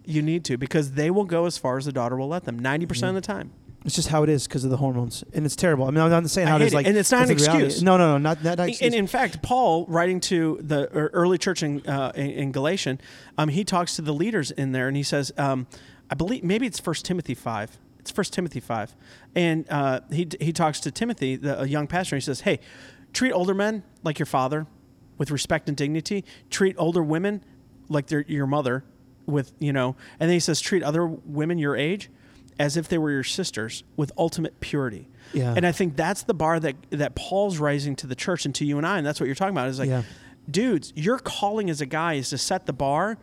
you 0.05 0.21
need 0.21 0.43
to 0.45 0.57
because 0.57 0.93
they 0.93 1.11
will 1.11 1.25
go 1.25 1.45
as 1.45 1.57
far 1.57 1.77
as 1.77 1.85
the 1.85 1.91
daughter 1.91 2.15
will 2.17 2.27
let 2.27 2.43
them. 2.45 2.57
Ninety 2.59 2.85
percent 2.85 3.09
of 3.09 3.15
the 3.15 3.21
time. 3.21 3.51
it's 3.85 3.95
just 3.95 4.09
how 4.09 4.23
it 4.23 4.29
is 4.29 4.47
because 4.47 4.63
of 4.63 4.69
the 4.69 4.77
hormones 4.77 5.23
and 5.33 5.43
it's 5.43 5.55
terrible 5.55 5.85
i 5.85 5.89
mean 5.89 5.99
i'm 6.03 6.09
not 6.11 6.29
saying 6.29 6.47
I 6.47 6.51
how 6.51 6.57
it 6.57 6.61
hate 6.61 6.67
it, 6.67 6.75
like 6.75 6.85
and 6.85 6.95
it's 6.95 7.11
not 7.11 7.27
that's 7.27 7.31
an 7.31 7.37
the 7.37 7.43
reality. 7.43 7.65
excuse. 7.65 7.83
no 7.83 7.97
no 7.97 8.17
no 8.19 8.35
not, 8.43 8.59
excuse. 8.59 8.81
And 8.81 8.93
in 8.93 9.07
fact, 9.07 9.41
Paul, 9.41 9.85
writing 9.87 10.19
to 10.21 10.59
the 10.61 10.81
er- 10.95 11.09
early 11.13 11.39
church 11.39 11.63
in 11.63 11.81
uh, 11.87 12.11
in, 12.15 12.29
in 12.29 12.51
Galatian, 12.51 13.01
um, 13.39 13.49
he 13.49 13.63
talks 13.63 13.95
to 13.95 14.03
the 14.03 14.13
leaders 14.13 14.51
in 14.51 14.71
there, 14.71 14.87
and 14.87 14.95
he 14.95 15.01
says, 15.03 15.31
um, 15.37 15.65
I 16.11 16.15
believe 16.15 16.43
maybe 16.43 16.67
it's 16.67 16.79
First 16.79 17.05
Timothy 17.05 17.33
five. 17.33 17.77
It's 17.99 18.11
First 18.11 18.33
Timothy 18.33 18.59
five, 18.59 18.95
and 19.35 19.65
uh, 19.69 20.01
he 20.11 20.27
he 20.39 20.53
talks 20.53 20.79
to 20.81 20.91
Timothy, 20.91 21.35
the 21.35 21.61
a 21.61 21.65
young 21.65 21.87
pastor. 21.87 22.15
And 22.15 22.21
he 22.21 22.25
says, 22.25 22.41
Hey, 22.41 22.59
treat 23.13 23.31
older 23.31 23.53
men 23.55 23.81
like 24.03 24.19
your 24.19 24.25
father, 24.27 24.67
with 25.17 25.31
respect 25.31 25.67
and 25.69 25.75
dignity. 25.77 26.23
Treat 26.51 26.75
older 26.77 27.01
women 27.01 27.43
like 27.89 28.07
they're 28.07 28.25
your 28.27 28.47
mother, 28.47 28.83
with 29.31 29.53
you 29.59 29.73
know. 29.73 29.95
And 30.19 30.29
then 30.29 30.35
he 30.35 30.39
says, 30.39 30.59
treat 30.61 30.83
other 30.83 31.05
women 31.05 31.57
your 31.57 31.75
age 31.75 32.09
as 32.59 32.77
if 32.77 32.87
they 32.89 32.97
were 32.97 33.09
your 33.11 33.23
sisters, 33.23 33.83
with 33.95 34.11
ultimate 34.17 34.59
purity. 34.59 35.07
Yeah. 35.33 35.53
And 35.55 35.65
I 35.65 35.71
think 35.71 35.95
that's 35.95 36.23
the 36.23 36.33
bar 36.33 36.59
that 36.59 36.75
that 36.91 37.15
Paul's 37.15 37.57
rising 37.57 37.95
to 37.97 38.07
the 38.07 38.15
church 38.15 38.45
and 38.45 38.53
to 38.55 38.65
you 38.65 38.77
and 38.77 38.85
I, 38.85 38.97
and 38.97 39.07
that's 39.07 39.19
what 39.19 39.25
you're 39.25 39.35
talking 39.35 39.55
about. 39.55 39.69
Is 39.69 39.79
like, 39.79 39.89
Yeah. 39.89 40.03
dudes, 40.49 40.91
your 40.95 41.17
calling 41.17 41.69
as 41.69 41.81
a 41.81 41.85
guy 41.85 42.15
is 42.15 42.29
to 42.29 42.37
set 42.37 42.65
the 42.65 42.73
bar 42.73 43.17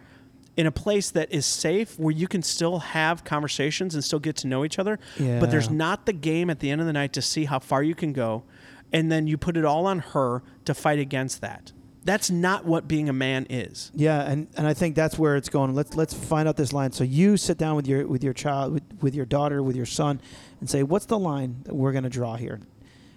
in 0.56 0.66
a 0.66 0.72
place 0.72 1.10
that 1.12 1.30
is 1.32 1.46
safe 1.46 1.96
where 2.00 2.12
you 2.12 2.26
can 2.26 2.42
still 2.42 2.80
have 2.80 3.22
conversations 3.22 3.94
and 3.94 4.02
still 4.02 4.18
get 4.18 4.34
to 4.34 4.48
know 4.48 4.64
each 4.64 4.76
other. 4.78 4.98
yeah. 5.16 5.38
But 5.38 5.52
there's 5.52 5.70
not 5.70 6.04
the 6.06 6.12
game 6.12 6.50
at 6.50 6.58
the 6.58 6.70
end 6.70 6.80
of 6.80 6.86
the 6.88 6.92
night 6.92 7.12
to 7.12 7.22
see 7.22 7.44
how 7.44 7.60
far 7.60 7.80
you 7.84 7.94
can 7.94 8.12
go, 8.12 8.42
and 8.92 9.12
then 9.12 9.28
you 9.28 9.36
put 9.38 9.56
it 9.56 9.64
all 9.64 9.86
on 9.86 10.00
her 10.00 10.42
to 10.64 10.74
fight 10.74 10.98
against 10.98 11.40
that. 11.42 11.70
That's 12.04 12.30
not 12.30 12.64
what 12.64 12.88
being 12.88 13.08
a 13.08 13.12
man 13.12 13.46
is. 13.50 13.90
Yeah, 13.94 14.22
and, 14.22 14.46
and 14.56 14.66
I 14.66 14.74
think 14.74 14.94
that's 14.94 15.18
where 15.18 15.36
it's 15.36 15.48
going. 15.48 15.74
Let's 15.74 15.94
let's 15.94 16.14
find 16.14 16.48
out 16.48 16.56
this 16.56 16.72
line. 16.72 16.92
So 16.92 17.04
you 17.04 17.36
sit 17.36 17.58
down 17.58 17.76
with 17.76 17.86
your 17.86 18.06
with 18.06 18.24
your 18.24 18.32
child, 18.32 18.72
with, 18.72 18.82
with 19.00 19.14
your 19.14 19.26
daughter, 19.26 19.62
with 19.62 19.76
your 19.76 19.86
son, 19.86 20.20
and 20.60 20.70
say, 20.70 20.82
what's 20.82 21.06
the 21.06 21.18
line 21.18 21.62
that 21.64 21.74
we're 21.74 21.92
going 21.92 22.04
to 22.04 22.10
draw 22.10 22.36
here? 22.36 22.60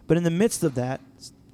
But 0.07 0.17
in 0.17 0.23
the 0.23 0.31
midst 0.31 0.63
of 0.63 0.75
that, 0.75 0.99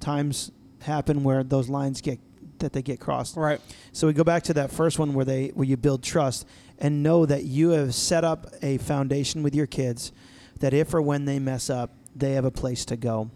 times 0.00 0.50
happen 0.80 1.22
where 1.22 1.42
those 1.42 1.68
lines 1.68 2.00
get 2.00 2.18
that 2.58 2.72
they 2.72 2.82
get 2.82 3.00
crossed. 3.00 3.36
Right. 3.36 3.60
So 3.92 4.06
we 4.06 4.12
go 4.12 4.24
back 4.24 4.42
to 4.44 4.54
that 4.54 4.70
first 4.70 4.98
one 4.98 5.14
where 5.14 5.24
they 5.24 5.48
where 5.48 5.66
you 5.66 5.76
build 5.76 6.02
trust 6.02 6.46
and 6.78 7.02
know 7.02 7.26
that 7.26 7.44
you 7.44 7.70
have 7.70 7.94
set 7.94 8.24
up 8.24 8.46
a 8.62 8.78
foundation 8.78 9.42
with 9.42 9.54
your 9.54 9.66
kids 9.66 10.12
that 10.60 10.74
if 10.74 10.92
or 10.92 11.02
when 11.02 11.24
they 11.24 11.38
mess 11.38 11.70
up, 11.70 11.90
they 12.16 12.32
have 12.32 12.44
a 12.44 12.50
place 12.50 12.84
to 12.86 12.96
go. 12.96 13.30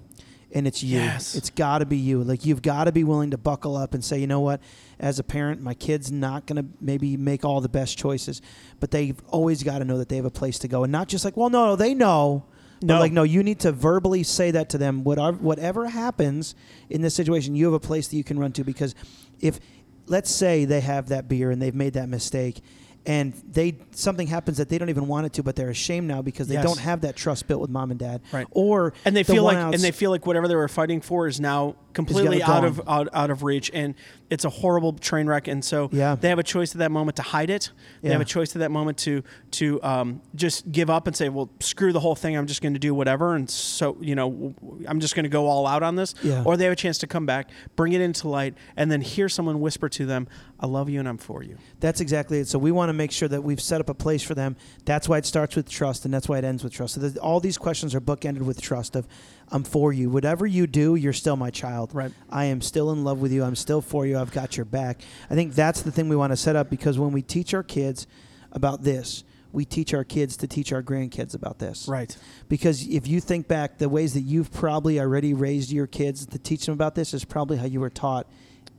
And 0.55 0.67
it's 0.67 0.83
you. 0.83 0.99
Yes. 0.99 1.35
It's 1.35 1.51
got 1.51 1.79
to 1.79 1.87
be 1.87 1.97
you. 1.97 2.23
Like 2.23 2.45
you've 2.45 2.62
got 2.62 2.85
to 2.85 2.93
be 2.93 3.05
willing 3.05 3.31
to 3.31 3.38
buckle 3.38 3.77
up 3.77 3.95
and 3.95 4.05
say, 4.05 4.19
you 4.19 4.27
know 4.27 4.41
what? 4.41 4.61
As 5.01 5.19
a 5.19 5.25
parent, 5.25 5.62
my 5.62 5.75
kid's 5.75 6.12
not 6.12 6.47
going 6.47 6.62
to 6.62 6.69
maybe 6.81 7.17
make 7.17 7.45
all 7.45 7.61
the 7.61 7.69
best 7.69 7.97
choices, 7.97 8.43
but 8.79 8.91
they've 8.91 9.19
always 9.29 9.62
got 9.62 9.79
to 9.79 9.85
know 9.85 9.99
that 9.99 10.09
they 10.09 10.17
have 10.17 10.25
a 10.25 10.31
place 10.31 10.59
to 10.61 10.69
go, 10.69 10.85
and 10.85 10.93
not 10.93 11.09
just 11.09 11.25
like, 11.25 11.37
well, 11.37 11.51
no, 11.51 11.67
no, 11.67 11.77
they 11.77 11.95
know. 11.95 12.45
No. 12.85 12.99
like, 12.99 13.12
no, 13.12 13.23
you 13.23 13.45
need 13.45 13.61
to 13.61 13.71
verbally 13.71 14.25
say 14.25 14.51
that 14.51 14.69
to 14.71 14.79
them. 14.79 15.05
Whatever, 15.05 15.37
whatever 15.38 15.88
happens 15.88 16.57
in 16.90 17.00
this 17.00 17.15
situation, 17.15 17.55
you 17.55 17.67
have 17.67 17.75
a 17.75 17.81
place 17.81 18.09
that 18.09 18.17
you 18.17 18.25
can 18.25 18.38
run 18.38 18.53
to 18.53 18.65
because 18.65 18.96
if, 19.40 19.61
let's 20.07 20.31
say 20.31 20.65
they 20.65 20.81
have 20.81 21.09
that 21.09 21.29
beer 21.29 21.53
and 21.53 21.63
they've 21.63 21.75
made 21.75 21.92
that 21.92 22.09
mistake 22.09 22.61
and 23.05 23.33
they 23.50 23.79
something 23.90 24.27
happens 24.29 24.59
that 24.59 24.69
they 24.69 24.79
don't 24.79 24.88
even 24.90 25.09
want 25.09 25.27
it 25.27 25.33
to, 25.35 25.42
but 25.42 25.57
they're 25.57 25.71
ashamed 25.71 26.07
now 26.09 26.23
because 26.23 26.48
they 26.48 26.55
Yes. 26.55 26.65
don't 26.65 26.79
have 26.79 27.00
that 27.03 27.17
trust 27.17 27.46
built 27.48 27.61
with 27.61 27.71
mom 27.71 27.90
and 27.90 27.98
dad. 27.98 28.21
Right. 28.33 28.46
Or 28.53 28.92
and 29.05 29.17
they 29.17 29.23
the 29.23 29.33
feel 29.35 29.42
like 29.44 29.57
and 29.57 29.75
they 29.83 29.90
feel 29.90 30.11
like 30.11 30.27
whatever 30.27 30.46
they 30.48 30.55
were 30.55 30.69
fighting 30.69 31.00
for 31.00 31.27
is 31.27 31.40
now 31.40 31.77
completely 31.92 32.42
out 32.42 32.63
gone. 32.63 32.65
of 32.65 32.81
out, 32.88 33.09
out 33.13 33.31
of 33.31 33.42
reach 33.42 33.71
and 33.75 33.94
it's 34.31 34.46
a 34.46 34.48
horrible 34.48 34.94
train 34.94 35.27
wreck 35.27 35.46
and 35.46 35.63
so 35.63 35.90
Yeah. 35.92 36.15
they 36.19 36.31
have 36.31 36.38
a 36.38 36.42
choice 36.42 36.73
at 36.75 36.79
that 36.79 36.90
moment 36.90 37.17
to 37.17 37.23
hide 37.23 37.50
it 37.50 37.71
they 38.00 38.09
have 38.09 38.21
a 38.23 38.25
choice 38.25 38.57
at 38.57 38.61
that 38.61 38.71
moment 38.71 38.96
to 38.98 39.23
to 39.53 39.83
um, 39.83 40.23
just 40.35 40.73
give 40.73 40.88
up 40.88 41.07
and 41.07 41.15
say 41.15 41.29
well 41.29 41.50
screw 41.61 41.92
the 41.92 42.00
whole 42.00 42.15
thing 42.15 42.35
i'm 42.35 42.46
just 42.46 42.63
going 42.63 42.73
to 42.73 42.79
do 42.79 42.94
whatever 42.94 43.35
and 43.35 43.50
so 43.50 43.98
you 44.00 44.15
know 44.15 44.55
I'm 44.88 45.00
just 45.00 45.15
going 45.15 45.25
to 45.25 45.29
go 45.29 45.46
all 45.48 45.67
out 45.67 45.83
on 45.83 45.96
this 45.96 46.15
Yeah. 46.23 46.42
or 46.46 46.57
they 46.57 46.65
have 46.65 46.73
a 46.73 46.77
chance 46.77 46.96
to 46.98 47.07
come 47.07 47.27
back 47.27 47.50
bring 47.77 47.92
it 47.92 48.00
into 48.00 48.27
light 48.27 48.55
and 48.75 48.90
then 48.90 49.03
hear 49.03 49.29
someone 49.29 49.61
whisper 49.61 49.90
to 49.90 50.07
them 50.07 50.29
i 50.63 50.67
love 50.67 50.88
you 50.88 50.98
and 50.98 51.08
i'm 51.08 51.19
for 51.19 51.42
you 51.42 51.58
That's 51.81 52.00
exactly 52.00 52.38
it. 52.38 52.46
So 52.46 52.60
we 52.60 52.71
want 52.71 52.90
to 52.90 52.92
make 52.92 53.10
sure 53.10 53.29
that 53.29 53.42
we've 53.42 53.60
set 53.60 53.81
up 53.81 53.88
a 53.88 53.94
place 53.94 54.23
for 54.23 54.37
them. 54.37 54.54
That's 54.85 55.08
why 55.08 55.19
it 55.19 55.27
starts 55.27 55.56
with 55.56 55.69
trust, 55.69 56.04
and 56.04 56.15
that's 56.15 56.29
why 56.29 56.38
it 56.38 56.44
ends 56.44 56.63
with 56.63 56.73
trust. 56.73 56.94
So 56.94 57.00
that 57.00 57.19
all 57.19 57.40
these 57.40 57.58
questions 57.58 57.92
are 57.94 58.00
bookended 58.00 58.42
with 58.42 58.60
trust. 58.60 58.94
Of, 58.94 59.08
I'm 59.50 59.65
for 59.65 59.92
you. 59.92 60.08
Whatever 60.08 60.46
you 60.46 60.69
do, 60.69 60.94
you're 60.94 61.13
still 61.13 61.37
my 61.37 61.50
child. 61.50 61.92
Right. 61.92 62.13
I 62.31 62.44
am 62.44 62.60
still 62.60 62.92
in 62.92 63.02
love 63.02 63.21
with 63.21 63.33
you. 63.33 63.42
I'm 63.42 63.56
still 63.56 63.81
for 63.81 64.06
you. 64.06 64.17
I've 64.17 64.31
got 64.31 64.56
your 64.56 64.65
back. 64.65 65.00
I 65.29 65.35
think 65.35 65.54
that's 65.54 65.83
the 65.83 65.90
thing 65.90 66.08
we 66.08 66.15
want 66.15 66.33
to 66.33 66.37
set 66.37 66.54
up 66.54 66.71
because 66.71 67.00
when 67.00 67.10
we 67.10 67.23
teach 67.23 67.52
our 67.52 67.65
kids 67.65 68.06
about 68.52 68.85
this, 68.85 69.25
we 69.50 69.65
teach 69.65 69.92
our 69.92 70.04
kids 70.04 70.37
to 70.38 70.46
teach 70.46 70.73
our 70.73 70.83
grandkids 70.83 71.35
about 71.35 71.58
this. 71.58 71.88
right 71.88 72.17
Because 72.48 72.87
if 72.87 73.06
you 73.08 73.21
think 73.21 73.48
back, 73.48 73.79
the 73.79 73.88
ways 73.88 74.15
that 74.15 74.23
you've 74.23 74.52
probably 74.52 75.00
already 75.00 75.35
raised 75.35 75.73
your 75.73 75.87
kids 75.88 76.27
to 76.27 76.38
teach 76.38 76.67
them 76.67 76.75
about 76.75 76.94
this 76.94 77.13
is 77.13 77.25
probably 77.25 77.58
how 77.58 77.67
you 77.67 77.81
were 77.81 77.90
taught 77.90 78.27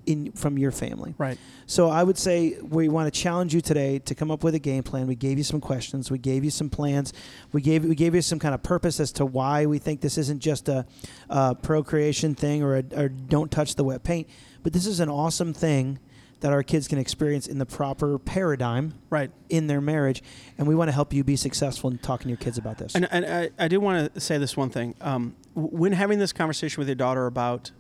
in 0.06 0.32
from 0.34 0.58
your 0.58 0.72
family. 0.72 1.14
right 1.18 1.38
So 1.66 1.90
I 1.90 2.04
would 2.04 2.18
say 2.18 2.58
we 2.62 2.90
want 2.90 3.14
to 3.14 3.20
challenge 3.20 3.54
you 3.54 3.62
today 3.62 4.00
to 4.00 4.16
come 4.16 4.32
up 4.32 4.44
with 4.44 4.56
a 4.56 4.60
game 4.60 4.84
plan. 4.84 5.08
We 5.08 5.16
gave 5.16 5.38
you 5.38 5.44
some 5.44 5.62
questions. 5.62 6.12
We 6.12 6.18
gave 6.18 6.44
you 6.44 6.52
some 6.52 6.70
plans. 6.70 7.14
We 7.52 7.62
gave 7.62 7.86
we 7.86 7.96
gave 7.96 8.16
you 8.16 8.22
some 8.22 8.40
kind 8.40 8.54
of 8.54 8.62
purpose 8.64 9.00
as 9.00 9.12
to 9.14 9.26
why 9.26 9.66
we 9.66 9.80
think 9.80 10.02
this 10.02 10.18
isn't 10.18 10.40
just 10.40 10.70
a, 10.70 10.86
uh 11.30 11.54
procreation 11.54 12.36
thing 12.36 12.64
or 12.64 12.78
a, 12.78 12.84
or 12.96 13.10
don't 13.10 13.50
touch 13.52 13.76
the 13.76 13.84
wet 13.84 14.04
paint, 14.04 14.28
but 14.64 14.74
this 14.74 14.86
is 14.86 15.00
an 15.00 15.10
awesome 15.10 15.54
thing 15.54 16.00
that 16.44 16.52
our 16.52 16.62
kids 16.62 16.90
can 16.90 17.00
experience 17.00 17.48
in 17.48 17.58
the 17.58 17.66
proper 17.66 18.20
paradigm 18.20 18.94
right 19.10 19.32
in 19.48 19.68
their 19.68 19.80
marriage, 19.80 20.22
and 20.58 20.68
we 20.68 20.76
want 20.76 20.90
to 20.90 20.92
help 20.92 21.14
you 21.14 21.24
be 21.24 21.38
successful 21.38 21.90
in 21.90 21.98
talking 21.98 22.26
to 22.26 22.30
your 22.30 22.38
kids 22.38 22.58
about 22.58 22.78
this. 22.78 22.96
And, 22.96 23.08
and 23.12 23.26
I, 23.26 23.50
I 23.58 23.70
do 23.70 23.80
want 23.80 24.14
to 24.14 24.20
say 24.20 24.38
this 24.38 24.58
one 24.58 24.70
thing. 24.70 24.94
Um, 25.00 25.38
when 25.56 25.94
having 25.94 26.20
this 26.20 26.34
conversation 26.34 26.82
with 26.82 26.90
your 26.90 26.96
daughter 26.96 27.28
about 27.28 27.72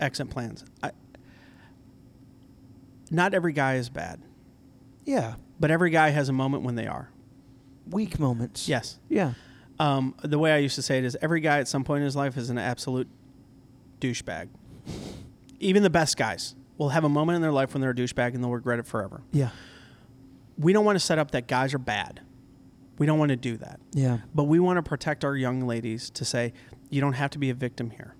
exit 0.00 0.28
plans, 0.28 0.66
I, 0.82 0.90
not 3.14 3.34
every 3.34 3.52
guy 3.52 3.74
is 3.74 3.88
bad, 3.88 4.20
yeah, 5.04 5.34
but 5.60 5.70
every 5.70 5.90
guy 5.90 6.10
has 6.10 6.28
a 6.28 6.32
moment 6.32 6.62
when 6.62 6.74
they 6.74 6.86
are. 6.86 7.10
weak 7.90 8.18
moments. 8.18 8.68
Yes. 8.68 8.98
Yeah. 9.08 9.34
Um, 9.78 10.14
the 10.22 10.38
way 10.38 10.52
I 10.52 10.58
used 10.58 10.76
to 10.76 10.82
say 10.82 10.98
it 10.98 11.04
is 11.04 11.16
every 11.20 11.40
guy 11.40 11.58
at 11.58 11.68
some 11.68 11.84
point 11.84 11.98
in 12.00 12.04
his 12.04 12.16
life 12.16 12.36
is 12.36 12.48
an 12.50 12.58
absolute 12.58 13.08
douchebag. 14.00 14.48
Even 15.60 15.82
the 15.82 15.90
best 15.90 16.16
guys 16.16 16.54
will 16.78 16.90
have 16.90 17.04
a 17.04 17.08
moment 17.08 17.36
in 17.36 17.42
their 17.42 17.52
life 17.52 17.74
when 17.74 17.80
they're 17.80 17.90
a 17.90 17.94
douchebag 17.94 18.34
and 18.34 18.42
they'll 18.42 18.50
regret 18.52 18.78
it 18.78 18.86
forever. 18.86 19.22
Yeah. 19.32 19.50
We 20.58 20.72
don't 20.72 20.84
want 20.84 20.96
to 20.96 21.04
set 21.04 21.18
up 21.18 21.32
that 21.32 21.48
guys 21.48 21.74
are 21.74 21.78
bad. 21.78 22.20
We 22.98 23.06
don't 23.06 23.18
want 23.18 23.30
to 23.30 23.36
do 23.36 23.56
that. 23.56 23.80
Yeah. 23.92 24.18
But 24.34 24.44
we 24.44 24.60
want 24.60 24.76
to 24.76 24.82
protect 24.82 25.24
our 25.24 25.34
young 25.36 25.66
ladies 25.66 26.10
to 26.10 26.24
say, 26.24 26.52
you 26.90 27.00
don't 27.00 27.14
have 27.14 27.30
to 27.30 27.38
be 27.38 27.50
a 27.50 27.54
victim 27.54 27.90
here. 27.90 28.14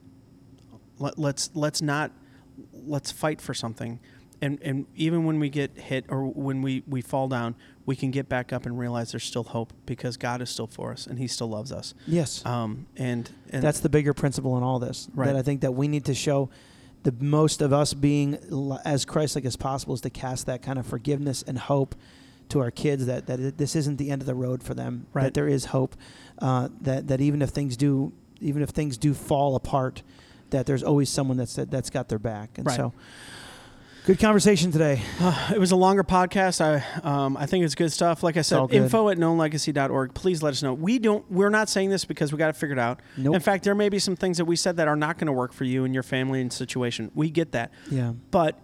Let, 0.99 1.19
let's 1.19 1.51
let's 1.55 1.81
not 1.83 2.11
let's 2.73 3.11
fight 3.13 3.41
for 3.41 3.55
something. 3.55 4.01
And 4.41 4.59
and 4.62 4.87
even 4.95 5.24
when 5.24 5.39
we 5.39 5.49
get 5.49 5.78
hit 5.78 6.05
or 6.09 6.26
when 6.26 6.61
we, 6.62 6.82
we 6.87 7.01
fall 7.01 7.28
down, 7.28 7.55
we 7.87 7.97
can 7.97 8.11
get 8.11 8.28
back 8.28 8.53
up 8.53 8.66
and 8.66 8.78
realize 8.78 9.12
there's 9.12 9.24
still 9.24 9.45
hope 9.45 9.72
because 9.87 10.16
God 10.16 10.43
is 10.43 10.51
still 10.51 10.66
for 10.66 10.93
us 10.93 11.07
and 11.07 11.18
He 11.18 11.26
still 11.26 11.49
loves 11.49 11.72
us. 11.72 11.95
Yes. 12.07 12.45
Um, 12.45 12.87
and, 12.97 13.30
and 13.51 13.62
That's 13.62 13.80
the 13.80 13.89
bigger 13.89 14.12
principle 14.14 14.57
in 14.57 14.62
all 14.62 14.78
this. 14.78 15.09
Right. 15.14 15.26
That 15.26 15.37
I 15.37 15.43
think 15.43 15.61
that 15.62 15.72
we 15.72 15.89
need 15.89 16.05
to 16.07 16.14
show 16.14 16.51
the 17.05 17.12
most 17.20 17.62
of 17.62 17.72
us 17.72 17.95
being 17.95 18.39
as 18.85 19.05
Christ-like 19.05 19.45
as 19.45 19.57
possible 19.57 19.95
is 19.95 20.01
to 20.03 20.11
cast 20.11 20.47
that 20.47 20.62
kind 20.62 20.78
of 20.78 20.87
forgiveness 20.87 21.43
and 21.47 21.59
hope 21.59 21.95
to 22.49 22.61
our 22.61 22.70
kids 22.70 23.07
that, 23.07 23.26
that 23.26 23.57
this 23.59 23.74
isn't 23.76 23.97
the 23.97 24.11
end 24.11 24.20
of 24.22 24.26
the 24.26 24.35
road 24.35 24.62
for 24.62 24.74
them. 24.74 25.07
Right. 25.12 25.24
That 25.24 25.35
there 25.35 25.49
is 25.49 25.66
hope. 25.66 25.97
Uh, 26.39 26.68
that 26.82 27.09
that 27.09 27.20
even 27.20 27.41
if 27.43 27.51
things 27.51 27.76
do 27.76 28.12
even 28.41 28.62
if 28.62 28.70
things 28.70 28.99
do 28.99 29.14
fall 29.14 29.57
apart, 29.57 30.03
that 30.51 30.66
there's 30.66 30.82
always 30.82 31.09
someone 31.09 31.37
that's 31.37 31.55
that's 31.55 31.91
got 31.91 32.09
their 32.09 32.18
back. 32.18 32.59
And 32.59 32.66
Right. 32.66 32.76
so, 32.76 32.93
good 34.05 34.19
conversation 34.19 34.71
today. 34.71 35.03
it 35.53 35.59
was 35.59 35.73
a 35.73 35.77
longer 35.77 36.05
podcast. 36.05 36.61
I 36.61 36.85
um, 37.01 37.37
I 37.37 37.47
think 37.47 37.65
it's 37.65 37.75
good 37.75 37.93
stuff. 37.93 38.23
Like 38.23 38.37
I 38.37 38.43
said, 38.43 38.59
all 38.59 38.67
good. 38.67 38.83
info 38.83 39.09
at 39.09 39.19
knownlegacy.org. 39.19 40.15
Please 40.15 40.43
let 40.43 40.51
us 40.51 40.63
know. 40.63 40.75
We 40.75 40.99
don't. 40.99 41.29
We're 41.31 41.51
not 41.51 41.69
saying 41.69 41.91
this 41.91 42.05
because 42.05 42.33
we 42.33 42.39
got 42.39 42.51
it 42.51 42.57
figured 42.57 42.79
out. 42.79 43.01
Nope. 43.17 43.35
In 43.35 43.41
fact, 43.41 43.65
there 43.65 43.75
may 43.75 43.89
be 43.89 43.99
some 43.99 44.17
things 44.17 44.39
that 44.39 44.45
we 44.45 44.57
said 44.57 44.77
that 44.77 44.89
are 44.89 44.97
not 44.97 45.19
going 45.19 45.27
to 45.27 45.33
work 45.33 45.53
for 45.53 45.65
you 45.65 45.85
and 45.85 45.93
your 45.93 46.03
family 46.03 46.41
and 46.41 46.53
situation. 46.53 47.11
We 47.15 47.31
get 47.31 47.53
that. 47.53 47.73
Yeah. 47.91 48.13
But 48.31 48.59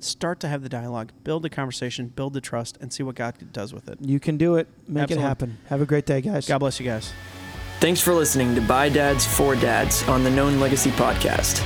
start 0.00 0.40
to 0.40 0.48
have 0.48 0.62
the 0.62 0.68
dialogue, 0.68 1.12
build 1.24 1.42
the 1.42 1.50
conversation, 1.50 2.08
build 2.08 2.34
the 2.34 2.40
trust, 2.40 2.76
and 2.80 2.92
see 2.92 3.02
what 3.02 3.14
God 3.14 3.34
does 3.52 3.72
with 3.72 3.88
it. 3.88 3.98
You 4.00 4.20
can 4.20 4.36
do 4.36 4.56
it. 4.56 4.68
Make 4.88 5.04
Absolutely. 5.04 5.24
it 5.24 5.28
happen. 5.28 5.58
Have 5.68 5.80
a 5.80 5.86
great 5.86 6.06
day, 6.06 6.20
guys. 6.20 6.46
God 6.46 6.58
bless 6.58 6.80
you 6.80 6.86
guys. 6.86 7.12
Thanks 7.80 8.00
for 8.00 8.14
listening 8.14 8.54
to 8.54 8.60
By 8.60 8.88
Dads 8.88 9.26
for 9.26 9.56
Dads 9.56 10.06
on 10.08 10.22
the 10.22 10.30
Known 10.30 10.60
Legacy 10.60 10.90
podcast. 10.90 11.64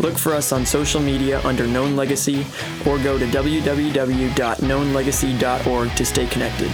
Look 0.00 0.16
for 0.16 0.32
us 0.32 0.52
on 0.52 0.64
social 0.64 1.00
media 1.00 1.42
under 1.44 1.66
Known 1.66 1.94
Legacy 1.94 2.46
or 2.86 2.96
go 2.98 3.18
to 3.18 3.26
www.knownlegacy.org 3.26 5.96
to 5.96 6.06
stay 6.06 6.26
connected. 6.26 6.70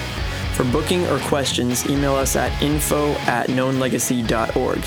For 0.55 0.62
booking 0.64 1.05
or 1.09 1.18
questions, 1.20 1.89
email 1.91 2.14
us 2.14 2.37
at 2.37 2.62
info 2.62 3.11
at 3.27 3.49
knownlegacy.org. 3.49 4.85